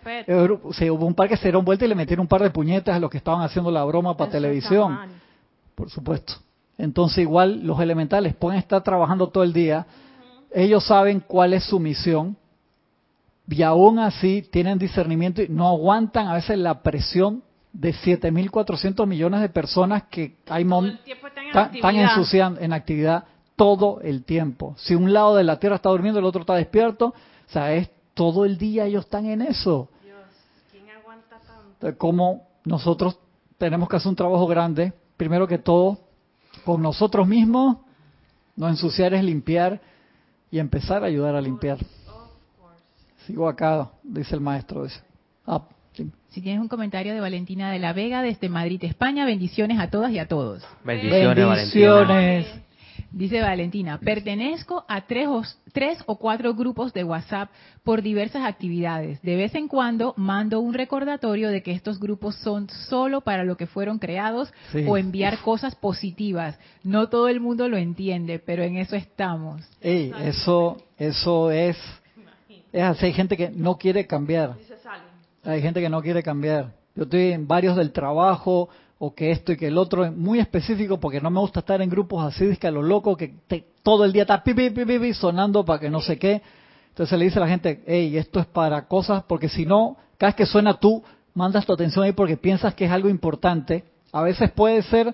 sí, 0.72 0.88
hubo 0.88 1.04
un 1.04 1.14
par 1.14 1.28
que 1.28 1.36
se 1.36 1.44
dieron 1.44 1.64
vuelta 1.64 1.84
y 1.84 1.88
le 1.88 1.94
metieron 1.94 2.22
un 2.22 2.28
par 2.28 2.42
de 2.42 2.50
puñetas 2.50 2.96
a 2.96 2.98
los 2.98 3.10
que 3.10 3.18
estaban 3.18 3.42
haciendo 3.42 3.70
la 3.70 3.84
broma 3.84 4.16
para 4.16 4.30
televisión, 4.30 4.98
por 5.74 5.90
supuesto. 5.90 6.34
Entonces 6.78 7.18
igual 7.18 7.66
los 7.66 7.78
elementales 7.80 8.34
pueden 8.34 8.58
estar 8.58 8.82
trabajando 8.82 9.28
todo 9.28 9.44
el 9.44 9.52
día, 9.52 9.84
ellos 10.54 10.86
saben 10.86 11.20
cuál 11.20 11.52
es 11.52 11.64
su 11.64 11.78
misión 11.78 12.36
y 13.48 13.62
aún 13.62 13.98
así 13.98 14.42
tienen 14.50 14.78
discernimiento 14.78 15.42
y 15.42 15.48
no 15.48 15.68
aguantan 15.68 16.28
a 16.28 16.34
veces 16.34 16.58
la 16.58 16.82
presión 16.82 17.42
de 17.72 17.94
7.400 17.94 19.06
millones 19.06 19.40
de 19.40 19.48
personas 19.48 20.04
que 20.04 20.36
hay 20.48 20.66
están 21.74 21.96
ensuciando 21.96 22.60
en 22.60 22.72
actividad 22.72 23.24
todo 23.56 24.00
el 24.02 24.24
tiempo. 24.24 24.74
Si 24.78 24.94
un 24.94 25.12
lado 25.12 25.36
de 25.36 25.44
la 25.44 25.58
Tierra 25.58 25.76
está 25.76 25.88
durmiendo, 25.88 26.18
el 26.18 26.26
otro 26.26 26.42
está 26.42 26.54
despierto, 26.54 27.06
o 27.06 27.14
sea, 27.52 27.74
es 27.74 27.90
todo 28.14 28.44
el 28.44 28.58
día 28.58 28.86
ellos 28.86 29.04
están 29.04 29.26
en 29.26 29.42
eso. 29.42 29.88
Dios, 30.02 30.18
¿quién 30.70 30.88
aguanta 30.90 31.38
tanto? 31.40 31.98
Como 31.98 32.46
nosotros 32.64 33.18
tenemos 33.58 33.88
que 33.88 33.96
hacer 33.96 34.08
un 34.08 34.16
trabajo 34.16 34.46
grande, 34.46 34.92
primero 35.16 35.46
que 35.46 35.58
todo, 35.58 35.98
con 36.64 36.82
nosotros 36.82 37.26
mismos, 37.26 37.78
no 38.56 38.68
ensuciar 38.68 39.14
es 39.14 39.24
limpiar 39.24 39.80
y 40.50 40.58
empezar 40.58 41.02
a 41.02 41.06
ayudar 41.06 41.34
a 41.34 41.40
limpiar. 41.40 41.78
Sigo 43.26 43.48
acá, 43.48 43.90
dice 44.02 44.34
el 44.34 44.40
maestro. 44.40 44.86
Ah, 45.46 45.62
si 46.30 46.40
tienes 46.40 46.60
un 46.60 46.68
comentario 46.68 47.12
de 47.12 47.20
Valentina 47.20 47.70
de 47.70 47.78
la 47.78 47.92
Vega 47.92 48.22
desde 48.22 48.48
Madrid, 48.48 48.82
España, 48.84 49.26
bendiciones 49.26 49.78
a 49.78 49.90
todas 49.90 50.10
y 50.12 50.18
a 50.18 50.26
todos. 50.26 50.64
Bendiciones, 50.84 51.36
bendiciones. 51.36 52.62
Dice 53.10 53.42
Valentina, 53.42 53.98
pertenezco 53.98 54.86
a 54.88 55.02
tres 55.02 55.28
o, 55.28 55.42
tres 55.72 55.98
o 56.06 56.16
cuatro 56.16 56.54
grupos 56.54 56.94
de 56.94 57.04
WhatsApp 57.04 57.50
por 57.84 58.00
diversas 58.00 58.46
actividades. 58.46 59.20
De 59.20 59.36
vez 59.36 59.54
en 59.54 59.68
cuando 59.68 60.14
mando 60.16 60.60
un 60.60 60.72
recordatorio 60.72 61.50
de 61.50 61.62
que 61.62 61.72
estos 61.72 62.00
grupos 62.00 62.36
son 62.36 62.70
solo 62.88 63.20
para 63.20 63.44
lo 63.44 63.58
que 63.58 63.66
fueron 63.66 63.98
creados 63.98 64.50
o 64.88 64.96
enviar 64.96 65.40
cosas 65.40 65.74
positivas. 65.74 66.58
No 66.82 67.10
todo 67.10 67.28
el 67.28 67.40
mundo 67.40 67.68
lo 67.68 67.76
entiende, 67.76 68.38
pero 68.38 68.62
en 68.62 68.78
eso 68.78 68.96
estamos. 68.96 69.60
eso, 69.82 70.78
eso 70.96 71.50
es, 71.50 71.76
es 72.72 72.82
así. 72.82 73.06
Hay 73.06 73.12
gente 73.12 73.36
que 73.36 73.50
no 73.50 73.76
quiere 73.76 74.06
cambiar. 74.06 74.56
Hay 75.44 75.60
gente 75.60 75.80
que 75.80 75.88
no 75.88 76.02
quiere 76.02 76.22
cambiar. 76.22 76.72
Yo 76.94 77.04
estoy 77.04 77.32
en 77.32 77.46
varios 77.46 77.76
del 77.76 77.92
trabajo, 77.92 78.68
o 79.04 79.12
que 79.16 79.32
esto 79.32 79.50
y 79.50 79.56
que 79.56 79.66
el 79.66 79.78
otro 79.78 80.04
es 80.04 80.16
muy 80.16 80.38
específico 80.38 81.00
porque 81.00 81.20
no 81.20 81.28
me 81.28 81.40
gusta 81.40 81.58
estar 81.58 81.82
en 81.82 81.90
grupos 81.90 82.24
así, 82.24 82.44
es 82.44 82.56
que 82.56 82.68
a 82.68 82.70
lo 82.70 82.82
loco, 82.82 83.16
que 83.16 83.34
todo 83.82 84.04
el 84.04 84.12
día 84.12 84.22
está 84.22 84.44
pi, 84.44 84.54
pi, 84.54 84.70
pi, 84.70 85.12
sonando 85.12 85.64
para 85.64 85.80
que 85.80 85.90
no 85.90 86.00
sé 86.00 86.20
qué. 86.20 86.40
Entonces 86.90 87.18
le 87.18 87.24
dice 87.24 87.40
a 87.40 87.42
la 87.42 87.48
gente, 87.48 87.82
hey, 87.84 88.16
esto 88.16 88.38
es 88.38 88.46
para 88.46 88.86
cosas, 88.86 89.24
porque 89.24 89.48
si 89.48 89.66
no, 89.66 89.96
cada 90.18 90.28
vez 90.28 90.36
que 90.36 90.46
suena 90.46 90.74
tú, 90.74 91.02
mandas 91.34 91.66
tu 91.66 91.72
atención 91.72 92.04
ahí 92.04 92.12
porque 92.12 92.36
piensas 92.36 92.74
que 92.74 92.84
es 92.84 92.92
algo 92.92 93.08
importante. 93.08 93.82
A 94.12 94.22
veces 94.22 94.52
puede 94.52 94.80
ser 94.82 95.12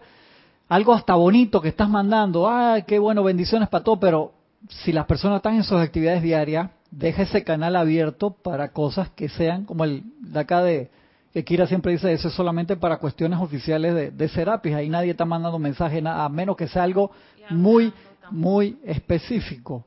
algo 0.68 0.92
hasta 0.92 1.14
bonito 1.14 1.62
que 1.62 1.68
estás 1.68 1.88
mandando, 1.88 2.46
ah, 2.46 2.82
qué 2.86 2.98
bueno, 2.98 3.22
bendiciones 3.22 3.70
para 3.70 3.84
todo, 3.84 3.98
pero 3.98 4.32
si 4.68 4.92
las 4.92 5.06
personas 5.06 5.36
están 5.36 5.54
en 5.54 5.64
sus 5.64 5.80
actividades 5.80 6.22
diarias, 6.22 6.68
deja 6.90 7.22
ese 7.22 7.44
canal 7.44 7.76
abierto 7.76 8.30
para 8.30 8.72
cosas 8.72 9.10
que 9.10 9.28
sean 9.28 9.64
como 9.64 9.84
el 9.84 10.04
de 10.20 10.40
acá 10.40 10.62
de 10.62 10.90
que 11.32 11.44
Kira 11.44 11.66
siempre 11.66 11.92
dice 11.92 12.12
eso 12.12 12.28
es 12.28 12.34
solamente 12.34 12.76
para 12.76 12.96
cuestiones 12.96 13.38
oficiales 13.38 13.94
de, 13.94 14.10
de 14.10 14.28
Serapis, 14.28 14.74
ahí 14.74 14.88
nadie 14.88 15.10
está 15.10 15.24
mandando 15.24 15.58
mensaje, 15.58 16.02
a 16.04 16.28
menos 16.28 16.56
que 16.56 16.68
sea 16.68 16.84
algo 16.84 17.10
muy, 17.50 17.92
muy 18.30 18.78
específico. 18.84 19.84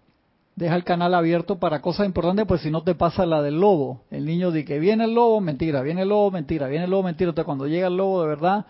Deja 0.55 0.75
el 0.75 0.83
canal 0.83 1.15
abierto 1.15 1.57
para 1.57 1.81
cosas 1.81 2.05
importantes, 2.05 2.45
pues 2.45 2.61
si 2.61 2.69
no 2.69 2.83
te 2.83 2.93
pasa 2.93 3.25
la 3.25 3.41
del 3.41 3.59
lobo. 3.59 4.01
El 4.11 4.25
niño 4.25 4.51
dice 4.51 4.65
que 4.65 4.79
viene 4.79 5.05
el 5.05 5.15
lobo, 5.15 5.41
mentira, 5.41 5.81
viene 5.81 6.03
el 6.03 6.09
lobo, 6.09 6.29
mentira, 6.29 6.67
viene 6.67 6.85
el 6.85 6.91
lobo, 6.91 7.03
mentira. 7.03 7.29
Entonces 7.29 7.45
cuando 7.45 7.67
llega 7.67 7.87
el 7.87 7.97
lobo 7.97 8.21
de 8.21 8.27
verdad, 8.27 8.65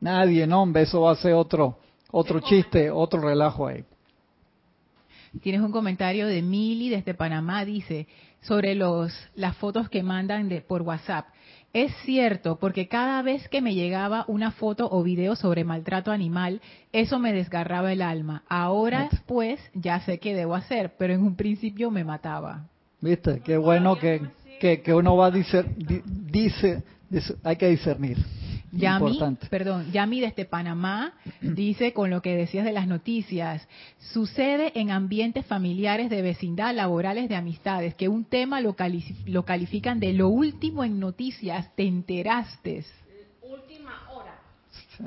nadie, 0.00 0.46
no, 0.46 0.62
hombre, 0.62 0.82
eso 0.82 1.02
va 1.02 1.12
a 1.12 1.16
ser 1.16 1.34
otro, 1.34 1.78
otro 2.10 2.40
chiste, 2.40 2.90
otro 2.90 3.20
relajo 3.20 3.66
ahí. 3.68 3.84
Tienes 5.42 5.60
un 5.60 5.72
comentario 5.72 6.26
de 6.26 6.42
Mili 6.42 6.88
desde 6.88 7.14
Panamá, 7.14 7.64
dice, 7.64 8.06
sobre 8.40 8.74
los, 8.74 9.12
las 9.34 9.56
fotos 9.56 9.88
que 9.88 10.02
mandan 10.02 10.48
de, 10.48 10.60
por 10.60 10.82
WhatsApp. 10.82 11.26
Es 11.72 11.94
cierto, 12.04 12.56
porque 12.58 12.88
cada 12.88 13.20
vez 13.22 13.46
que 13.48 13.60
me 13.60 13.74
llegaba 13.74 14.24
una 14.26 14.52
foto 14.52 14.88
o 14.90 15.02
video 15.02 15.36
sobre 15.36 15.64
maltrato 15.64 16.10
animal, 16.10 16.62
eso 16.92 17.18
me 17.18 17.32
desgarraba 17.32 17.92
el 17.92 18.00
alma. 18.00 18.42
Ahora, 18.48 19.10
pues, 19.26 19.60
ya 19.74 20.00
sé 20.00 20.18
qué 20.18 20.34
debo 20.34 20.54
hacer, 20.54 20.94
pero 20.98 21.12
en 21.12 21.22
un 21.22 21.36
principio 21.36 21.90
me 21.90 22.04
mataba. 22.04 22.66
¿Viste? 23.00 23.40
Qué 23.44 23.58
bueno 23.58 23.96
que, 23.96 24.22
que, 24.58 24.94
uno 24.94 25.16
va 25.16 25.26
a 25.26 25.30
dice, 25.30 25.64
dice, 26.30 26.82
hay 27.44 27.56
que 27.56 27.68
discernir. 27.68 28.16
Yami, 28.72 29.18
perdón, 29.48 29.90
Yami 29.92 30.20
desde 30.20 30.44
Panamá 30.44 31.14
dice 31.40 31.92
con 31.92 32.10
lo 32.10 32.20
que 32.20 32.36
decías 32.36 32.64
de 32.64 32.72
las 32.72 32.86
noticias, 32.86 33.66
sucede 34.12 34.78
en 34.78 34.90
ambientes 34.90 35.46
familiares 35.46 36.10
de 36.10 36.20
vecindad, 36.22 36.74
laborales, 36.74 37.28
de 37.28 37.36
amistades, 37.36 37.94
que 37.94 38.08
un 38.08 38.24
tema 38.24 38.60
lo, 38.60 38.76
lo 39.26 39.44
califican 39.44 40.00
de 40.00 40.12
lo 40.12 40.28
último 40.28 40.84
en 40.84 41.00
noticias, 41.00 41.74
te 41.76 41.86
enteraste. 41.86 42.84
Última 43.42 44.10
hora. 44.12 44.38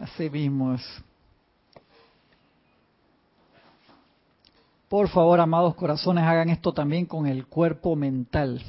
Así 0.01 0.30
mismo 0.30 0.74
es. 0.74 1.03
Por 4.89 5.07
favor, 5.07 5.39
amados 5.39 5.76
corazones, 5.76 6.24
hagan 6.24 6.49
esto 6.49 6.74
también 6.74 7.05
con 7.05 7.28
el 7.28 7.45
cuerpo 7.45 7.95
mental. 7.95 8.62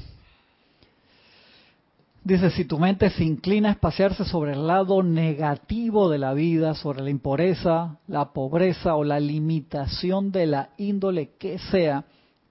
Dice, 2.23 2.51
si 2.51 2.63
tu 2.63 2.79
mente 2.79 3.09
se 3.09 3.25
inclina 3.25 3.67
a 3.67 3.71
espaciarse 3.73 4.23
sobre 4.23 4.53
el 4.53 4.65
lado 4.65 5.03
negativo 5.03 6.09
de 6.09 6.17
la 6.17 6.33
vida, 6.33 6.73
sobre 6.73 7.01
la 7.01 7.09
impureza, 7.09 7.97
la 8.07 8.31
pobreza 8.31 8.95
o 8.95 9.03
la 9.03 9.19
limitación 9.19 10.31
de 10.31 10.45
la 10.45 10.69
índole 10.77 11.31
que 11.37 11.59
sea, 11.59 12.05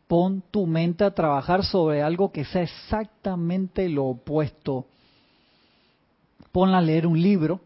pon 0.06 0.42
tu 0.50 0.66
mente 0.66 1.04
a 1.04 1.14
trabajar 1.14 1.64
sobre 1.64 2.02
algo 2.02 2.32
que 2.32 2.44
sea 2.44 2.62
exactamente 2.62 3.88
lo 3.88 4.04
opuesto. 4.04 4.84
Ponla 6.52 6.78
a 6.78 6.82
leer 6.82 7.06
un 7.06 7.20
libro. 7.20 7.62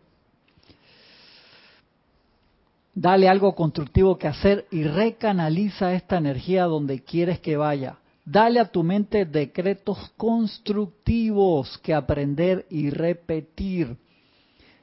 Dale 2.94 3.28
algo 3.28 3.56
constructivo 3.56 4.16
que 4.16 4.28
hacer 4.28 4.68
y 4.70 4.84
recanaliza 4.84 5.92
esta 5.92 6.18
energía 6.18 6.66
donde 6.66 7.02
quieres 7.02 7.40
que 7.40 7.56
vaya. 7.56 7.98
Dale 8.26 8.58
a 8.58 8.64
tu 8.64 8.82
mente 8.82 9.24
decretos 9.24 10.12
constructivos 10.16 11.78
que 11.78 11.94
aprender 11.94 12.66
y 12.68 12.90
repetir. 12.90 13.96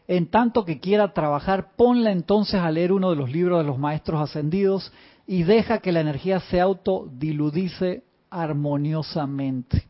En 0.07 0.27
tanto 0.27 0.63
que 0.63 0.79
quiera 0.79 1.13
trabajar, 1.13 1.75
ponla 1.75 2.13
entonces 2.13 2.55
a 2.55 2.71
leer 2.71 2.93
uno 2.93 3.09
de 3.09 3.17
los 3.17 3.29
libros 3.29 3.59
de 3.59 3.67
los 3.67 3.77
maestros 3.77 4.21
ascendidos 4.21 4.93
y 5.27 5.43
deja 5.43 5.79
que 5.79 5.91
la 5.91 5.99
energía 5.99 6.39
se 6.39 6.61
autodiludice 6.61 8.03
armoniosamente. 8.29 9.87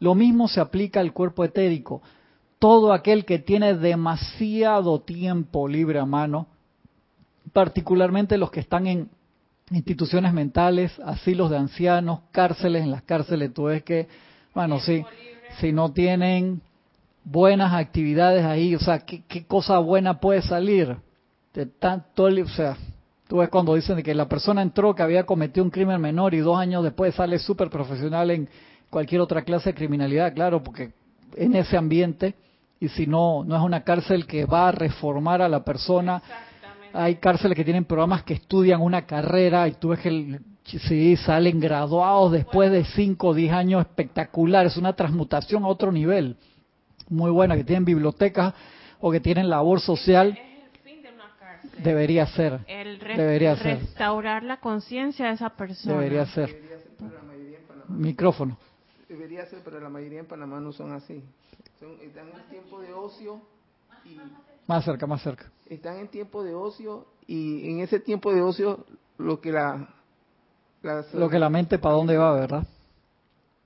Lo 0.00 0.16
mismo 0.16 0.48
se 0.48 0.60
aplica 0.60 0.98
al 0.98 1.12
cuerpo 1.12 1.44
etérico. 1.44 2.02
Todo 2.58 2.92
aquel 2.92 3.24
que 3.24 3.38
tiene 3.38 3.74
demasiado 3.74 5.00
tiempo 5.02 5.68
libre 5.68 6.00
a 6.00 6.04
mano, 6.04 6.48
particularmente 7.52 8.38
los 8.38 8.50
que 8.50 8.60
están 8.60 8.88
en 8.88 9.08
instituciones 9.70 10.32
mentales, 10.32 10.92
asilos 11.04 11.50
de 11.50 11.58
ancianos, 11.58 12.20
cárceles, 12.30 12.84
en 12.84 12.90
las 12.90 13.02
cárceles 13.02 13.52
tú 13.52 13.64
ves 13.64 13.82
que, 13.82 14.06
bueno, 14.54 14.78
sí, 14.80 15.04
si 15.58 15.72
no 15.72 15.92
tienen 15.92 16.60
buenas 17.24 17.72
actividades 17.74 18.44
ahí, 18.44 18.74
o 18.74 18.78
sea, 18.78 19.00
¿qué, 19.00 19.44
cosa 19.46 19.78
buena 19.78 20.20
puede 20.20 20.42
salir? 20.42 20.96
De 21.52 21.66
tanto, 21.66 22.24
o 22.24 22.48
sea, 22.48 22.76
tú 23.26 23.38
ves 23.38 23.48
cuando 23.48 23.74
dicen 23.74 24.00
que 24.02 24.14
la 24.14 24.28
persona 24.28 24.62
entró 24.62 24.94
que 24.94 25.02
había 25.02 25.26
cometido 25.26 25.64
un 25.64 25.70
crimen 25.70 26.00
menor 26.00 26.34
y 26.34 26.38
dos 26.38 26.58
años 26.58 26.84
después 26.84 27.14
sale 27.14 27.38
súper 27.38 27.68
profesional 27.68 28.30
en 28.30 28.48
cualquier 28.88 29.20
otra 29.20 29.42
clase 29.42 29.70
de 29.70 29.74
criminalidad, 29.74 30.32
claro, 30.32 30.62
porque 30.62 30.92
en 31.34 31.56
ese 31.56 31.76
ambiente, 31.76 32.36
y 32.78 32.88
si 32.88 33.06
no, 33.08 33.42
no 33.42 33.56
es 33.56 33.62
una 33.62 33.82
cárcel 33.82 34.26
que 34.26 34.44
va 34.44 34.68
a 34.68 34.72
reformar 34.72 35.42
a 35.42 35.48
la 35.48 35.64
persona, 35.64 36.22
hay 36.96 37.16
cárceles 37.16 37.56
que 37.56 37.64
tienen 37.64 37.84
programas 37.84 38.22
que 38.22 38.34
estudian 38.34 38.80
una 38.80 39.06
carrera 39.06 39.68
y 39.68 39.72
tú 39.72 39.90
ves 39.90 40.00
que 40.00 40.40
sí, 40.78 41.16
salen 41.16 41.60
graduados 41.60 42.32
después 42.32 42.70
de 42.70 42.84
5 42.84 43.28
o 43.28 43.34
10 43.34 43.52
años 43.52 43.80
espectaculares, 43.82 44.72
es 44.72 44.78
una 44.78 44.94
transmutación 44.94 45.64
a 45.64 45.68
otro 45.68 45.92
nivel. 45.92 46.36
Muy 47.08 47.30
buena, 47.30 47.56
que 47.56 47.64
tienen 47.64 47.84
bibliotecas 47.84 48.54
o 49.00 49.12
que 49.12 49.20
tienen 49.20 49.48
labor 49.48 49.80
social. 49.80 50.38
Debería 51.78 52.26
ser. 52.26 52.64
debería 52.66 53.56
ser. 53.56 53.80
Restaurar 53.80 54.42
la 54.42 54.58
conciencia 54.58 55.26
de 55.26 55.32
esa 55.32 55.50
persona. 55.50 55.94
Debería 55.94 56.26
ser. 56.26 56.62
Micrófono. 57.88 58.58
Debería 59.08 59.46
ser, 59.46 59.60
pero 59.64 59.78
la 59.78 59.88
mayoría 59.88 60.20
en 60.20 60.26
Panamá 60.26 60.58
no 60.58 60.72
son 60.72 60.92
así. 60.92 61.22
están 62.02 62.28
en 62.28 62.50
tiempo 62.50 62.80
de 62.80 62.92
ocio 62.92 63.40
y 64.04 64.18
más 64.66 64.84
cerca, 64.84 65.06
más 65.06 65.22
cerca. 65.22 65.50
Están 65.68 65.98
en 65.98 66.08
tiempo 66.08 66.42
de 66.42 66.54
ocio 66.54 67.06
y 67.26 67.70
en 67.70 67.80
ese 67.80 68.00
tiempo 68.00 68.32
de 68.32 68.42
ocio 68.42 68.84
lo 69.18 69.40
que 69.40 69.52
la... 69.52 69.88
lo 71.12 71.28
que 71.28 71.38
la 71.38 71.50
mente 71.50 71.78
para 71.78 71.94
dónde 71.94 72.16
va, 72.16 72.32
¿verdad? 72.32 72.66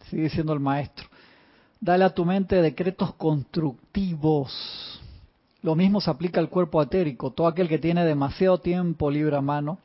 Sigue 0.08 0.30
siendo 0.30 0.52
el 0.52 0.60
maestro. 0.60 1.06
Dale 1.80 2.04
a 2.04 2.14
tu 2.14 2.24
mente 2.24 2.60
decretos 2.60 3.14
constructivos. 3.14 5.00
Lo 5.62 5.74
mismo 5.74 6.00
se 6.00 6.10
aplica 6.10 6.40
al 6.40 6.48
cuerpo 6.48 6.80
atérico. 6.80 7.30
Todo 7.32 7.46
aquel 7.46 7.68
que 7.68 7.78
tiene 7.78 8.04
demasiado 8.04 8.58
tiempo 8.58 9.10
libre 9.10 9.36
a 9.36 9.40
mano, 9.40 9.78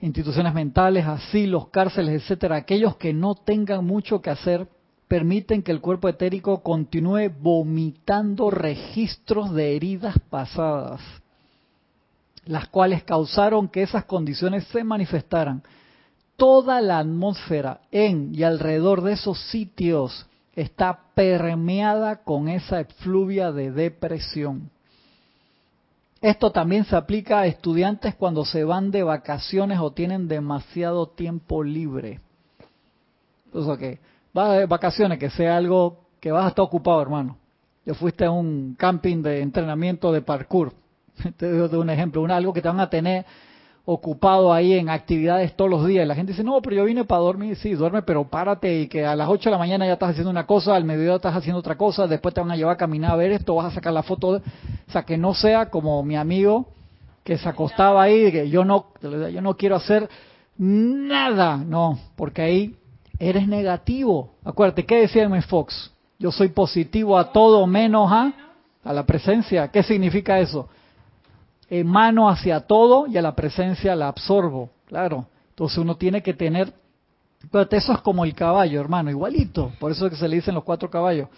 instituciones 0.00 0.52
mentales, 0.54 1.06
asilos, 1.06 1.68
cárceles, 1.68 2.22
etcétera, 2.22 2.56
aquellos 2.56 2.96
que 2.96 3.12
no 3.12 3.34
tengan 3.34 3.84
mucho 3.84 4.20
que 4.20 4.30
hacer, 4.30 4.66
permiten 5.08 5.62
que 5.62 5.72
el 5.72 5.80
cuerpo 5.80 6.08
etérico 6.08 6.62
continúe 6.62 7.30
vomitando 7.40 8.50
registros 8.50 9.54
de 9.54 9.76
heridas 9.76 10.18
pasadas, 10.30 11.00
las 12.44 12.68
cuales 12.68 13.04
causaron 13.04 13.68
que 13.68 13.82
esas 13.82 14.04
condiciones 14.04 14.64
se 14.68 14.84
manifestaran. 14.84 15.62
Toda 16.36 16.80
la 16.80 16.98
atmósfera 16.98 17.80
en 17.90 18.34
y 18.34 18.42
alrededor 18.42 19.02
de 19.02 19.12
esos 19.12 19.38
sitios 19.48 20.26
está 20.54 21.00
permeada 21.14 22.22
con 22.24 22.48
esa 22.48 22.80
efluvia 22.80 23.52
de 23.52 23.70
depresión. 23.70 24.70
Esto 26.20 26.50
también 26.50 26.84
se 26.84 26.96
aplica 26.96 27.40
a 27.40 27.46
estudiantes 27.46 28.14
cuando 28.14 28.44
se 28.44 28.64
van 28.64 28.90
de 28.90 29.02
vacaciones 29.02 29.78
o 29.78 29.92
tienen 29.92 30.28
demasiado 30.28 31.06
tiempo 31.08 31.62
libre. 31.62 32.20
Entonces, 33.46 33.78
que 33.78 34.15
vas 34.36 34.58
de 34.58 34.66
vacaciones, 34.66 35.18
que 35.18 35.30
sea 35.30 35.56
algo 35.56 35.96
que 36.20 36.30
vas 36.30 36.44
a 36.44 36.48
estar 36.48 36.62
ocupado, 36.62 37.00
hermano. 37.00 37.38
Yo 37.86 37.94
fuiste 37.94 38.26
a 38.26 38.30
un 38.30 38.74
camping 38.78 39.22
de 39.22 39.40
entrenamiento 39.40 40.12
de 40.12 40.20
parkour. 40.20 40.74
Te 41.38 41.50
doy 41.50 41.80
un 41.80 41.88
ejemplo, 41.88 42.20
un, 42.20 42.30
algo 42.30 42.52
que 42.52 42.60
te 42.60 42.68
van 42.68 42.80
a 42.80 42.90
tener 42.90 43.24
ocupado 43.86 44.52
ahí 44.52 44.74
en 44.74 44.90
actividades 44.90 45.56
todos 45.56 45.70
los 45.70 45.86
días. 45.86 46.04
Y 46.04 46.08
la 46.08 46.14
gente 46.14 46.32
dice, 46.32 46.44
no, 46.44 46.60
pero 46.60 46.76
yo 46.76 46.84
vine 46.84 47.04
para 47.04 47.22
dormir. 47.22 47.56
Sí, 47.56 47.72
duerme, 47.72 48.02
pero 48.02 48.24
párate 48.24 48.80
y 48.80 48.88
que 48.88 49.06
a 49.06 49.16
las 49.16 49.28
8 49.28 49.48
de 49.48 49.52
la 49.52 49.58
mañana 49.58 49.86
ya 49.86 49.94
estás 49.94 50.10
haciendo 50.10 50.30
una 50.30 50.44
cosa, 50.44 50.74
al 50.74 50.84
mediodía 50.84 51.14
estás 51.14 51.34
haciendo 51.34 51.60
otra 51.60 51.76
cosa, 51.76 52.06
después 52.06 52.34
te 52.34 52.40
van 52.42 52.50
a 52.50 52.56
llevar 52.56 52.74
a 52.74 52.76
caminar 52.76 53.12
a 53.12 53.16
ver 53.16 53.30
esto, 53.30 53.54
vas 53.54 53.72
a 53.72 53.74
sacar 53.76 53.92
la 53.94 54.02
foto. 54.02 54.28
O 54.28 54.92
sea, 54.92 55.04
que 55.04 55.16
no 55.16 55.32
sea 55.32 55.70
como 55.70 56.02
mi 56.02 56.16
amigo 56.16 56.66
que 57.24 57.38
se 57.38 57.48
acostaba 57.48 58.02
ahí, 58.02 58.30
que 58.30 58.50
yo 58.50 58.64
no, 58.64 58.88
yo 59.00 59.40
no 59.40 59.56
quiero 59.56 59.76
hacer 59.76 60.10
nada. 60.58 61.56
No, 61.56 61.98
porque 62.16 62.42
ahí 62.42 62.76
eres 63.18 63.46
negativo. 63.48 64.34
Acuérdate, 64.44 64.84
¿qué 64.84 65.00
decía 65.00 65.24
M. 65.24 65.40
Fox? 65.42 65.92
Yo 66.18 66.32
soy 66.32 66.48
positivo 66.48 67.18
a 67.18 67.32
todo 67.32 67.66
menos 67.66 68.10
a, 68.10 68.32
a 68.84 68.92
la 68.92 69.04
presencia. 69.04 69.68
¿Qué 69.68 69.82
significa 69.82 70.38
eso? 70.38 70.68
Emano 71.68 72.28
hacia 72.28 72.60
todo 72.60 73.06
y 73.06 73.16
a 73.16 73.22
la 73.22 73.34
presencia 73.34 73.94
la 73.94 74.08
absorbo. 74.08 74.70
Claro. 74.86 75.26
Entonces 75.50 75.78
uno 75.78 75.96
tiene 75.96 76.22
que 76.22 76.34
tener... 76.34 76.72
Acuérdate, 77.44 77.76
eso 77.76 77.92
es 77.92 78.00
como 78.00 78.24
el 78.24 78.34
caballo, 78.34 78.80
hermano, 78.80 79.10
igualito. 79.10 79.72
Por 79.78 79.92
eso 79.92 80.06
es 80.06 80.12
que 80.12 80.18
se 80.18 80.28
le 80.28 80.36
dicen 80.36 80.54
los 80.54 80.64
cuatro 80.64 80.90
caballos. 80.90 81.28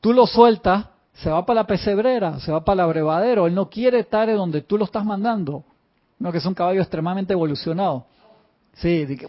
Tú 0.00 0.12
lo 0.12 0.26
sueltas, 0.26 0.86
se 1.12 1.30
va 1.30 1.46
para 1.46 1.60
la 1.60 1.66
pesebrera, 1.66 2.40
se 2.40 2.50
va 2.50 2.64
para 2.64 2.74
el 2.74 2.80
abrevadero. 2.80 3.46
Él 3.46 3.54
no 3.54 3.68
quiere 3.68 4.00
estar 4.00 4.28
en 4.28 4.36
donde 4.36 4.62
tú 4.62 4.78
lo 4.78 4.84
estás 4.84 5.04
mandando. 5.04 5.64
No, 6.18 6.32
que 6.32 6.38
es 6.38 6.46
un 6.46 6.54
caballo 6.54 6.80
extremadamente 6.80 7.32
evolucionado. 7.32 8.06
Sí, 8.74 9.06
que, 9.06 9.28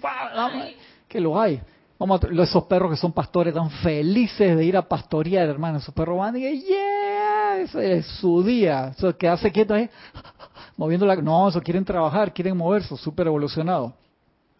que 1.07 1.19
lo 1.19 1.39
hay. 1.39 1.61
Vamos 1.97 2.21
esos 2.23 2.65
perros 2.65 2.91
que 2.91 2.97
son 2.97 3.13
pastores 3.13 3.53
tan 3.53 3.69
felices 3.69 4.57
de 4.57 4.65
ir 4.65 4.75
a 4.75 4.81
pastorear, 4.81 5.47
hermano. 5.47 5.77
Esos 5.77 5.93
perros 5.93 6.17
van 6.17 6.35
y 6.35 6.41
dicen, 6.41 6.67
yeah, 6.67 7.59
ese 7.59 7.97
es 7.97 8.05
su 8.19 8.43
día. 8.43 8.91
Eso 8.97 9.17
que 9.17 9.29
hace 9.29 9.51
quieto 9.51 9.73
ahí, 9.73 9.89
moviendo 10.77 11.05
la... 11.05 11.15
No, 11.15 11.47
eso 11.47 11.61
quieren 11.61 11.85
trabajar, 11.85 12.33
quieren 12.33 12.57
moverse, 12.57 12.97
súper 12.97 13.27
evolucionado. 13.27 13.93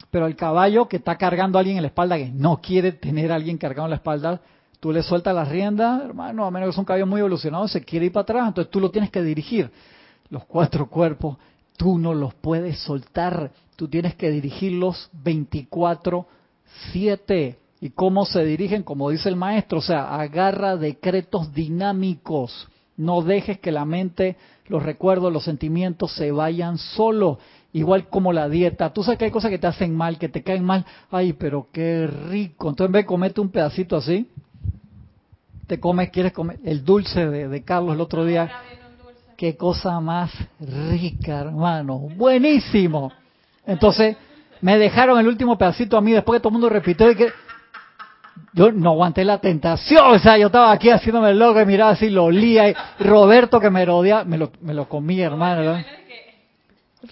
Pero 0.09 0.27
el 0.27 0.35
caballo 0.37 0.87
que 0.87 0.95
está 0.95 1.17
cargando 1.17 1.57
a 1.57 1.59
alguien 1.59 1.75
en 1.75 1.83
la 1.83 1.89
espalda, 1.89 2.17
que 2.17 2.29
no 2.29 2.61
quiere 2.61 2.93
tener 2.93 3.33
a 3.33 3.35
alguien 3.35 3.57
cargado 3.57 3.87
en 3.87 3.89
la 3.89 3.97
espalda, 3.97 4.39
tú 4.79 4.93
le 4.93 5.03
sueltas 5.03 5.35
las 5.35 5.49
riendas, 5.49 6.03
hermano, 6.03 6.45
a 6.45 6.51
menos 6.51 6.67
que 6.67 6.71
es 6.71 6.77
un 6.77 6.85
caballo 6.85 7.05
muy 7.05 7.19
evolucionado, 7.19 7.67
se 7.67 7.83
quiere 7.83 8.05
ir 8.05 8.13
para 8.13 8.21
atrás, 8.21 8.47
entonces 8.47 8.71
tú 8.71 8.79
lo 8.79 8.91
tienes 8.91 9.11
que 9.11 9.21
dirigir. 9.21 9.69
Los 10.29 10.45
cuatro 10.45 10.87
cuerpos, 10.89 11.37
tú 11.75 11.97
no 11.97 12.13
los 12.13 12.33
puedes 12.33 12.79
soltar, 12.79 13.51
tú 13.75 13.89
tienes 13.89 14.15
que 14.15 14.29
dirigirlos 14.29 15.09
24 15.11 16.25
siete. 16.91 17.57
¿Y 17.81 17.89
cómo 17.91 18.25
se 18.25 18.43
dirigen? 18.45 18.83
Como 18.83 19.09
dice 19.09 19.29
el 19.29 19.35
maestro, 19.35 19.79
o 19.79 19.81
sea, 19.81 20.15
agarra 20.15 20.77
decretos 20.77 21.53
dinámicos. 21.53 22.67
No 22.97 23.21
dejes 23.21 23.59
que 23.59 23.71
la 23.71 23.85
mente, 23.85 24.37
los 24.67 24.81
recuerdos, 24.81 25.31
los 25.31 25.43
sentimientos 25.43 26.13
se 26.13 26.31
vayan 26.31 26.77
solo. 26.77 27.39
Igual 27.73 28.07
como 28.07 28.31
la 28.31 28.47
dieta. 28.47 28.93
Tú 28.93 29.03
sabes 29.03 29.19
que 29.19 29.25
hay 29.25 29.31
cosas 29.31 29.51
que 29.51 29.59
te 29.59 29.67
hacen 29.67 29.95
mal, 29.95 30.17
que 30.17 30.29
te 30.29 30.41
caen 30.41 30.63
mal. 30.63 30.85
Ay, 31.11 31.33
pero 31.33 31.67
qué 31.73 32.07
rico. 32.07 32.69
Entonces 32.69 32.87
en 32.87 32.93
vez 32.93 33.03
de 33.03 33.07
comerte 33.07 33.41
un 33.41 33.49
pedacito 33.49 33.97
así, 33.97 34.29
te 35.67 35.79
comes, 35.79 36.09
quieres 36.09 36.31
comer 36.31 36.59
el 36.63 36.85
dulce 36.85 37.27
de, 37.27 37.47
de 37.49 37.63
Carlos 37.63 37.95
el 37.95 38.01
otro 38.01 38.23
día. 38.23 38.49
Qué 39.35 39.57
cosa 39.57 39.99
más 39.99 40.31
rica, 40.59 41.41
hermano. 41.41 41.97
Buenísimo. 41.97 43.11
Entonces, 43.65 44.15
me 44.61 44.77
dejaron 44.77 45.19
el 45.19 45.27
último 45.27 45.57
pedacito 45.57 45.97
a 45.97 46.01
mí 46.01 46.11
después 46.11 46.37
que 46.37 46.41
todo 46.41 46.49
el 46.49 46.53
mundo 46.53 46.69
repitió 46.69 47.11
y 47.11 47.15
que 47.15 47.29
yo 48.53 48.71
no 48.71 48.91
aguanté 48.91 49.25
la 49.25 49.39
tentación, 49.39 50.13
o 50.13 50.19
sea, 50.19 50.37
yo 50.37 50.47
estaba 50.47 50.71
aquí 50.71 50.89
haciéndome 50.89 51.31
el 51.31 51.39
loco 51.39 51.61
y 51.61 51.65
miraba 51.65 51.91
así, 51.91 52.09
lo 52.09 52.25
olía, 52.25 52.69
y 52.69 52.75
Roberto 52.99 53.59
que 53.59 53.69
me 53.69 53.85
rodeaba, 53.85 54.23
me 54.23 54.37
lo, 54.37 54.51
me 54.61 54.73
lo 54.73 54.87
comí, 54.87 55.21
hermano. 55.21 55.77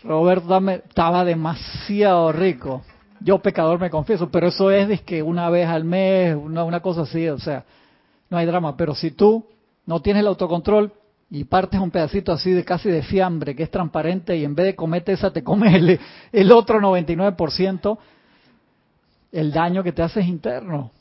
Roberto 0.04 0.58
estaba 0.70 1.24
demasiado 1.24 2.32
rico. 2.32 2.82
Yo 3.20 3.40
pecador 3.40 3.80
me 3.80 3.90
confieso, 3.90 4.30
pero 4.30 4.48
eso 4.48 4.72
es 4.72 5.02
que 5.02 5.22
una 5.22 5.50
vez 5.50 5.68
al 5.68 5.84
mes, 5.84 6.36
una, 6.36 6.64
una 6.64 6.82
cosa 6.82 7.02
así, 7.02 7.28
o 7.28 7.40
sea, 7.40 7.64
no 8.30 8.38
hay 8.38 8.46
drama. 8.46 8.76
Pero 8.76 8.96
si 8.96 9.12
tú 9.12 9.46
no 9.86 10.02
tienes 10.02 10.22
el 10.22 10.28
autocontrol, 10.28 10.92
y 11.34 11.46
partes 11.46 11.80
un 11.80 11.90
pedacito 11.90 12.32
así 12.32 12.52
de 12.52 12.64
casi 12.64 12.92
de 12.92 13.02
fiambre 13.02 13.56
que 13.56 13.64
es 13.64 13.72
transparente 13.72 14.38
y 14.38 14.46
en 14.46 14.54
vez 14.54 14.68
de 14.68 14.76
comerte 14.76 15.14
esa 15.14 15.34
te 15.34 15.44
comes 15.44 15.74
el, 15.74 16.00
el 16.32 16.52
otro 16.52 16.80
99%, 16.80 17.98
el 19.32 19.52
daño 19.52 19.82
que 19.82 19.92
te 19.92 20.04
hace 20.04 20.20
es 20.20 20.28
interno. 20.28 20.92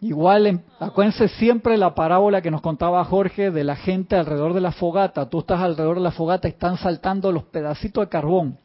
Igual, 0.00 0.62
acuérdense 0.80 1.28
siempre 1.28 1.76
la 1.76 1.94
parábola 1.94 2.40
que 2.40 2.50
nos 2.50 2.62
contaba 2.62 3.04
Jorge 3.04 3.50
de 3.50 3.64
la 3.64 3.76
gente 3.76 4.16
alrededor 4.16 4.54
de 4.54 4.62
la 4.62 4.72
fogata. 4.72 5.28
Tú 5.28 5.40
estás 5.40 5.60
alrededor 5.60 5.96
de 5.96 6.04
la 6.04 6.10
fogata 6.10 6.48
y 6.48 6.52
están 6.52 6.78
saltando 6.78 7.30
los 7.30 7.44
pedacitos 7.44 8.02
de 8.02 8.08
carbón 8.08 8.58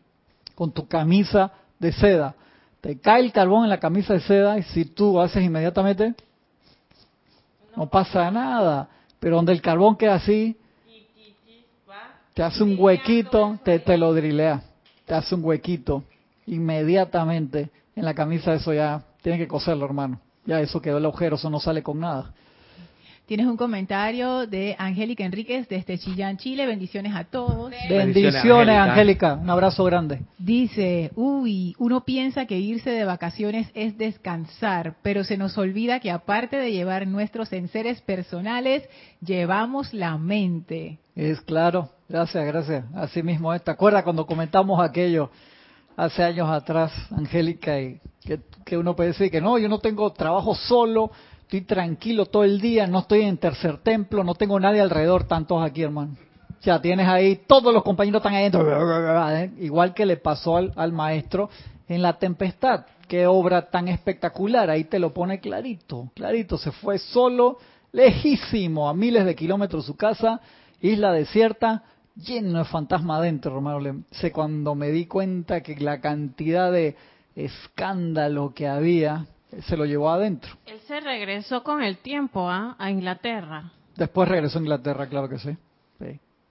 con 0.56 0.72
tu 0.72 0.88
camisa 0.88 1.52
de 1.78 1.92
seda. 1.92 2.36
Te 2.80 3.02
cae 3.02 3.20
el 3.20 3.34
carbón 3.34 3.66
en 3.66 3.70
la 3.70 3.82
camisa 3.82 4.14
de 4.14 4.22
seda 4.22 4.58
y 4.58 4.64
si 4.64 4.86
tú 4.86 5.20
haces 5.20 5.44
inmediatamente, 5.44 6.16
no 7.76 7.90
pasa 7.90 8.32
nada. 8.32 8.88
Pero 9.20 9.36
donde 9.36 9.52
el 9.52 9.62
carbón 9.62 9.98
queda 9.98 10.16
así, 10.16 10.56
te 12.34 12.44
hace 12.44 12.64
un 12.64 12.76
huequito, 12.78 13.60
te, 13.64 13.80
te 13.80 13.98
lo 13.98 14.14
drilea. 14.14 14.62
Te 15.06 15.14
hace 15.14 15.36
un 15.36 15.44
huequito 15.44 16.04
inmediatamente 16.48 17.70
en 17.96 18.06
la 18.06 18.14
camisa. 18.14 18.54
Eso 18.54 18.74
ya 18.74 19.04
tiene 19.22 19.38
que 19.38 19.48
coserlo, 19.48 19.86
hermano. 19.86 20.20
Ya 20.46 20.60
eso 20.62 20.82
quedó 20.82 20.98
el 20.98 21.06
agujero, 21.06 21.36
eso 21.36 21.50
no 21.50 21.60
sale 21.60 21.84
con 21.84 22.00
nada. 22.00 22.34
Tienes 23.32 23.46
un 23.46 23.56
comentario 23.56 24.46
de 24.46 24.76
Angélica 24.78 25.24
Enríquez 25.24 25.70
desde 25.70 25.98
Chillán, 25.98 26.36
Chile. 26.36 26.66
Bendiciones 26.66 27.16
a 27.16 27.24
todos. 27.24 27.72
Bendiciones, 27.88 28.76
Angélica. 28.76 29.36
Un 29.36 29.50
abrazo 29.50 29.86
grande. 29.86 30.20
Dice, 30.38 31.12
uy, 31.16 31.74
uno 31.78 32.04
piensa 32.04 32.46
que 32.46 32.60
irse 32.60 32.90
de 32.90 33.06
vacaciones 33.06 33.70
es 33.74 33.98
descansar, 33.98 34.96
pero 35.02 35.24
se 35.24 35.38
nos 35.38 35.58
olvida 35.58 36.02
que 36.02 36.12
aparte 36.12 36.58
de 36.58 36.74
llevar 36.74 37.08
nuestros 37.08 37.54
enseres 37.54 38.02
personales, 38.02 38.84
llevamos 39.26 39.94
la 39.94 40.18
mente. 40.18 40.98
Es 41.16 41.40
claro. 41.40 41.90
Gracias, 42.12 42.46
gracias. 42.46 42.86
Así 42.94 43.24
mismo 43.24 43.58
¿Te 43.58 43.72
acuerdas 43.72 44.04
cuando 44.04 44.26
comentamos 44.26 44.84
aquello 44.84 45.30
hace 45.96 46.22
años 46.22 46.50
atrás, 46.50 46.92
Angélica, 47.10 47.80
y 47.80 48.02
que, 48.66 48.78
uno 48.78 48.98
puede 48.98 49.10
decir 49.10 49.32
que 49.32 49.40
no, 49.40 49.58
yo 49.58 49.70
no 49.70 49.80
tengo 49.80 50.12
trabajo 50.12 50.54
solo, 50.54 51.12
estoy 51.44 51.62
tranquilo 51.62 52.26
todo 52.26 52.44
el 52.44 52.60
día, 52.60 52.86
no 52.86 53.00
estoy 53.00 53.22
en 53.22 53.38
tercer 53.38 53.78
templo, 53.78 54.26
no 54.26 54.36
tengo 54.36 54.60
nadie 54.60 54.82
alrededor, 54.82 55.24
tantos 55.24 55.64
aquí, 55.64 55.84
hermano. 55.84 56.18
Sea, 56.60 56.82
tienes 56.82 57.08
ahí, 57.08 57.44
todos 57.48 57.74
los 57.74 57.82
compañeros 57.82 58.20
están 58.20 58.34
ahí 58.34 58.44
dentro, 58.44 58.66
igual 59.60 59.94
que 59.94 60.06
le 60.06 60.18
pasó 60.18 60.58
al, 60.58 60.74
al 60.76 60.92
maestro 60.92 61.50
en 61.88 62.02
la 62.02 62.20
tempestad. 62.20 62.88
Qué 63.08 63.26
obra 63.26 63.70
tan 63.70 63.88
espectacular, 63.88 64.70
ahí 64.70 64.84
te 64.84 65.00
lo 65.00 65.14
pone 65.14 65.40
clarito, 65.40 66.12
clarito, 66.14 66.58
se 66.58 66.72
fue 66.72 66.98
solo, 66.98 67.58
lejísimo, 67.94 68.90
a 68.90 68.94
miles 68.94 69.24
de 69.24 69.34
kilómetros 69.34 69.86
su 69.86 69.96
casa, 69.96 70.42
isla 70.82 71.14
desierta, 71.14 71.84
lleno 72.16 72.60
de 72.60 72.66
fantasma 72.66 73.18
adentro, 73.18 73.56
hermano. 73.56 74.04
Sé 74.12 74.32
cuando 74.32 74.76
me 74.76 74.90
di 74.90 75.06
cuenta 75.06 75.62
que 75.62 75.76
la 75.78 76.02
cantidad 76.02 76.72
de 76.72 76.96
escándalo 77.36 78.54
que 78.54 78.68
había 78.68 79.26
se 79.68 79.76
lo 79.78 79.86
llevó 79.86 80.10
adentro. 80.10 80.52
Él 80.66 80.80
se 80.88 81.00
regresó 81.00 81.64
con 81.64 81.84
el 81.84 81.98
tiempo 81.98 82.50
¿ah? 82.50 82.76
a 82.80 82.90
Inglaterra. 82.90 83.72
Después 83.96 84.30
regresó 84.30 84.60
a 84.60 84.62
Inglaterra, 84.62 85.08
claro 85.08 85.30
que 85.30 85.40
sí. 85.40 85.58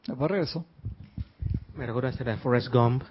Después 0.06 0.30
regresó. 0.30 0.64
Me 1.74 1.86
recuerdo 1.86 2.08
hacer 2.08 2.26
de 2.26 2.36
Forrest 2.36 2.68
Gump, 2.72 3.04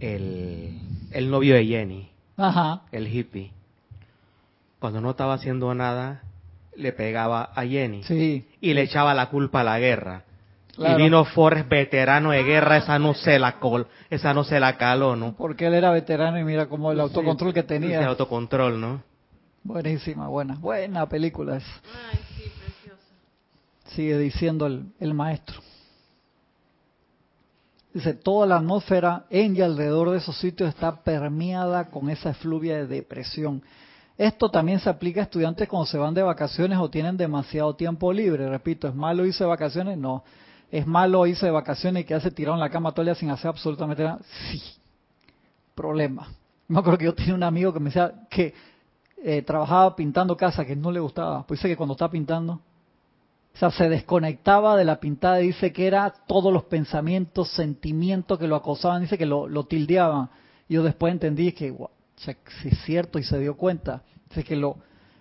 el, 0.00 0.78
el 1.12 1.30
novio 1.30 1.54
de 1.54 1.66
Jenny, 1.66 2.10
Ajá. 2.36 2.82
el 2.90 3.06
hippie. 3.08 3.52
Cuando 4.80 5.00
no 5.00 5.10
estaba 5.10 5.34
haciendo 5.34 5.74
nada, 5.74 6.22
le 6.76 6.92
pegaba 6.92 7.50
a 7.54 7.64
Jenny 7.66 8.02
sí. 8.04 8.46
y 8.60 8.74
le 8.74 8.82
echaba 8.82 9.14
la 9.14 9.30
culpa 9.30 9.60
a 9.60 9.64
la 9.64 9.78
guerra. 9.78 10.24
Y 10.78 10.94
vino 10.94 11.24
Forrest, 11.24 11.68
veterano 11.68 12.30
de 12.32 12.42
guerra, 12.42 12.78
esa 12.78 12.98
no 12.98 13.14
se 13.14 13.38
la 13.38 13.58
col, 13.58 13.86
esa 14.10 14.34
no 14.34 14.44
se 14.44 14.58
la 14.58 14.76
caló, 14.76 15.14
¿no? 15.14 15.34
Porque 15.36 15.66
él 15.66 15.74
era 15.74 15.90
veterano 15.90 16.38
y 16.38 16.44
mira 16.44 16.66
como 16.66 16.90
el 16.90 17.00
autocontrol 17.00 17.54
que 17.54 17.62
tenía. 17.62 18.00
El 18.00 18.08
autocontrol, 18.08 18.80
¿no? 18.80 19.02
Buenísima, 19.62 20.28
buena, 20.28 20.56
buena 20.56 21.08
película 21.08 21.56
es. 21.56 21.64
Ay, 22.10 22.18
sí, 22.36 22.52
preciosa. 22.58 23.94
Sigue 23.94 24.18
diciendo 24.18 24.66
el, 24.66 24.86
el 24.98 25.14
maestro. 25.14 25.60
Dice, 27.92 28.14
toda 28.14 28.46
la 28.46 28.56
atmósfera 28.56 29.26
en 29.30 29.54
y 29.56 29.60
alrededor 29.60 30.10
de 30.10 30.18
esos 30.18 30.36
sitios 30.38 30.68
está 30.68 31.02
permeada 31.02 31.90
con 31.90 32.10
esa 32.10 32.30
efluvia 32.30 32.76
de 32.76 32.86
depresión. 32.88 33.62
Esto 34.18 34.48
también 34.48 34.80
se 34.80 34.90
aplica 34.90 35.20
a 35.20 35.24
estudiantes 35.24 35.68
cuando 35.68 35.86
se 35.86 35.98
van 35.98 36.14
de 36.14 36.22
vacaciones 36.22 36.78
o 36.78 36.90
tienen 36.90 37.16
demasiado 37.16 37.74
tiempo 37.76 38.12
libre. 38.12 38.48
Repito, 38.48 38.88
¿es 38.88 38.94
malo 38.94 39.24
irse 39.24 39.44
de 39.44 39.48
vacaciones? 39.48 39.96
No 39.96 40.24
es 40.74 40.88
malo 40.88 41.24
irse 41.24 41.46
de 41.46 41.52
vacaciones 41.52 42.02
y 42.02 42.04
quedarse 42.04 42.32
tirado 42.32 42.56
en 42.56 42.60
la 42.60 42.68
cama 42.68 42.90
todo 42.90 43.08
el 43.08 43.14
sin 43.14 43.30
hacer 43.30 43.46
absolutamente 43.46 44.02
nada. 44.02 44.18
Sí, 44.50 44.60
problema. 45.72 46.26
Me 46.66 46.80
acuerdo 46.80 46.98
que 46.98 47.04
yo 47.04 47.14
tenía 47.14 47.32
un 47.32 47.44
amigo 47.44 47.72
que 47.72 47.78
me 47.78 47.90
decía 47.90 48.12
que 48.28 48.52
eh, 49.22 49.42
trabajaba 49.42 49.94
pintando 49.94 50.36
casa 50.36 50.64
que 50.64 50.74
no 50.74 50.90
le 50.90 50.98
gustaba. 50.98 51.46
Pues 51.46 51.60
dice 51.60 51.68
que 51.68 51.76
cuando 51.76 51.92
está 51.92 52.10
pintando, 52.10 52.54
o 52.54 53.56
sea, 53.56 53.70
se 53.70 53.88
desconectaba 53.88 54.76
de 54.76 54.84
la 54.84 54.98
pintada 54.98 55.40
y 55.42 55.48
dice 55.48 55.72
que 55.72 55.86
era 55.86 56.12
todos 56.26 56.52
los 56.52 56.64
pensamientos, 56.64 57.50
sentimientos 57.52 58.36
que 58.36 58.48
lo 58.48 58.56
acosaban, 58.56 59.02
dice 59.02 59.16
que 59.16 59.26
lo, 59.26 59.46
lo 59.46 59.66
tildeaban. 59.66 60.28
Y 60.68 60.74
yo 60.74 60.82
después 60.82 61.12
entendí 61.12 61.52
que, 61.52 61.70
wow, 61.70 61.90
si 62.16 62.32
es 62.68 62.78
cierto 62.84 63.20
y 63.20 63.22
se 63.22 63.38
dio 63.38 63.56
cuenta. 63.56 64.02
Dice 64.28 64.42
que 64.42 64.56
lo, 64.56 64.78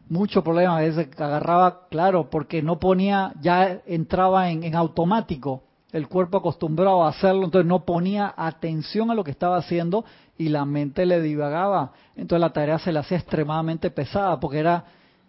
mucho 0.09 0.43
problema, 0.43 0.77
a 0.77 0.81
veces 0.81 1.09
agarraba, 1.17 1.87
claro, 1.89 2.29
porque 2.29 2.61
no 2.61 2.79
ponía, 2.79 3.33
ya 3.41 3.81
entraba 3.85 4.49
en, 4.49 4.75
automático, 4.75 5.63
el 5.91 6.07
cuerpo 6.07 6.37
acostumbrado 6.37 7.03
a 7.03 7.09
hacerlo, 7.09 7.45
entonces 7.45 7.67
no 7.67 7.85
ponía 7.85 8.33
atención 8.35 9.11
a 9.11 9.15
lo 9.15 9.23
que 9.23 9.31
estaba 9.31 9.57
haciendo 9.57 10.05
y 10.37 10.49
la 10.49 10.65
mente 10.65 11.05
le 11.05 11.21
divagaba, 11.21 11.91
entonces 12.15 12.41
la 12.41 12.51
tarea 12.51 12.79
se 12.79 12.91
le 12.91 12.99
hacía 12.99 13.17
extremadamente 13.17 13.91
pesada, 13.91 14.39
porque 14.39 14.59
era 14.59 14.85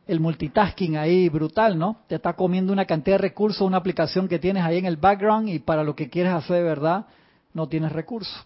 el 0.07 0.21
multitasking 0.21 0.97
ahí 0.97 1.29
brutal, 1.29 1.79
¿no? 1.79 1.99
Te 2.09 2.17
está 2.17 2.35
comiendo 2.35 2.73
una 2.73 2.85
cantidad 2.85 3.17
de 3.17 3.23
recursos, 3.23 3.67
una 3.67 3.79
aplicación 3.79 4.29
que 4.29 4.39
tienes 4.39 4.65
ahí 4.65 4.79
en 4.79 4.87
el 4.87 4.97
background 4.97 5.49
y 5.49 5.59
para 5.61 5.83
lo 5.83 5.95
que 5.95 6.11
quieres 6.11 6.33
hacer 6.33 6.57
de 6.57 6.63
verdad 6.63 7.07
no 7.55 7.69
tienes 7.69 7.93
recursos 7.93 8.45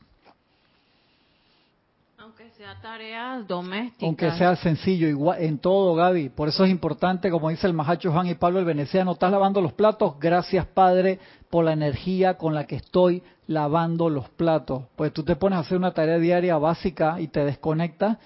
sea 2.59 2.75
tareas 2.81 3.47
domésticas. 3.47 4.03
Aunque 4.03 4.33
sea 4.33 4.57
sencillo, 4.57 5.07
igual, 5.07 5.41
en 5.41 5.61
todo, 5.61 5.95
Gaby. 5.95 6.31
Por 6.31 6.49
eso 6.49 6.65
es 6.65 6.71
importante, 6.73 7.31
como 7.31 7.51
dice 7.51 7.69
el 7.69 7.73
Mahacho 7.73 8.11
Juan 8.11 8.27
y 8.27 8.35
Pablo 8.35 8.59
el 8.59 8.65
Veneciano, 8.65 9.13
estás 9.13 9.31
lavando 9.31 9.61
los 9.61 9.75
platos, 9.75 10.19
gracias 10.19 10.67
Padre 10.67 11.21
por 11.51 11.65
la 11.65 11.73
energía 11.73 12.37
con 12.37 12.57
la 12.57 12.67
que 12.67 12.75
estoy 12.75 13.23
lavando 13.47 14.11
los 14.11 14.29
platos. 14.31 14.83
Pues 14.97 15.13
tú 15.13 15.23
te 15.23 15.37
pones 15.37 15.59
a 15.59 15.61
hacer 15.61 15.79
una 15.79 15.95
tarea 15.95 16.19
diaria 16.19 16.59
básica 16.59 17.21
y 17.21 17.29
te 17.29 17.45
desconectas 17.45 18.19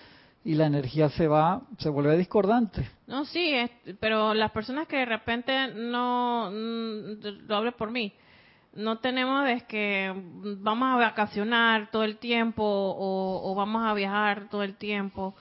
y 0.47 0.55
la 0.55 0.64
energía 0.64 1.11
se 1.11 1.28
va, 1.28 1.61
se 1.76 1.91
vuelve 1.91 2.16
discordante. 2.16 2.89
No, 3.07 3.26
sí, 3.26 3.55
pero 4.01 4.33
las 4.33 4.51
personas 4.53 4.89
que 4.89 4.97
de 4.97 5.05
repente 5.05 5.74
no, 5.74 6.51
mm, 6.51 7.47
lo 7.47 7.55
hablo 7.55 7.72
por 7.72 7.91
mí, 7.91 8.14
no 8.75 8.99
tenemos 8.99 9.49
es 9.49 9.62
que 9.64 10.12
vamos 10.61 10.89
a 10.89 10.97
vacacionar 10.97 11.91
todo 11.91 12.05
el 12.05 12.16
tiempo 12.18 12.64
o, 12.64 13.55
vamos 13.55 13.85
a 13.85 13.95
viajar 13.95 14.49
todo 14.51 14.62
el 14.62 14.77
tiempo. 14.77 15.35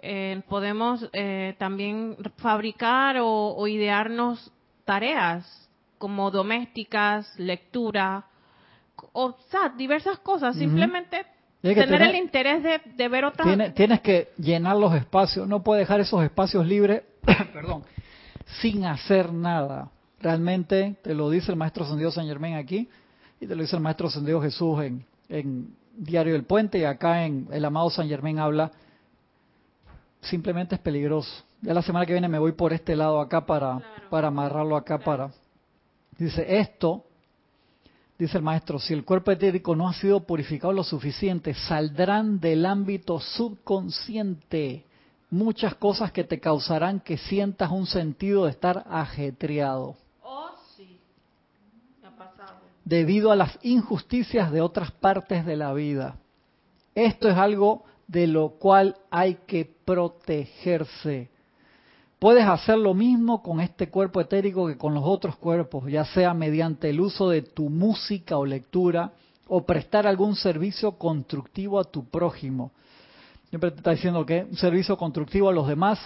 Eh, 0.00 0.42
podemos 0.48 1.08
eh, 1.12 1.56
también 1.58 2.16
fabricar 2.36 3.16
o, 3.20 3.66
idearnos 3.66 4.52
tareas 4.84 5.68
como 5.98 6.30
domésticas, 6.30 7.36
lectura, 7.38 8.26
o, 9.12 9.36
sea, 9.50 9.70
diversas 9.70 10.18
cosas. 10.18 10.56
Simplemente 10.56 11.26
tener, 11.62 12.02
el 12.02 12.16
interés 12.16 12.62
de, 12.62 13.08
ver 13.08 13.24
otras. 13.24 13.74
tienes 13.74 14.00
que 14.02 14.28
llenar 14.36 14.76
los 14.76 14.94
espacios. 14.94 15.48
No 15.48 15.62
puedes 15.62 15.82
dejar 15.82 16.00
esos 16.00 16.22
espacios 16.22 16.66
libres, 16.66 17.02
perdón, 17.52 17.82
sin 18.60 18.84
hacer 18.84 19.32
nada 19.32 19.90
Realmente 20.20 20.96
te 21.02 21.14
lo 21.14 21.30
dice 21.30 21.52
el 21.52 21.58
maestro 21.58 21.84
ascendido 21.84 22.10
San 22.10 22.26
Germán 22.26 22.54
aquí 22.54 22.88
y 23.40 23.46
te 23.46 23.54
lo 23.54 23.62
dice 23.62 23.76
el 23.76 23.82
maestro 23.82 24.08
ascendido 24.08 24.42
Jesús 24.42 24.82
en, 24.82 25.04
en 25.28 25.76
Diario 25.96 26.32
del 26.32 26.44
Puente 26.44 26.78
y 26.78 26.84
acá 26.84 27.24
en 27.24 27.46
el 27.52 27.64
amado 27.64 27.88
San 27.90 28.08
Germán 28.08 28.38
habla. 28.38 28.72
Simplemente 30.20 30.74
es 30.74 30.80
peligroso. 30.80 31.30
Ya 31.62 31.72
la 31.72 31.82
semana 31.82 32.04
que 32.04 32.12
viene 32.12 32.28
me 32.28 32.38
voy 32.38 32.52
por 32.52 32.72
este 32.72 32.96
lado 32.96 33.20
acá 33.20 33.46
para, 33.46 33.80
para 34.10 34.28
amarrarlo 34.28 34.76
acá 34.76 34.98
para... 34.98 35.30
Dice, 36.16 36.58
esto, 36.58 37.04
dice 38.18 38.38
el 38.38 38.42
maestro, 38.42 38.80
si 38.80 38.92
el 38.92 39.04
cuerpo 39.04 39.30
etérico 39.30 39.76
no 39.76 39.88
ha 39.88 39.92
sido 39.92 40.26
purificado 40.26 40.72
lo 40.72 40.82
suficiente, 40.82 41.54
saldrán 41.54 42.40
del 42.40 42.66
ámbito 42.66 43.20
subconsciente 43.20 44.84
muchas 45.30 45.76
cosas 45.76 46.10
que 46.10 46.24
te 46.24 46.40
causarán 46.40 46.98
que 46.98 47.18
sientas 47.18 47.70
un 47.70 47.86
sentido 47.86 48.46
de 48.46 48.50
estar 48.50 48.84
ajetreado 48.88 49.94
debido 52.88 53.30
a 53.30 53.36
las 53.36 53.58
injusticias 53.62 54.50
de 54.50 54.62
otras 54.62 54.90
partes 54.92 55.44
de 55.44 55.56
la 55.56 55.74
vida. 55.74 56.16
Esto 56.94 57.28
es 57.28 57.36
algo 57.36 57.84
de 58.06 58.26
lo 58.26 58.52
cual 58.52 58.96
hay 59.10 59.40
que 59.46 59.70
protegerse. 59.84 61.28
Puedes 62.18 62.46
hacer 62.46 62.78
lo 62.78 62.94
mismo 62.94 63.42
con 63.42 63.60
este 63.60 63.90
cuerpo 63.90 64.22
etérico 64.22 64.66
que 64.66 64.78
con 64.78 64.94
los 64.94 65.04
otros 65.04 65.36
cuerpos, 65.36 65.84
ya 65.90 66.06
sea 66.06 66.32
mediante 66.32 66.88
el 66.88 67.00
uso 67.00 67.28
de 67.28 67.42
tu 67.42 67.68
música 67.68 68.38
o 68.38 68.46
lectura 68.46 69.12
o 69.48 69.66
prestar 69.66 70.06
algún 70.06 70.34
servicio 70.34 70.92
constructivo 70.92 71.78
a 71.78 71.84
tu 71.84 72.06
prójimo. 72.06 72.72
Siempre 73.50 73.70
te 73.70 73.76
está 73.76 73.90
diciendo 73.90 74.24
que 74.24 74.46
un 74.50 74.56
servicio 74.56 74.96
constructivo 74.96 75.50
a 75.50 75.52
los 75.52 75.68
demás 75.68 75.98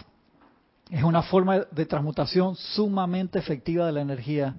Es 0.90 1.02
una 1.02 1.22
forma 1.22 1.60
de 1.70 1.86
transmutación 1.86 2.54
sumamente 2.54 3.38
efectiva 3.38 3.86
de 3.86 3.92
la 3.92 4.02
energía. 4.02 4.54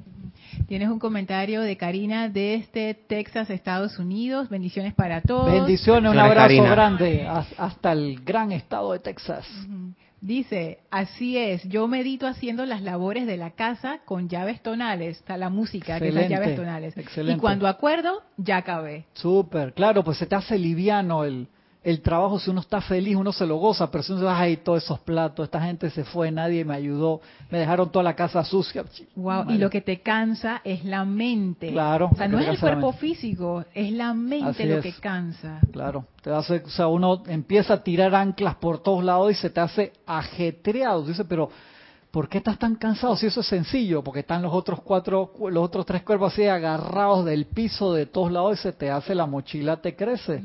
Tienes 0.67 0.89
un 0.89 0.99
comentario 0.99 1.61
de 1.61 1.77
Karina 1.77 2.29
desde 2.29 2.93
Texas, 2.95 3.49
Estados 3.49 3.99
Unidos. 3.99 4.49
Bendiciones 4.49 4.93
para 4.93 5.21
todos. 5.21 5.51
Bendiciones, 5.51 6.11
un 6.11 6.17
abrazo 6.17 6.63
grande 6.63 7.27
hasta 7.27 7.91
el 7.91 8.21
gran 8.23 8.51
estado 8.51 8.93
de 8.93 8.99
Texas. 8.99 9.45
Dice, 10.21 10.79
así 10.89 11.37
es, 11.37 11.67
yo 11.67 11.87
medito 11.89 12.27
haciendo 12.27 12.65
las 12.65 12.81
labores 12.81 13.27
de 13.27 13.35
la 13.35 13.51
casa 13.51 13.99
con 14.05 14.29
llaves 14.29 14.61
tonales, 14.61 15.17
está 15.17 15.35
la 15.35 15.49
música, 15.49 15.99
que 15.99 16.07
es 16.07 16.29
llaves 16.29 16.55
tonales. 16.55 16.97
Excelente. 16.97 17.37
Y 17.37 17.41
cuando 17.41 17.67
acuerdo, 17.67 18.21
ya 18.37 18.55
acabé. 18.57 19.05
Súper, 19.13 19.73
claro, 19.73 20.01
pues 20.01 20.17
se 20.17 20.25
te 20.25 20.35
hace 20.35 20.57
liviano 20.57 21.25
el, 21.25 21.49
el 21.83 22.01
trabajo, 22.01 22.39
si 22.39 22.49
uno 22.49 22.61
está 22.61 22.79
feliz, 22.79 23.15
uno 23.15 23.33
se 23.33 23.45
lo 23.45 23.57
goza, 23.57 23.91
pero 23.91 24.03
si 24.03 24.13
uno 24.13 24.21
dice, 24.21 24.33
ay, 24.33 24.57
todos 24.57 24.83
esos 24.83 24.99
platos, 24.99 25.43
esta 25.45 25.61
gente 25.61 25.89
se 25.89 26.05
fue, 26.05 26.31
nadie 26.31 26.63
me 26.63 26.73
ayudó, 26.75 27.19
me 27.49 27.57
dejaron 27.57 27.91
toda 27.91 28.03
la 28.03 28.15
casa 28.15 28.43
sucia. 28.45 28.85
Wow, 29.15 29.49
y 29.49 29.57
lo 29.57 29.69
que 29.69 29.81
te 29.81 30.01
cansa 30.01 30.61
es 30.63 30.85
la 30.85 31.03
mente. 31.03 31.71
Claro. 31.71 32.09
O 32.11 32.15
sea, 32.15 32.27
no 32.27 32.39
es 32.39 32.47
el 32.47 32.59
cuerpo 32.59 32.93
físico, 32.93 33.65
es 33.73 33.91
la 33.91 34.13
mente 34.13 34.65
lo 34.65 34.81
que 34.81 34.93
cansa. 34.93 35.59
Claro, 35.71 36.05
te 36.21 36.31
hace, 36.31 36.63
o 36.65 36.69
sea, 36.69 36.87
uno 36.87 37.23
empieza 37.27 37.75
a 37.75 37.83
tirar 37.83 38.15
anclas 38.15 38.55
por 38.55 38.81
todos 38.81 39.03
lados 39.03 39.31
y 39.31 39.35
se 39.35 39.49
te 39.49 39.59
hace 39.59 39.91
ajetreado. 40.05 41.03
Dice, 41.05 41.25
pero 41.25 41.49
¿por 42.13 42.29
qué 42.29 42.37
estás 42.37 42.59
tan 42.59 42.75
cansado? 42.75 43.17
Si 43.17 43.25
eso 43.25 43.39
es 43.39 43.47
sencillo, 43.47 44.03
porque 44.03 44.19
están 44.19 44.43
los 44.43 44.53
otros 44.53 44.81
cuatro, 44.83 45.33
los 45.49 45.63
otros 45.63 45.83
tres 45.83 46.03
cuerpos 46.03 46.31
así 46.31 46.45
agarrados 46.45 47.25
del 47.25 47.47
piso 47.47 47.91
de 47.91 48.05
todos 48.05 48.31
lados 48.31 48.59
y 48.59 48.61
se 48.61 48.71
te 48.71 48.91
hace 48.91 49.15
la 49.15 49.25
mochila, 49.25 49.77
te 49.77 49.95
crece. 49.95 50.43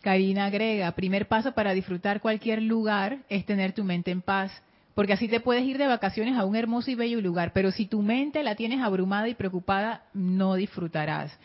Karina 0.00 0.46
agrega, 0.46 0.90
primer 0.92 1.28
paso 1.28 1.52
para 1.52 1.74
disfrutar 1.74 2.22
cualquier 2.22 2.62
lugar 2.62 3.18
es 3.28 3.44
tener 3.44 3.74
tu 3.74 3.84
mente 3.84 4.10
en 4.10 4.22
paz. 4.22 4.50
Porque 4.94 5.12
así 5.12 5.26
te 5.26 5.40
puedes 5.40 5.64
ir 5.64 5.76
de 5.76 5.88
vacaciones 5.88 6.38
a 6.38 6.44
un 6.44 6.54
hermoso 6.54 6.90
y 6.90 6.94
bello 6.94 7.20
lugar, 7.20 7.52
pero 7.52 7.72
si 7.72 7.84
tu 7.84 8.00
mente 8.00 8.44
la 8.44 8.54
tienes 8.54 8.80
abrumada 8.80 9.28
y 9.28 9.34
preocupada, 9.34 10.04
no 10.14 10.54
disfrutarás. 10.54 11.36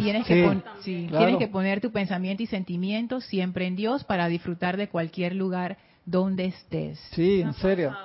Tienes, 0.00 0.26
que, 0.26 0.60
tienes 0.82 1.38
que 1.38 1.46
poner 1.46 1.80
tu 1.80 1.92
pensamiento 1.92 2.42
y 2.42 2.46
sentimiento 2.46 3.20
siempre 3.20 3.66
en 3.66 3.76
Dios 3.76 4.02
para 4.02 4.26
disfrutar 4.26 4.76
de 4.76 4.88
cualquier 4.88 5.36
lugar 5.36 5.78
donde 6.04 6.46
estés. 6.46 6.98
Sí, 7.12 7.40
en 7.40 7.54
serio. 7.54 7.96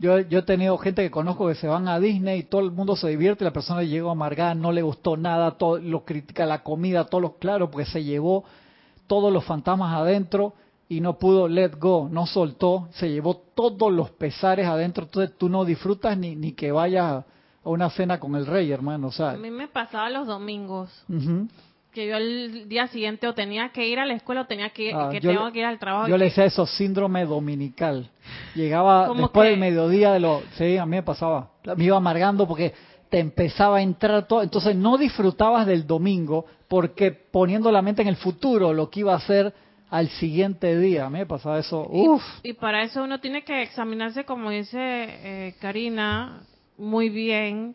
Yo, 0.00 0.18
yo 0.20 0.38
he 0.38 0.42
tenido 0.42 0.78
gente 0.78 1.02
que 1.02 1.10
conozco 1.10 1.46
que 1.46 1.54
se 1.54 1.68
van 1.68 1.86
a 1.86 2.00
Disney 2.00 2.40
y 2.40 2.42
todo 2.44 2.62
el 2.62 2.70
mundo 2.70 2.96
se 2.96 3.08
divierte 3.08 3.44
y 3.44 3.46
la 3.46 3.52
persona 3.52 3.82
llegó 3.82 4.10
amargada, 4.10 4.54
no 4.54 4.72
le 4.72 4.80
gustó 4.80 5.18
nada, 5.18 5.52
todo 5.52 5.78
lo 5.78 6.06
critica 6.06 6.46
la 6.46 6.62
comida, 6.62 7.04
todo 7.04 7.20
lo 7.20 7.36
claro, 7.36 7.70
porque 7.70 7.84
se 7.84 8.02
llevó 8.02 8.44
todos 9.06 9.30
los 9.30 9.44
fantasmas 9.44 9.94
adentro 9.94 10.54
y 10.88 11.02
no 11.02 11.18
pudo 11.18 11.48
let 11.48 11.72
go, 11.78 12.08
no 12.10 12.26
soltó, 12.26 12.88
se 12.92 13.10
llevó 13.10 13.36
todos 13.54 13.92
los 13.92 14.10
pesares 14.10 14.66
adentro, 14.66 15.04
entonces 15.04 15.36
tú 15.36 15.50
no 15.50 15.66
disfrutas 15.66 16.16
ni, 16.16 16.34
ni 16.34 16.52
que 16.52 16.72
vayas 16.72 17.24
a 17.62 17.68
una 17.68 17.90
cena 17.90 18.18
con 18.18 18.34
el 18.36 18.46
rey, 18.46 18.72
hermano. 18.72 19.08
O 19.08 19.12
sea, 19.12 19.32
a 19.32 19.36
mí 19.36 19.50
me 19.50 19.68
pasaba 19.68 20.08
los 20.08 20.26
domingos 20.26 20.90
que 21.92 22.06
yo 22.06 22.16
el 22.16 22.68
día 22.68 22.86
siguiente 22.88 23.26
o 23.26 23.34
tenía 23.34 23.70
que 23.70 23.86
ir 23.88 23.98
a 23.98 24.06
la 24.06 24.14
escuela 24.14 24.42
o 24.42 24.46
tenía 24.46 24.70
que, 24.70 24.92
ah, 24.92 25.08
que 25.10 25.20
tengo 25.20 25.50
que 25.52 25.58
ir 25.58 25.64
al 25.64 25.78
trabajo. 25.78 26.08
Yo 26.08 26.16
le 26.16 26.26
decía 26.26 26.44
eso, 26.44 26.66
síndrome 26.66 27.24
dominical. 27.24 28.10
Llegaba 28.54 29.12
después 29.14 29.50
del 29.50 29.58
mediodía 29.58 30.12
de 30.12 30.20
lo... 30.20 30.42
Sí, 30.56 30.76
a 30.76 30.86
mí 30.86 30.92
me 30.96 31.02
pasaba. 31.02 31.50
Me 31.76 31.84
iba 31.84 31.96
amargando 31.96 32.46
porque 32.46 32.72
te 33.08 33.18
empezaba 33.18 33.78
a 33.78 33.82
entrar 33.82 34.26
todo. 34.28 34.42
Entonces 34.42 34.76
no 34.76 34.96
disfrutabas 34.96 35.66
del 35.66 35.86
domingo 35.86 36.46
porque 36.68 37.10
poniendo 37.10 37.72
la 37.72 37.82
mente 37.82 38.02
en 38.02 38.08
el 38.08 38.16
futuro, 38.16 38.72
lo 38.72 38.88
que 38.88 39.00
iba 39.00 39.12
a 39.12 39.16
hacer 39.16 39.52
al 39.90 40.08
siguiente 40.08 40.78
día. 40.78 41.06
A 41.06 41.10
mí 41.10 41.18
me 41.18 41.26
pasaba 41.26 41.58
eso. 41.58 41.86
Uf. 41.88 42.22
Y, 42.44 42.52
para 42.52 42.84
eso 42.84 43.02
uno 43.02 43.18
tiene 43.20 43.42
que 43.42 43.62
examinarse, 43.62 44.24
como 44.24 44.50
dice 44.50 44.78
eh, 44.78 45.54
Karina, 45.60 46.42
muy 46.78 47.08
bien 47.08 47.74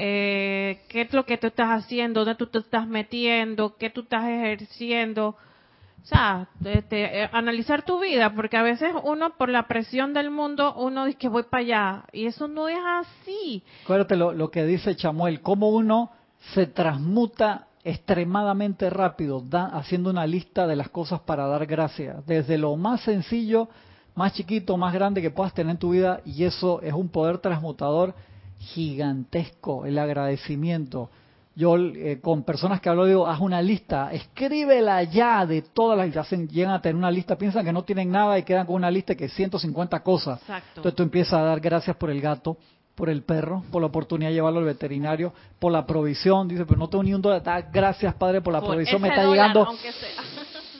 eh, 0.00 0.82
qué 0.88 1.00
es 1.02 1.12
lo 1.12 1.26
que 1.26 1.38
tú 1.38 1.48
estás 1.48 1.70
haciendo, 1.70 2.20
dónde 2.20 2.36
tú 2.36 2.46
te 2.46 2.58
estás 2.58 2.86
metiendo, 2.86 3.76
qué 3.76 3.90
tú 3.90 4.02
estás 4.02 4.24
ejerciendo. 4.24 5.30
O 5.30 6.06
sea, 6.06 6.46
este, 6.64 7.22
eh, 7.24 7.28
analizar 7.32 7.84
tu 7.84 7.98
vida, 7.98 8.32
porque 8.32 8.56
a 8.56 8.62
veces 8.62 8.92
uno 9.02 9.36
por 9.36 9.48
la 9.48 9.66
presión 9.66 10.14
del 10.14 10.30
mundo, 10.30 10.72
uno 10.76 11.04
dice 11.04 11.18
que 11.18 11.28
voy 11.28 11.42
para 11.42 11.62
allá, 11.62 12.04
y 12.12 12.26
eso 12.26 12.46
no 12.46 12.68
es 12.68 12.78
así. 12.78 13.64
Acuérdate 13.82 14.14
lo, 14.16 14.50
que 14.52 14.64
dice 14.64 14.94
Chamuel, 14.94 15.42
cómo 15.42 15.70
uno 15.70 16.12
se 16.54 16.66
transmuta 16.66 17.66
extremadamente 17.82 18.90
rápido, 18.90 19.40
da, 19.40 19.66
haciendo 19.66 20.10
una 20.10 20.26
lista 20.26 20.68
de 20.68 20.76
las 20.76 20.90
cosas 20.90 21.20
para 21.20 21.46
dar 21.48 21.66
gracias, 21.66 22.24
desde 22.24 22.56
lo 22.56 22.76
más 22.76 23.00
sencillo, 23.00 23.68
más 24.14 24.32
chiquito, 24.32 24.76
más 24.76 24.94
grande 24.94 25.20
que 25.20 25.32
puedas 25.32 25.52
tener 25.52 25.72
en 25.72 25.78
tu 25.78 25.90
vida, 25.90 26.20
y 26.24 26.44
eso 26.44 26.80
es 26.82 26.92
un 26.92 27.08
poder 27.08 27.38
transmutador 27.38 28.14
gigantesco 28.58 29.86
el 29.86 29.98
agradecimiento. 29.98 31.10
Yo 31.54 31.76
eh, 31.76 32.20
con 32.22 32.44
personas 32.44 32.80
que 32.80 32.88
hablo 32.88 33.04
digo, 33.04 33.26
haz 33.26 33.40
una 33.40 33.60
lista, 33.60 34.12
escríbela 34.12 35.02
ya 35.02 35.44
de 35.44 35.62
todas 35.62 35.98
las, 35.98 36.16
hacen, 36.16 36.48
llegan 36.48 36.72
a 36.72 36.80
tener 36.80 36.94
una 36.94 37.10
lista, 37.10 37.36
piensan 37.36 37.64
que 37.64 37.72
no 37.72 37.82
tienen 37.82 38.12
nada 38.12 38.38
y 38.38 38.44
quedan 38.44 38.64
con 38.64 38.76
una 38.76 38.90
lista 38.90 39.16
que 39.16 39.24
es 39.24 39.32
150 39.32 40.00
cosas. 40.00 40.40
Entonces 40.68 40.94
tú 40.94 41.02
empiezas 41.02 41.34
a 41.34 41.42
dar 41.42 41.58
gracias 41.58 41.96
por 41.96 42.10
el 42.10 42.20
gato, 42.20 42.58
por 42.94 43.10
el 43.10 43.22
perro, 43.22 43.64
por 43.72 43.82
la 43.82 43.88
oportunidad 43.88 44.30
de 44.30 44.34
llevarlo 44.34 44.60
al 44.60 44.66
veterinario, 44.66 45.32
por 45.58 45.72
la 45.72 45.84
provisión, 45.84 46.46
dice, 46.46 46.64
pero 46.64 46.78
no 46.78 46.88
tengo 46.88 47.02
ni 47.02 47.14
un 47.14 47.22
dólar, 47.22 47.68
gracias 47.72 48.14
Padre 48.14 48.40
por 48.40 48.52
la 48.52 48.60
provisión, 48.60 49.02
me 49.02 49.08
está 49.08 49.24
llegando 49.24 49.66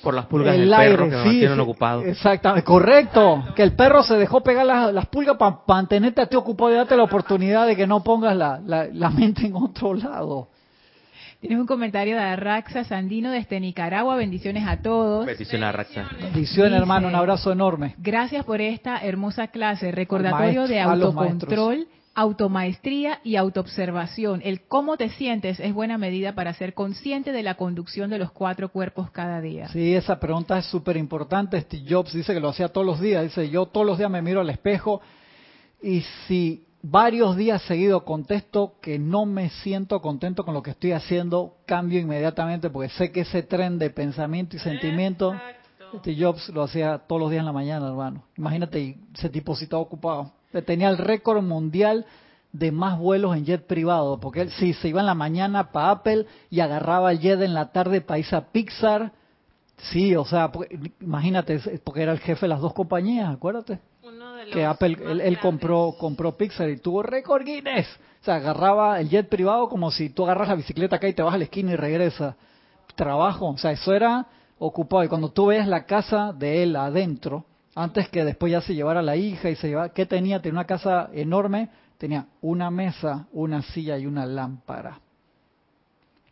por 0.08 0.14
las 0.14 0.24
pulgas 0.24 0.56
del 0.56 0.70
perro 0.70 1.10
que 1.10 1.22
sí, 1.24 1.38
tienen 1.40 1.60
ocupado. 1.60 2.02
Exactamente, 2.02 2.64
correcto. 2.64 3.44
Que 3.54 3.62
el 3.62 3.72
perro 3.72 4.02
se 4.02 4.14
dejó 4.14 4.42
pegar 4.42 4.64
las, 4.64 5.06
pulgas 5.08 5.36
para 5.36 5.58
mantenerte 5.68 6.22
a 6.22 6.26
ti 6.26 6.34
ocupado 6.34 6.72
y 6.72 6.76
darte 6.76 6.96
la 6.96 7.02
oportunidad 7.02 7.66
de 7.66 7.76
que 7.76 7.86
no 7.86 8.02
pongas 8.02 8.34
la, 8.34 8.58
la, 8.64 9.10
mente 9.10 9.44
en 9.44 9.54
otro 9.54 9.92
lado. 9.92 10.48
Tienes 11.40 11.58
un 11.58 11.66
comentario 11.66 12.16
de 12.16 12.22
Arraxa 12.22 12.84
Sandino 12.84 13.30
desde 13.30 13.60
Nicaragua. 13.60 14.16
Bendiciones 14.16 14.66
a 14.66 14.80
todos. 14.80 15.26
Bendiciones, 15.26 15.68
Arraxa. 15.68 16.08
Bendiciones, 16.22 16.80
hermano. 16.80 17.08
Un 17.08 17.14
abrazo 17.14 17.52
enorme. 17.52 17.94
Gracias 17.98 18.46
por 18.46 18.62
esta 18.62 19.00
hermosa 19.04 19.48
clase. 19.48 19.92
Recordatorio 19.92 20.66
de 20.66 20.80
autocontrol 20.80 21.86
automaestría 22.18 23.20
y 23.22 23.36
autoobservación. 23.36 24.40
El 24.44 24.62
cómo 24.62 24.96
te 24.96 25.08
sientes 25.10 25.60
es 25.60 25.72
buena 25.72 25.98
medida 25.98 26.34
para 26.34 26.52
ser 26.52 26.74
consciente 26.74 27.30
de 27.30 27.44
la 27.44 27.54
conducción 27.54 28.10
de 28.10 28.18
los 28.18 28.32
cuatro 28.32 28.70
cuerpos 28.70 29.08
cada 29.12 29.40
día. 29.40 29.68
Sí, 29.68 29.94
esa 29.94 30.18
pregunta 30.18 30.58
es 30.58 30.66
súper 30.66 30.96
importante. 30.96 31.60
Steve 31.60 31.84
Jobs 31.88 32.12
dice 32.12 32.34
que 32.34 32.40
lo 32.40 32.48
hacía 32.48 32.70
todos 32.70 32.84
los 32.84 33.00
días. 33.00 33.22
Dice, 33.22 33.48
yo 33.50 33.66
todos 33.66 33.86
los 33.86 33.98
días 33.98 34.10
me 34.10 34.20
miro 34.20 34.40
al 34.40 34.50
espejo 34.50 35.00
y 35.80 36.00
si 36.26 36.66
varios 36.82 37.36
días 37.36 37.62
seguidos 37.62 38.02
contesto 38.02 38.74
que 38.82 38.98
no 38.98 39.24
me 39.24 39.50
siento 39.50 40.02
contento 40.02 40.44
con 40.44 40.54
lo 40.54 40.62
que 40.64 40.70
estoy 40.70 40.90
haciendo, 40.90 41.58
cambio 41.66 42.00
inmediatamente 42.00 42.68
porque 42.68 42.88
sé 42.88 43.12
que 43.12 43.20
ese 43.20 43.44
tren 43.44 43.78
de 43.78 43.90
pensamiento 43.90 44.56
y 44.56 44.58
sentimiento, 44.58 45.36
Steve 46.00 46.20
Jobs 46.20 46.48
lo 46.48 46.64
hacía 46.64 46.98
todos 46.98 47.20
los 47.20 47.30
días 47.30 47.42
en 47.42 47.46
la 47.46 47.52
mañana, 47.52 47.86
hermano. 47.86 48.24
Imagínate, 48.36 48.98
ese 49.14 49.28
tipo 49.28 49.54
si 49.54 49.64
estaba 49.64 49.82
ocupado 49.82 50.32
tenía 50.64 50.88
el 50.88 50.98
récord 50.98 51.42
mundial 51.42 52.06
de 52.52 52.72
más 52.72 52.98
vuelos 52.98 53.36
en 53.36 53.44
jet 53.44 53.66
privado, 53.66 54.18
porque 54.20 54.42
él 54.42 54.50
sí 54.50 54.72
se 54.72 54.88
iba 54.88 55.00
en 55.00 55.06
la 55.06 55.14
mañana 55.14 55.70
para 55.70 55.90
Apple 55.90 56.26
y 56.50 56.60
agarraba 56.60 57.12
el 57.12 57.20
jet 57.20 57.40
en 57.42 57.54
la 57.54 57.72
tarde 57.72 58.00
para 58.00 58.18
irse 58.18 58.36
a 58.36 58.50
Pixar. 58.50 59.12
Sí, 59.92 60.16
o 60.16 60.24
sea, 60.24 60.50
imagínate, 61.00 61.60
porque 61.84 62.02
era 62.02 62.12
el 62.12 62.18
jefe 62.18 62.46
de 62.46 62.48
las 62.48 62.60
dos 62.60 62.74
compañías, 62.74 63.32
acuérdate. 63.32 63.78
que 64.52 64.64
Apple, 64.64 64.96
él, 65.22 65.38
compró 65.38 65.94
compró 65.98 66.36
Pixar 66.36 66.68
y 66.70 66.78
tuvo 66.78 67.02
récord 67.02 67.44
Guinness. 67.44 67.86
O 68.20 68.24
sea, 68.24 68.36
agarraba 68.36 69.00
el 69.00 69.08
jet 69.08 69.28
privado 69.28 69.68
como 69.68 69.90
si 69.90 70.10
tú 70.10 70.24
agarras 70.24 70.48
la 70.48 70.56
bicicleta 70.56 70.96
acá 70.96 71.06
y 71.08 71.12
te 71.12 71.22
vas 71.22 71.34
a 71.34 71.38
la 71.38 71.44
esquina 71.44 71.72
y 71.72 71.76
regresa. 71.76 72.36
Trabajo, 72.96 73.46
o 73.46 73.58
sea, 73.58 73.70
eso 73.70 73.94
era 73.94 74.26
ocupado. 74.58 75.04
Y 75.04 75.08
cuando 75.08 75.30
tú 75.30 75.46
ves 75.46 75.68
la 75.68 75.84
casa 75.84 76.32
de 76.32 76.64
él 76.64 76.74
adentro, 76.74 77.44
antes 77.78 78.08
que 78.08 78.24
después 78.24 78.50
ya 78.50 78.60
se 78.60 78.74
llevara 78.74 79.02
la 79.02 79.14
hija 79.14 79.48
y 79.50 79.54
se 79.54 79.68
llevara, 79.68 79.90
¿qué 79.90 80.04
tenía? 80.04 80.42
Tenía 80.42 80.58
una 80.58 80.66
casa 80.66 81.10
enorme, 81.12 81.68
tenía 81.96 82.26
una 82.40 82.72
mesa, 82.72 83.28
una 83.32 83.62
silla 83.62 83.96
y 83.96 84.04
una 84.04 84.26
lámpara. 84.26 84.98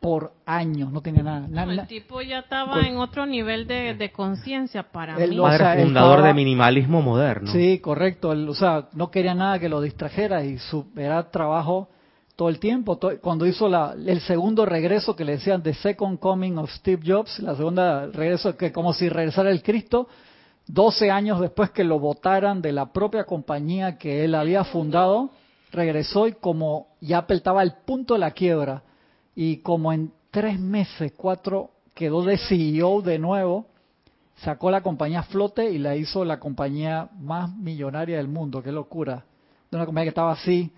Por 0.01 0.33
años, 0.45 0.93
no 0.93 1.01
tenía 1.01 1.23
nada. 1.23 1.73
el 1.73 1.87
tipo 1.87 2.21
ya 2.21 2.41
estaba 2.41 2.81
en 2.81 2.97
otro 2.97 3.27
nivel 3.27 3.67
de, 3.67 4.11
conciencia 4.13 4.83
para 4.83 5.17
mí. 5.17 5.37
Padre 5.37 5.85
fundador 5.85 6.23
de 6.25 6.35
minimalismo 6.35 7.01
moderno. 7.01 7.51
Sí, 7.53 7.79
correcto. 7.79 8.31
o 8.31 8.55
sea, 8.55 8.89
no 8.93 9.11
quería 9.13 9.35
nada 9.35 9.61
que 9.61 9.69
lo 9.69 9.81
distrajera 9.81 10.45
y 10.45 10.59
su, 10.59 10.87
era 10.97 11.31
trabajo 11.31 11.89
todo 12.35 12.49
el 12.49 12.59
tiempo. 12.59 12.99
cuando 13.21 13.47
hizo 13.47 13.69
la, 13.69 13.95
el 13.95 14.21
segundo 14.21 14.67
regreso 14.67 15.15
que 15.15 15.25
le 15.25 15.33
decían 15.33 15.63
The 15.63 15.75
Second 15.75 16.19
Coming 16.19 16.59
of 16.59 16.71
Steve 16.73 17.03
Jobs, 17.07 17.39
la 17.39 17.55
segunda 17.55 18.07
regreso 18.07 18.57
que 18.57 18.73
como 18.73 18.93
si 18.93 19.09
regresara 19.09 19.51
el 19.51 19.63
Cristo, 19.63 20.09
12 20.69 21.11
años 21.11 21.41
después 21.41 21.71
que 21.71 21.85
lo 21.85 21.99
votaran 21.99 22.61
de 22.63 22.73
la 22.73 22.93
propia 22.93 23.25
compañía 23.25 23.99
que 23.99 24.25
él 24.25 24.35
había 24.35 24.65
fundado, 24.65 25.31
regresó 25.73 26.27
y 26.27 26.33
como 26.33 26.89
ya 27.01 27.19
Apple 27.19 27.37
estaba 27.37 27.61
al 27.61 27.79
punto 27.85 28.15
de 28.15 28.21
la 28.21 28.33
quiebra 28.33 28.83
y 29.35 29.59
como 29.59 29.93
en 29.93 30.13
tres 30.31 30.59
meses, 30.59 31.13
cuatro, 31.17 31.71
quedó 31.95 32.23
de 32.23 32.39
CEO 32.39 33.03
de 33.03 33.19
nuevo 33.19 33.67
sacó 34.37 34.71
la 34.71 34.83
compañía 34.83 35.21
a 35.21 35.25
flote 35.25 35.71
y 35.71 35.79
la 35.79 35.97
hizo 35.97 36.25
la 36.25 36.39
compañía 36.39 37.09
más 37.19 37.55
millonaria 37.55 38.19
del 38.19 38.29
mundo. 38.29 38.63
Qué 38.63 38.73
locura. 38.73 39.25
De 39.71 39.77
una 39.77 39.87
compañía 39.87 40.07
que 40.07 40.11
estaba 40.11 40.33
así, 40.33 40.73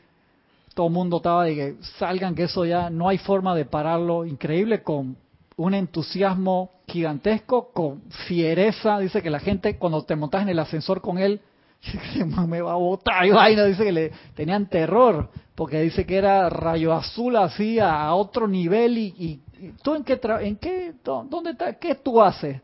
todo 0.74 0.86
el 0.86 0.92
mundo 0.92 1.18
estaba 1.18 1.44
de 1.44 1.54
que 1.54 1.76
salgan, 1.98 2.34
que 2.34 2.44
eso 2.44 2.64
ya 2.64 2.90
no 2.90 3.08
hay 3.08 3.18
forma 3.18 3.54
de 3.54 3.64
pararlo. 3.64 4.24
Increíble, 4.24 4.82
con 4.82 5.16
un 5.56 5.74
entusiasmo 5.74 6.70
gigantesco, 6.88 7.70
con 7.72 8.02
fiereza. 8.26 8.98
Dice 8.98 9.22
que 9.22 9.30
la 9.30 9.40
gente, 9.40 9.76
cuando 9.76 10.02
te 10.02 10.16
montas 10.16 10.42
en 10.42 10.48
el 10.48 10.58
ascensor 10.58 11.00
con 11.00 11.18
él, 11.18 11.40
me 12.48 12.60
va 12.60 12.72
a 12.72 12.76
botar 12.76 13.24
y 13.26 13.30
vaina, 13.30 13.64
dice 13.64 13.84
que 13.84 13.92
le 13.92 14.12
tenían 14.34 14.66
terror, 14.68 15.30
porque 15.54 15.80
dice 15.80 16.04
que 16.06 16.16
era 16.16 16.48
rayo 16.48 16.92
azul 16.92 17.36
así 17.36 17.78
a 17.78 18.12
otro 18.14 18.48
nivel 18.48 18.98
y, 18.98 19.40
tú 19.82 19.94
en 19.94 20.04
qué, 20.04 20.20
en 20.40 20.56
qué, 20.56 20.94
dónde 21.04 21.50
está, 21.50 21.74
qué 21.74 21.94
tú 21.94 22.20
haces. 22.22 22.60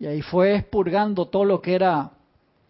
Y 0.00 0.06
ahí 0.06 0.22
fue 0.22 0.56
expurgando 0.56 1.26
todo 1.26 1.44
lo 1.44 1.60
que 1.60 1.74
era 1.74 2.12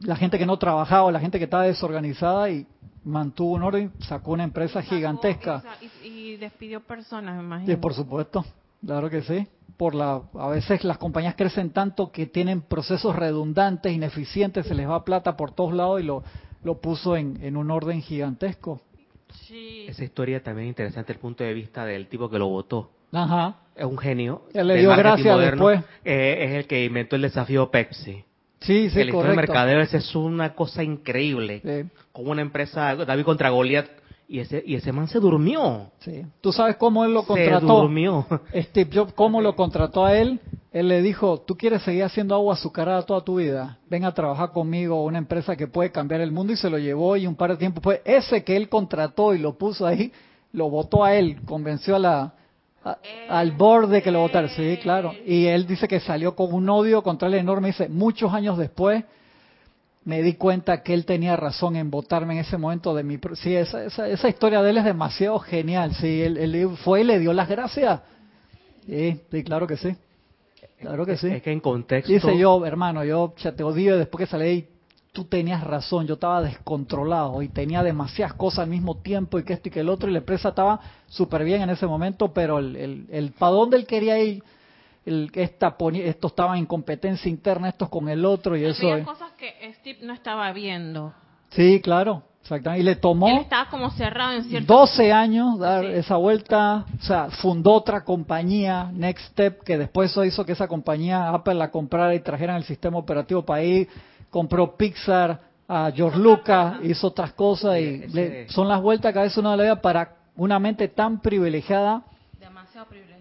la 0.00 0.16
gente 0.16 0.38
que 0.38 0.46
no 0.46 0.58
trabajaba, 0.58 1.10
la 1.12 1.20
gente 1.20 1.38
que 1.38 1.44
estaba 1.44 1.64
desorganizada 1.64 2.50
y 2.50 2.66
mantuvo 3.04 3.54
un 3.54 3.62
orden, 3.62 3.92
sacó 4.00 4.32
una 4.32 4.44
empresa 4.44 4.82
gigantesca. 4.82 5.62
Y, 6.02 6.36
despidió 6.36 6.80
personas, 6.80 7.36
me 7.36 7.42
imagino. 7.42 7.74
Sí, 7.74 7.76
por 7.76 7.94
supuesto, 7.94 8.44
claro 8.84 9.10
que 9.10 9.22
sí. 9.22 9.46
Por 9.78 9.94
la, 9.94 10.20
a 10.34 10.48
veces 10.48 10.84
las 10.84 10.98
compañías 10.98 11.36
crecen 11.36 11.70
tanto 11.70 12.12
que 12.12 12.26
tienen 12.26 12.60
procesos 12.60 13.16
redundantes, 13.16 13.92
ineficientes, 13.92 14.66
se 14.66 14.74
les 14.74 14.86
va 14.86 15.04
plata 15.04 15.36
por 15.36 15.52
todos 15.52 15.72
lados 15.72 16.00
y 16.00 16.04
lo, 16.04 16.22
lo 16.64 16.80
puso 16.80 17.16
en, 17.16 17.38
en 17.42 17.56
un 17.56 17.70
orden 17.70 18.02
gigantesco. 18.02 18.82
Sí. 19.46 19.86
Esa 19.88 20.04
historia 20.04 20.42
también 20.42 20.66
es 20.66 20.72
interesante 20.72 21.12
el 21.12 21.18
punto 21.18 21.44
de 21.44 21.54
vista 21.54 21.86
del 21.86 22.08
tipo 22.08 22.28
que 22.28 22.38
lo 22.38 22.48
votó. 22.48 22.90
Ajá. 23.12 23.56
Es 23.74 23.84
un 23.84 23.96
genio. 23.96 24.42
Él 24.52 24.66
le 24.66 24.78
dio 24.78 24.90
gracias 24.96 25.38
después. 25.38 25.80
Eh, 26.04 26.38
es 26.40 26.50
el 26.56 26.66
que 26.66 26.84
inventó 26.84 27.16
el 27.16 27.22
desafío 27.22 27.70
Pepsi. 27.70 28.24
Sí, 28.60 28.90
sí, 28.90 29.00
el 29.00 29.12
correcto. 29.12 29.36
mercadeo 29.36 29.80
es 29.80 30.14
una 30.16 30.54
cosa 30.54 30.82
increíble. 30.82 31.60
Sí. 31.64 31.88
Como 32.10 32.32
una 32.32 32.42
empresa, 32.42 32.96
David 32.96 33.24
contra 33.24 33.50
Goliat, 33.50 33.86
y 34.30 34.40
ese, 34.40 34.62
y 34.64 34.74
ese 34.74 34.92
man 34.92 35.08
se 35.08 35.18
durmió. 35.18 35.90
Sí. 36.00 36.22
¿Tú 36.42 36.52
sabes 36.52 36.76
cómo 36.76 37.02
él 37.04 37.14
lo 37.14 37.22
contrató? 37.22 37.66
Se 37.66 37.66
durmió. 37.66 38.26
Steve 38.54 38.90
Jobs, 38.92 39.14
¿cómo 39.14 39.40
lo 39.40 39.56
contrató 39.56 40.04
a 40.04 40.18
él? 40.18 40.38
Él 40.70 40.88
le 40.88 41.00
dijo, 41.00 41.40
tú 41.40 41.56
quieres 41.56 41.82
seguir 41.82 42.04
haciendo 42.04 42.34
agua 42.34 42.52
azucarada 42.52 43.02
toda 43.02 43.22
tu 43.22 43.36
vida, 43.36 43.78
ven 43.88 44.04
a 44.04 44.12
trabajar 44.12 44.52
conmigo, 44.52 45.02
una 45.02 45.16
empresa 45.16 45.56
que 45.56 45.66
puede 45.66 45.90
cambiar 45.90 46.20
el 46.20 46.30
mundo, 46.30 46.52
y 46.52 46.56
se 46.56 46.68
lo 46.68 46.78
llevó 46.78 47.16
y 47.16 47.26
un 47.26 47.36
par 47.36 47.52
de 47.52 47.56
tiempo 47.56 47.80
fue 47.80 48.02
ese 48.04 48.44
que 48.44 48.54
él 48.54 48.68
contrató 48.68 49.34
y 49.34 49.38
lo 49.38 49.56
puso 49.56 49.86
ahí, 49.86 50.12
lo 50.52 50.68
votó 50.68 51.04
a 51.04 51.14
él, 51.14 51.40
convenció 51.46 51.96
a 51.96 51.98
la, 51.98 52.34
al 53.30 53.52
borde 53.52 54.02
que 54.02 54.10
lo 54.10 54.20
votaron, 54.20 54.50
sí, 54.50 54.78
claro. 54.82 55.14
Y 55.24 55.46
él 55.46 55.66
dice 55.66 55.88
que 55.88 56.00
salió 56.00 56.36
con 56.36 56.52
un 56.52 56.68
odio 56.68 57.02
contra 57.02 57.28
él 57.28 57.34
enorme, 57.34 57.68
dice, 57.68 57.88
muchos 57.88 58.32
años 58.34 58.58
después 58.58 59.04
me 60.08 60.22
di 60.22 60.36
cuenta 60.36 60.82
que 60.82 60.94
él 60.94 61.04
tenía 61.04 61.36
razón 61.36 61.76
en 61.76 61.90
votarme 61.90 62.32
en 62.32 62.40
ese 62.40 62.56
momento 62.56 62.94
de 62.94 63.02
mi... 63.02 63.18
Sí, 63.34 63.54
esa, 63.54 63.84
esa, 63.84 64.28
historia 64.30 64.62
de 64.62 64.70
él 64.70 64.78
es 64.78 64.84
demasiado 64.84 65.38
genial, 65.38 65.94
sí, 65.96 66.22
él, 66.22 66.76
fue 66.82 67.02
y 67.02 67.04
le 67.04 67.18
dio 67.18 67.34
las 67.34 67.46
gracias. 67.46 68.00
Sí, 68.86 69.20
sí, 69.30 69.44
claro 69.44 69.66
que 69.66 69.76
sí. 69.76 69.94
Claro 70.80 71.04
que 71.04 71.18
sí. 71.18 71.26
Es 71.26 71.42
que 71.42 71.52
en 71.52 71.60
contexto... 71.60 72.10
Dice 72.10 72.38
yo, 72.38 72.64
hermano, 72.64 73.04
yo 73.04 73.34
te 73.54 73.62
odio 73.62 73.98
después 73.98 74.24
que 74.24 74.30
salí 74.30 74.66
tú 75.12 75.24
tenías 75.24 75.62
razón, 75.62 76.06
yo 76.06 76.14
estaba 76.14 76.40
descontrolado 76.40 77.42
y 77.42 77.48
tenía 77.48 77.82
demasiadas 77.82 78.32
cosas 78.32 78.60
al 78.60 78.70
mismo 78.70 78.96
tiempo 78.96 79.38
y 79.38 79.42
que 79.42 79.52
esto 79.52 79.68
y 79.68 79.72
que 79.72 79.80
el 79.80 79.90
otro 79.90 80.08
y 80.08 80.12
la 80.12 80.20
empresa 80.20 80.48
estaba 80.50 80.80
súper 81.06 81.44
bien 81.44 81.60
en 81.60 81.68
ese 81.68 81.86
momento, 81.86 82.32
pero 82.32 82.60
el, 82.60 82.76
el, 82.76 83.06
el 83.10 83.32
para 83.32 83.52
dónde 83.52 83.76
él 83.76 83.86
quería 83.86 84.18
ir, 84.22 84.42
el, 85.08 85.30
esta, 85.34 85.76
esto 85.94 86.26
estaba 86.28 86.58
en 86.58 86.66
competencia 86.66 87.28
interna, 87.28 87.68
estos 87.68 87.88
con 87.88 88.08
el 88.08 88.24
otro 88.24 88.56
y 88.56 88.64
eso... 88.64 88.92
Había 88.92 89.04
cosas 89.04 89.32
que 89.32 89.72
Steve 89.80 89.98
no 90.02 90.12
estaba 90.12 90.52
viendo. 90.52 91.12
Sí, 91.50 91.80
claro. 91.80 92.22
Exactamente. 92.42 92.80
Y 92.80 92.84
le 92.84 92.96
tomó 92.96 93.28
Él 93.28 93.38
estaba 93.38 93.68
como 93.68 93.90
cerrado 93.90 94.32
en 94.32 94.44
cierto 94.44 94.72
12 94.72 95.12
años 95.12 95.58
dar 95.58 95.84
esa 95.84 96.16
vuelta, 96.16 96.86
o 96.98 97.02
sea, 97.02 97.28
fundó 97.30 97.72
otra 97.72 98.04
compañía, 98.04 98.90
Next 98.92 99.32
Step, 99.32 99.62
que 99.64 99.76
después 99.76 100.10
eso 100.10 100.24
hizo 100.24 100.46
que 100.46 100.52
esa 100.52 100.66
compañía 100.66 101.28
Apple 101.28 101.54
la 101.54 101.70
comprara 101.70 102.14
y 102.14 102.20
trajeran 102.20 102.56
el 102.56 102.64
sistema 102.64 102.96
operativo 102.96 103.44
para 103.44 103.62
ir 103.62 103.88
compró 104.30 104.76
Pixar, 104.76 105.48
a 105.68 105.92
George 105.94 106.18
Lucas, 106.18 106.76
hizo 106.82 107.08
otras 107.08 107.34
cosas 107.34 107.78
y 107.78 108.46
son 108.48 108.68
las 108.68 108.80
vueltas 108.80 109.12
que 109.12 109.18
a 109.18 109.22
veces 109.22 109.36
uno 109.36 109.54
le 109.54 109.64
da 109.64 109.76
para 109.76 110.16
una 110.34 110.58
mente 110.58 110.88
tan 110.88 111.20
privilegiada. 111.20 112.02
Demasiado 112.40 112.86
privilegiada. 112.86 113.17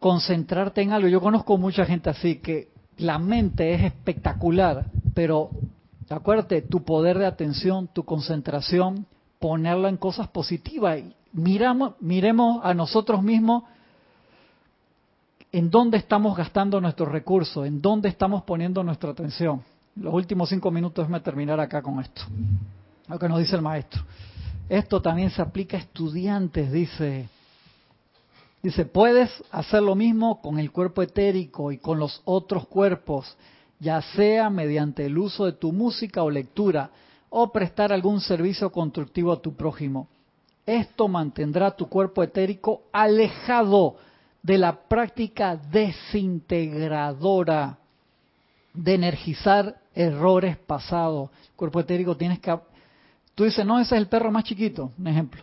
Concentrarte 0.00 0.82
en 0.82 0.92
algo. 0.92 1.06
Yo 1.06 1.20
conozco 1.20 1.56
mucha 1.56 1.86
gente 1.86 2.10
así 2.10 2.36
que 2.36 2.68
la 2.96 3.20
mente 3.20 3.72
es 3.72 3.84
espectacular, 3.84 4.86
pero 5.14 5.50
acuérdate, 6.08 6.62
tu 6.62 6.82
poder 6.84 7.18
de 7.18 7.26
atención, 7.26 7.88
tu 7.92 8.04
concentración, 8.04 9.06
ponerla 9.38 9.88
en 9.88 9.96
cosas 9.96 10.26
positivas. 10.26 11.00
Miramos, 11.32 11.92
miremos 12.00 12.64
a 12.64 12.74
nosotros 12.74 13.22
mismos 13.22 13.62
en 15.52 15.70
dónde 15.70 15.98
estamos 15.98 16.36
gastando 16.36 16.80
nuestros 16.80 17.08
recursos, 17.08 17.64
en 17.64 17.80
dónde 17.80 18.08
estamos 18.08 18.42
poniendo 18.42 18.82
nuestra 18.82 19.10
atención 19.10 19.62
los 19.96 20.14
últimos 20.14 20.48
cinco 20.48 20.70
minutos 20.70 21.08
me 21.08 21.20
terminar 21.20 21.60
acá 21.60 21.82
con 21.82 22.00
esto. 22.00 22.22
Lo 23.08 23.18
que 23.18 23.28
nos 23.28 23.38
dice 23.38 23.56
el 23.56 23.62
maestro. 23.62 24.02
Esto 24.68 25.02
también 25.02 25.30
se 25.30 25.42
aplica 25.42 25.76
a 25.76 25.80
estudiantes, 25.80 26.70
dice. 26.70 27.28
Dice, 28.62 28.84
puedes 28.84 29.30
hacer 29.50 29.82
lo 29.82 29.94
mismo 29.94 30.42
con 30.42 30.58
el 30.58 30.70
cuerpo 30.70 31.02
etérico 31.02 31.72
y 31.72 31.78
con 31.78 31.98
los 31.98 32.20
otros 32.24 32.66
cuerpos, 32.66 33.34
ya 33.78 34.02
sea 34.02 34.50
mediante 34.50 35.06
el 35.06 35.16
uso 35.16 35.46
de 35.46 35.52
tu 35.52 35.72
música 35.72 36.22
o 36.22 36.30
lectura, 36.30 36.90
o 37.30 37.50
prestar 37.50 37.90
algún 37.92 38.20
servicio 38.20 38.70
constructivo 38.70 39.32
a 39.32 39.40
tu 39.40 39.54
prójimo. 39.54 40.08
Esto 40.66 41.08
mantendrá 41.08 41.70
tu 41.70 41.88
cuerpo 41.88 42.22
etérico 42.22 42.82
alejado 42.92 43.96
de 44.42 44.58
la 44.58 44.82
práctica 44.82 45.56
desintegradora 45.56 47.78
de 48.74 48.94
energizar 48.94 49.80
errores 49.94 50.58
pasados. 50.58 51.30
Cuerpo 51.56 51.80
etérico 51.80 52.14
tienes 52.16 52.40
que... 52.40 52.54
Tú 53.34 53.44
dices, 53.44 53.64
no, 53.64 53.80
ese 53.80 53.94
es 53.94 54.02
el 54.02 54.08
perro 54.08 54.30
más 54.30 54.44
chiquito, 54.44 54.92
un 54.98 55.06
ejemplo. 55.06 55.42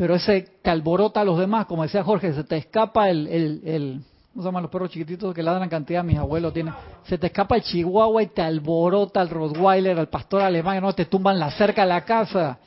Pero 0.00 0.14
ese 0.14 0.48
te 0.62 0.70
alborota 0.70 1.20
a 1.20 1.24
los 1.24 1.38
demás, 1.38 1.66
como 1.66 1.82
decía 1.82 2.02
Jorge, 2.02 2.32
se 2.32 2.44
te 2.44 2.56
escapa 2.56 3.10
el... 3.10 3.26
el, 3.26 4.02
¿Cómo 4.32 4.42
se 4.42 4.48
llaman 4.48 4.62
los 4.62 4.72
perros 4.72 4.88
chiquititos 4.88 5.34
que 5.34 5.42
ladran 5.42 5.68
cantidad? 5.68 6.02
Mis 6.02 6.16
abuelos 6.16 6.54
tienen. 6.54 6.72
Se 7.04 7.18
te 7.18 7.26
escapa 7.26 7.56
el 7.56 7.62
chihuahua 7.62 8.22
y 8.22 8.28
te 8.28 8.40
alborota 8.40 9.20
el 9.20 9.28
rottweiler, 9.28 9.98
el 9.98 10.08
pastor 10.08 10.40
alemán, 10.40 10.80
no 10.80 10.94
te 10.94 11.04
tumban 11.04 11.38
la 11.38 11.50
cerca 11.50 11.82
de 11.82 11.88
la 11.88 12.02
casa. 12.02 12.58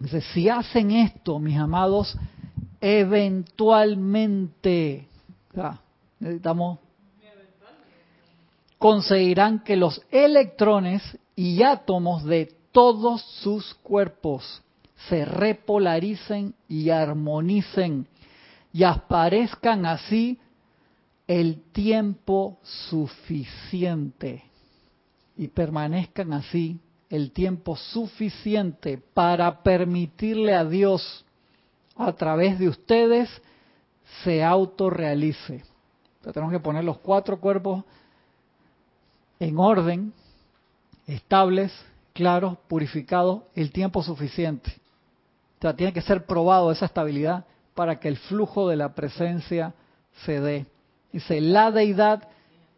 Dice, 0.00 0.20
si 0.20 0.48
hacen 0.48 0.90
esto, 0.90 1.38
mis 1.38 1.56
amados, 1.56 2.18
eventualmente, 2.80 5.06
necesitamos 6.18 6.80
conseguirán 8.76 9.60
que 9.60 9.76
los 9.76 10.02
electrones 10.10 11.16
y 11.36 11.62
átomos 11.62 12.24
de 12.24 12.52
todos 12.72 13.22
sus 13.22 13.72
cuerpos 13.74 14.64
se 15.08 15.24
repolaricen 15.24 16.54
y 16.68 16.90
armonicen 16.90 18.06
y 18.72 18.84
aparezcan 18.84 19.86
así 19.86 20.38
el 21.26 21.62
tiempo 21.72 22.58
suficiente 22.62 24.44
y 25.36 25.48
permanezcan 25.48 26.32
así 26.32 26.78
el 27.08 27.32
tiempo 27.32 27.76
suficiente 27.76 28.98
para 28.98 29.62
permitirle 29.62 30.54
a 30.54 30.64
Dios 30.64 31.24
a 31.96 32.12
través 32.12 32.58
de 32.58 32.68
ustedes 32.68 33.28
se 34.24 34.42
autorrealice. 34.42 35.64
tenemos 36.32 36.52
que 36.52 36.60
poner 36.60 36.84
los 36.84 36.98
cuatro 36.98 37.40
cuerpos 37.40 37.84
en 39.38 39.58
orden, 39.58 40.12
estables, 41.06 41.72
claros, 42.12 42.58
purificados, 42.68 43.42
el 43.54 43.72
tiempo 43.72 44.02
suficiente. 44.02 44.79
Tiene 45.60 45.92
que 45.92 46.00
ser 46.00 46.24
probado 46.24 46.72
esa 46.72 46.86
estabilidad 46.86 47.44
para 47.74 48.00
que 48.00 48.08
el 48.08 48.16
flujo 48.16 48.66
de 48.68 48.76
la 48.76 48.94
presencia 48.94 49.74
se 50.24 50.40
dé. 50.40 50.66
Dice, 51.12 51.38
la 51.40 51.70
deidad 51.70 52.28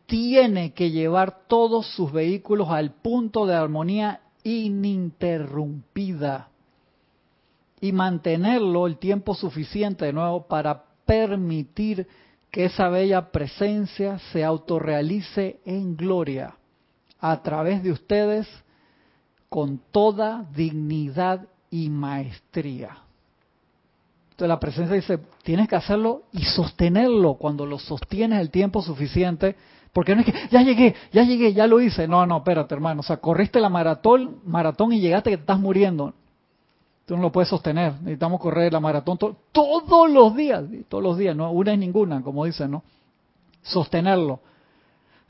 tiene 0.06 0.74
que 0.74 0.90
llevar 0.90 1.46
todos 1.46 1.86
sus 1.94 2.12
vehículos 2.12 2.68
al 2.70 2.90
punto 2.90 3.46
de 3.46 3.54
armonía 3.54 4.20
ininterrumpida 4.42 6.48
y 7.80 7.92
mantenerlo 7.92 8.88
el 8.88 8.98
tiempo 8.98 9.34
suficiente 9.34 10.06
de 10.06 10.12
nuevo 10.12 10.48
para 10.48 10.82
permitir 11.06 12.08
que 12.50 12.64
esa 12.64 12.88
bella 12.88 13.30
presencia 13.30 14.18
se 14.32 14.42
autorrealice 14.44 15.60
en 15.64 15.96
gloria 15.96 16.56
a 17.20 17.40
través 17.42 17.82
de 17.82 17.92
ustedes 17.92 18.48
con 19.48 19.80
toda 19.90 20.46
dignidad 20.54 21.48
y 21.72 21.88
maestría. 21.88 22.98
Entonces 24.30 24.48
la 24.48 24.60
presencia 24.60 24.94
dice, 24.94 25.18
tienes 25.42 25.68
que 25.68 25.76
hacerlo 25.76 26.24
y 26.32 26.44
sostenerlo. 26.44 27.34
Cuando 27.34 27.66
lo 27.66 27.78
sostienes 27.78 28.40
el 28.40 28.50
tiempo 28.50 28.82
suficiente, 28.82 29.56
Porque 29.92 30.14
no 30.14 30.20
es 30.22 30.26
que, 30.26 30.34
ya 30.50 30.62
llegué, 30.62 30.94
ya 31.12 31.22
llegué, 31.22 31.52
ya 31.52 31.66
lo 31.66 31.80
hice. 31.80 32.06
No, 32.06 32.24
no, 32.26 32.38
espérate, 32.38 32.74
hermano. 32.74 33.00
O 33.00 33.02
sea, 33.02 33.18
corriste 33.18 33.58
la 33.60 33.68
maratón, 33.68 34.40
maratón 34.44 34.92
y 34.92 35.00
llegaste 35.00 35.30
que 35.30 35.36
te 35.36 35.42
estás 35.42 35.58
muriendo. 35.58 36.14
Tú 37.06 37.16
no 37.16 37.22
lo 37.22 37.32
puedes 37.32 37.48
sostener. 37.48 37.94
Necesitamos 38.00 38.40
correr 38.40 38.72
la 38.72 38.80
maratón 38.80 39.18
todos 39.18 40.10
los 40.10 40.34
días. 40.34 40.64
Todos 40.88 41.04
los 41.04 41.18
días, 41.18 41.34
no 41.34 41.50
una 41.50 41.72
es 41.72 41.78
ninguna, 41.78 42.22
como 42.22 42.44
dicen, 42.44 42.70
¿no? 42.70 42.82
Sostenerlo. 43.62 44.40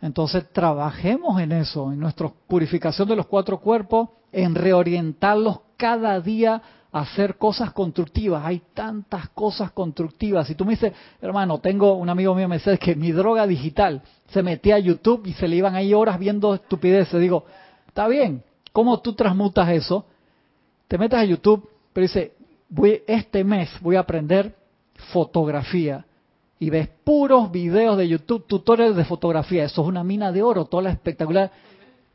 Entonces, 0.03 0.53
trabajemos 0.53 1.41
en 1.41 1.53
eso, 1.53 1.93
en 1.93 2.01
nuestra 2.01 2.29
purificación 2.49 3.09
de 3.09 3.17
los 3.17 3.27
cuatro 3.27 3.59
cuerpos, 3.61 4.11
en 4.33 4.55
reorientarlos 4.55 5.61
cada 5.77 6.21
día 6.21 6.61
hacer 6.93 7.39
cosas 7.39 7.73
constructivas. 7.73 8.45
Hay 8.45 8.63
tantas 8.75 9.31
cosas 9.31 9.71
constructivas. 9.73 10.47
Si 10.47 10.55
tú 10.55 10.65
me 10.65 10.73
dices, 10.73 10.93
hermano, 11.21 11.59
tengo 11.59 11.95
un 11.95 12.09
amigo 12.09 12.35
mío 12.35 12.49
me 12.49 12.59
dice 12.59 12.77
que 12.79 12.95
mi 12.95 13.13
droga 13.13 13.47
digital 13.47 14.03
se 14.29 14.43
metía 14.43 14.75
a 14.75 14.81
YouTube 14.81 15.27
y 15.27 15.33
se 15.33 15.49
le 15.49 15.57
iban 15.57 15.75
ahí 15.75 15.95
horas 15.95 16.19
viendo 16.19 16.55
estupideces. 16.55 17.21
Digo, 17.21 17.45
está 17.87 18.09
bien, 18.09 18.43
¿cómo 18.73 19.01
tú 19.01 19.15
transmutas 19.15 19.69
eso? 19.71 20.05
Te 20.87 20.99
metes 20.99 21.19
a 21.19 21.25
YouTube, 21.25 21.69
pero 21.93 22.03
dice, 22.03 22.35
voy, 22.69 23.03
este 23.07 23.43
mes 23.45 23.71
voy 23.81 23.97
a 23.97 24.01
aprender 24.01 24.55
fotografía. 25.13 26.05
Y 26.63 26.71
ves 26.71 26.89
puros 27.03 27.51
videos 27.51 27.99
de 27.99 28.07
YouTube, 28.07 28.47
tutoriales 28.47 28.95
de 28.95 29.05
fotografía. 29.05 29.65
Eso 29.65 29.83
es 29.83 29.89
una 29.89 30.05
mina 30.05 30.31
de 30.31 30.45
oro, 30.45 30.65
toda 30.67 30.85
la 30.85 30.91
espectacular. 30.91 31.51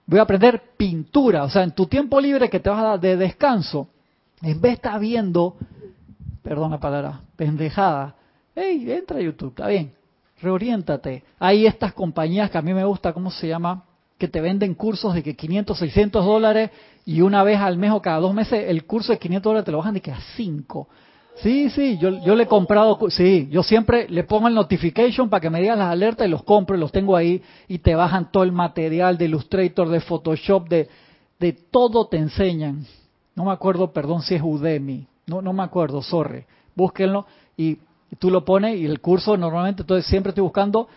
Voy 0.05 0.19
a 0.19 0.21
aprender 0.21 0.61
pintura. 0.77 1.43
O 1.43 1.49
sea, 1.49 1.63
en 1.63 1.71
tu 1.71 1.85
tiempo 1.87 2.21
libre 2.21 2.49
que 2.49 2.61
te 2.61 2.69
vas 2.69 2.79
a 2.79 2.83
dar 2.83 2.99
de 3.01 3.17
descanso, 3.17 3.89
en 4.41 4.61
vez 4.61 4.71
de 4.71 4.75
estar 4.75 4.97
viendo, 5.01 5.57
perdón 6.43 6.71
la 6.71 6.79
palabra, 6.79 7.19
pendejada, 7.35 8.15
hey, 8.55 8.89
entra 8.89 9.17
a 9.17 9.21
YouTube, 9.21 9.49
está 9.49 9.67
bien, 9.67 9.91
reoriéntate. 10.41 11.25
Hay 11.39 11.65
estas 11.65 11.91
compañías 11.91 12.49
que 12.49 12.57
a 12.57 12.61
mí 12.61 12.73
me 12.73 12.85
gusta, 12.85 13.11
¿cómo 13.11 13.29
se 13.31 13.49
llama? 13.49 13.83
Que 14.17 14.29
te 14.29 14.39
venden 14.39 14.75
cursos 14.75 15.13
de 15.13 15.23
que 15.23 15.35
500, 15.35 15.77
600 15.77 16.25
dólares 16.25 16.71
y 17.03 17.19
una 17.19 17.43
vez 17.43 17.59
al 17.59 17.77
mes 17.77 17.91
o 17.91 18.01
cada 18.01 18.19
dos 18.19 18.33
meses 18.33 18.63
el 18.69 18.85
curso 18.85 19.11
de 19.11 19.19
500 19.19 19.43
dólares 19.43 19.65
te 19.65 19.73
lo 19.73 19.79
bajan 19.79 19.95
de 19.95 19.99
que 19.99 20.11
a 20.11 20.21
5. 20.37 20.87
Sí, 21.41 21.69
sí, 21.69 21.97
yo, 21.99 22.23
yo 22.23 22.35
le 22.35 22.43
he 22.43 22.47
comprado, 22.47 22.97
sí, 23.09 23.47
yo 23.51 23.61
siempre 23.61 24.07
le 24.09 24.23
pongo 24.23 24.47
el 24.47 24.55
notification 24.55 25.29
para 25.29 25.39
que 25.39 25.49
me 25.51 25.61
digan 25.61 25.77
las 25.77 25.91
alertas 25.91 26.27
y 26.27 26.31
los 26.31 26.43
compro 26.43 26.75
y 26.75 26.79
los 26.79 26.91
tengo 26.91 27.15
ahí 27.15 27.43
y 27.67 27.77
te 27.79 27.93
bajan 27.93 28.31
todo 28.31 28.43
el 28.43 28.51
material 28.51 29.17
de 29.17 29.25
Illustrator, 29.25 29.87
de 29.89 29.99
Photoshop, 29.99 30.67
de, 30.67 30.89
de 31.39 31.53
todo 31.53 32.07
te 32.07 32.17
enseñan. 32.17 32.85
No 33.35 33.45
me 33.45 33.51
acuerdo, 33.51 33.93
perdón 33.93 34.23
si 34.23 34.33
es 34.33 34.41
Udemy, 34.41 35.05
no, 35.27 35.43
no 35.43 35.53
me 35.53 35.61
acuerdo, 35.61 36.01
sorry, 36.01 36.45
búsquenlo 36.75 37.27
y 37.55 37.77
tú 38.17 38.31
lo 38.31 38.43
pones 38.43 38.79
y 38.79 38.85
el 38.85 38.99
curso 38.99 39.37
normalmente, 39.37 39.83
entonces 39.83 40.07
siempre 40.07 40.31
estoy 40.31 40.43
buscando, 40.43 40.87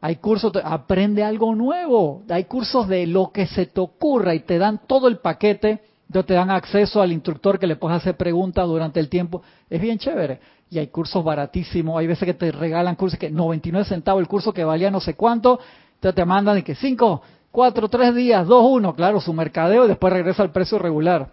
hay 0.00 0.16
cursos, 0.16 0.52
aprende 0.64 1.22
algo 1.22 1.54
nuevo, 1.54 2.22
hay 2.30 2.44
cursos 2.44 2.88
de 2.88 3.06
lo 3.06 3.32
que 3.32 3.46
se 3.46 3.66
te 3.66 3.80
ocurra 3.80 4.34
y 4.34 4.40
te 4.40 4.56
dan 4.56 4.80
todo 4.86 5.08
el 5.08 5.18
paquete, 5.18 5.82
te 6.10 6.34
dan 6.34 6.50
acceso 6.50 7.00
al 7.00 7.12
instructor 7.12 7.58
que 7.58 7.66
le 7.66 7.76
puedes 7.76 7.98
hacer 7.98 8.16
preguntas 8.16 8.66
durante 8.66 8.98
el 8.98 9.08
tiempo, 9.08 9.42
es 9.68 9.80
bien 9.80 9.98
chévere. 9.98 10.40
Y 10.68 10.78
hay 10.78 10.88
cursos 10.88 11.22
baratísimos, 11.24 11.98
hay 11.98 12.06
veces 12.06 12.26
que 12.26 12.34
te 12.34 12.50
regalan 12.52 12.96
cursos 12.96 13.18
que 13.18 13.30
99 13.30 13.88
centavos 13.88 14.20
el 14.20 14.28
curso 14.28 14.52
que 14.52 14.64
valía 14.64 14.90
no 14.90 15.00
sé 15.00 15.14
cuánto, 15.14 15.60
entonces 15.94 16.14
te 16.16 16.24
mandan 16.24 16.56
de 16.56 16.64
que 16.64 16.74
5, 16.74 17.22
4, 17.52 17.88
3 17.88 18.14
días, 18.14 18.46
2, 18.46 18.64
1, 18.70 18.94
claro, 18.94 19.20
su 19.20 19.32
mercadeo 19.32 19.84
y 19.84 19.88
después 19.88 20.12
regresa 20.12 20.42
al 20.42 20.50
precio 20.50 20.78
regular. 20.78 21.30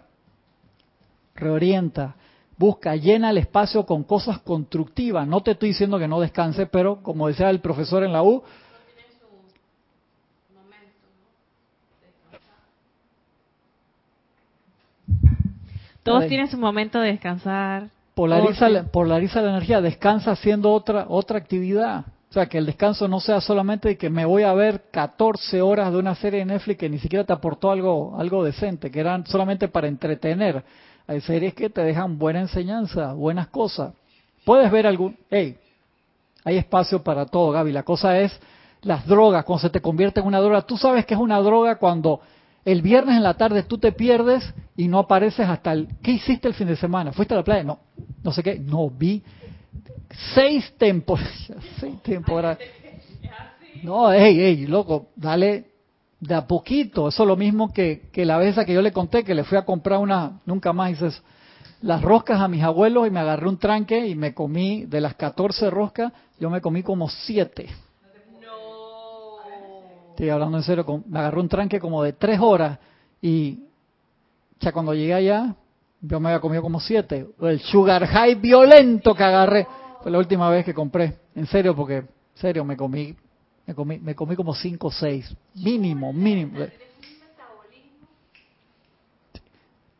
Reorienta, 1.34 2.16
busca, 2.56 2.94
llena 2.96 3.30
el 3.30 3.38
espacio 3.38 3.86
con 3.86 4.04
cosas 4.04 4.40
constructivas. 4.40 5.26
No 5.26 5.42
te 5.42 5.52
estoy 5.52 5.70
diciendo 5.70 5.98
que 5.98 6.08
no 6.08 6.20
descanse, 6.20 6.66
pero 6.66 7.02
como 7.02 7.28
decía 7.28 7.50
el 7.50 7.60
profesor 7.60 8.04
en 8.04 8.12
la 8.12 8.22
U, 8.22 8.42
Todos 16.08 16.26
tienen 16.26 16.48
su 16.48 16.58
momento 16.58 17.00
de 17.00 17.12
descansar. 17.12 17.88
Polariza, 18.14 18.68
la, 18.68 18.84
polariza 18.84 19.40
la 19.40 19.50
energía, 19.50 19.80
descansa 19.80 20.32
haciendo 20.32 20.72
otra 20.72 21.06
otra 21.08 21.38
actividad. 21.38 22.04
O 22.30 22.32
sea, 22.32 22.46
que 22.46 22.58
el 22.58 22.66
descanso 22.66 23.08
no 23.08 23.20
sea 23.20 23.40
solamente 23.40 23.88
de 23.88 23.96
que 23.96 24.10
me 24.10 24.24
voy 24.26 24.42
a 24.42 24.52
ver 24.52 24.82
14 24.90 25.62
horas 25.62 25.92
de 25.92 25.98
una 25.98 26.14
serie 26.14 26.40
de 26.40 26.46
Netflix 26.46 26.78
que 26.78 26.88
ni 26.88 26.98
siquiera 26.98 27.24
te 27.24 27.32
aportó 27.32 27.70
algo, 27.70 28.16
algo 28.18 28.44
decente, 28.44 28.90
que 28.90 29.00
eran 29.00 29.26
solamente 29.26 29.68
para 29.68 29.88
entretener. 29.88 30.62
Hay 31.06 31.22
series 31.22 31.54
que 31.54 31.70
te 31.70 31.82
dejan 31.82 32.18
buena 32.18 32.40
enseñanza, 32.40 33.14
buenas 33.14 33.48
cosas. 33.48 33.94
Puedes 34.44 34.70
ver 34.70 34.86
algún... 34.86 35.16
Hey, 35.30 35.56
hay 36.44 36.58
espacio 36.58 37.02
para 37.02 37.24
todo, 37.24 37.50
Gaby. 37.50 37.72
La 37.72 37.82
cosa 37.82 38.18
es 38.18 38.38
las 38.82 39.06
drogas, 39.06 39.44
cuando 39.44 39.62
se 39.62 39.70
te 39.70 39.80
convierte 39.80 40.20
en 40.20 40.26
una 40.26 40.40
droga. 40.40 40.62
Tú 40.62 40.76
sabes 40.76 41.06
que 41.06 41.14
es 41.14 41.20
una 41.20 41.38
droga 41.38 41.76
cuando 41.76 42.20
el 42.72 42.82
viernes 42.82 43.16
en 43.16 43.22
la 43.22 43.34
tarde 43.34 43.62
tú 43.62 43.78
te 43.78 43.92
pierdes 43.92 44.44
y 44.76 44.88
no 44.88 44.98
apareces 44.98 45.48
hasta 45.48 45.72
el... 45.72 45.88
¿Qué 46.02 46.12
hiciste 46.12 46.48
el 46.48 46.54
fin 46.54 46.66
de 46.66 46.76
semana? 46.76 47.12
¿Fuiste 47.12 47.32
a 47.32 47.38
la 47.38 47.44
playa? 47.44 47.64
No, 47.64 47.80
no 48.22 48.30
sé 48.30 48.42
qué. 48.42 48.58
No, 48.58 48.90
vi 48.90 49.22
seis 50.34 50.70
temporadas. 50.76 51.52
seis 51.80 52.02
temporadas. 52.02 52.58
No, 53.82 54.12
hey, 54.12 54.36
hey, 54.38 54.66
loco, 54.66 55.08
dale 55.16 55.64
de 56.20 56.34
a 56.34 56.46
poquito. 56.46 57.08
Eso 57.08 57.22
es 57.22 57.26
lo 57.26 57.36
mismo 57.36 57.72
que, 57.72 58.10
que 58.12 58.26
la 58.26 58.36
vez 58.36 58.54
que 58.66 58.74
yo 58.74 58.82
le 58.82 58.92
conté, 58.92 59.24
que 59.24 59.34
le 59.34 59.44
fui 59.44 59.56
a 59.56 59.64
comprar 59.64 60.00
una, 60.00 60.40
nunca 60.44 60.74
más 60.74 60.90
hice 60.90 61.08
las 61.80 62.02
roscas 62.02 62.40
a 62.40 62.48
mis 62.48 62.62
abuelos 62.62 63.06
y 63.06 63.10
me 63.10 63.20
agarré 63.20 63.48
un 63.48 63.56
tranque 63.56 64.08
y 64.08 64.14
me 64.14 64.34
comí, 64.34 64.84
de 64.84 65.00
las 65.00 65.14
14 65.14 65.70
roscas, 65.70 66.12
yo 66.38 66.50
me 66.50 66.60
comí 66.60 66.82
como 66.82 67.08
7. 67.08 67.66
Estoy 70.18 70.30
hablando 70.30 70.56
en 70.56 70.64
serio, 70.64 71.04
me 71.06 71.20
agarré 71.20 71.38
un 71.38 71.48
tranque 71.48 71.78
como 71.78 72.02
de 72.02 72.12
3 72.12 72.40
horas 72.40 72.76
y 73.22 73.60
ya 74.58 74.72
cuando 74.72 74.92
llegué 74.92 75.14
allá, 75.14 75.54
yo 76.00 76.18
me 76.18 76.30
había 76.30 76.40
comido 76.40 76.60
como 76.60 76.80
7. 76.80 77.28
El 77.40 77.60
sugar 77.60 78.04
high 78.04 78.34
violento 78.34 79.14
que 79.14 79.22
agarré 79.22 79.68
fue 80.02 80.10
la 80.10 80.18
última 80.18 80.50
vez 80.50 80.64
que 80.64 80.74
compré. 80.74 81.20
En 81.36 81.46
serio, 81.46 81.76
porque, 81.76 81.98
en 81.98 82.08
serio, 82.34 82.64
me 82.64 82.76
comí 82.76 83.14
me 83.64 83.76
comí, 83.76 83.98
me 84.00 84.16
comí 84.16 84.34
como 84.34 84.56
5 84.56 84.88
o 84.88 84.90
6, 84.90 85.36
mínimo, 85.54 86.12
mínimo. 86.12 86.66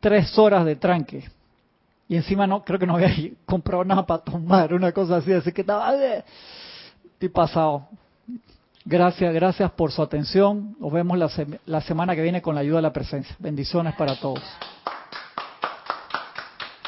Tres 0.01 0.37
horas 0.37 0.65
de 0.65 0.75
tranque. 0.75 1.29
Y 2.09 2.17
encima 2.17 2.45
no, 2.45 2.61
creo 2.65 2.77
que 2.77 2.85
no 2.85 2.95
había 2.95 3.15
comprado 3.45 3.85
nada 3.85 4.05
para 4.05 4.21
tomar, 4.21 4.73
una 4.73 4.91
cosa 4.91 5.15
así, 5.15 5.31
así 5.31 5.53
que 5.53 5.61
estaba... 5.61 5.93
Estoy 5.93 7.29
pasado. 7.29 7.87
Gracias, 8.89 9.31
gracias 9.35 9.69
por 9.73 9.91
su 9.91 10.01
atención. 10.01 10.75
Nos 10.79 10.91
vemos 10.91 11.15
la, 11.15 11.29
la 11.67 11.79
semana 11.79 12.15
que 12.15 12.23
viene 12.23 12.41
con 12.41 12.55
la 12.55 12.61
ayuda 12.61 12.77
de 12.77 12.81
la 12.81 12.91
presencia. 12.91 13.35
Bendiciones 13.37 13.93
para 13.93 14.19
todos. 14.19 14.41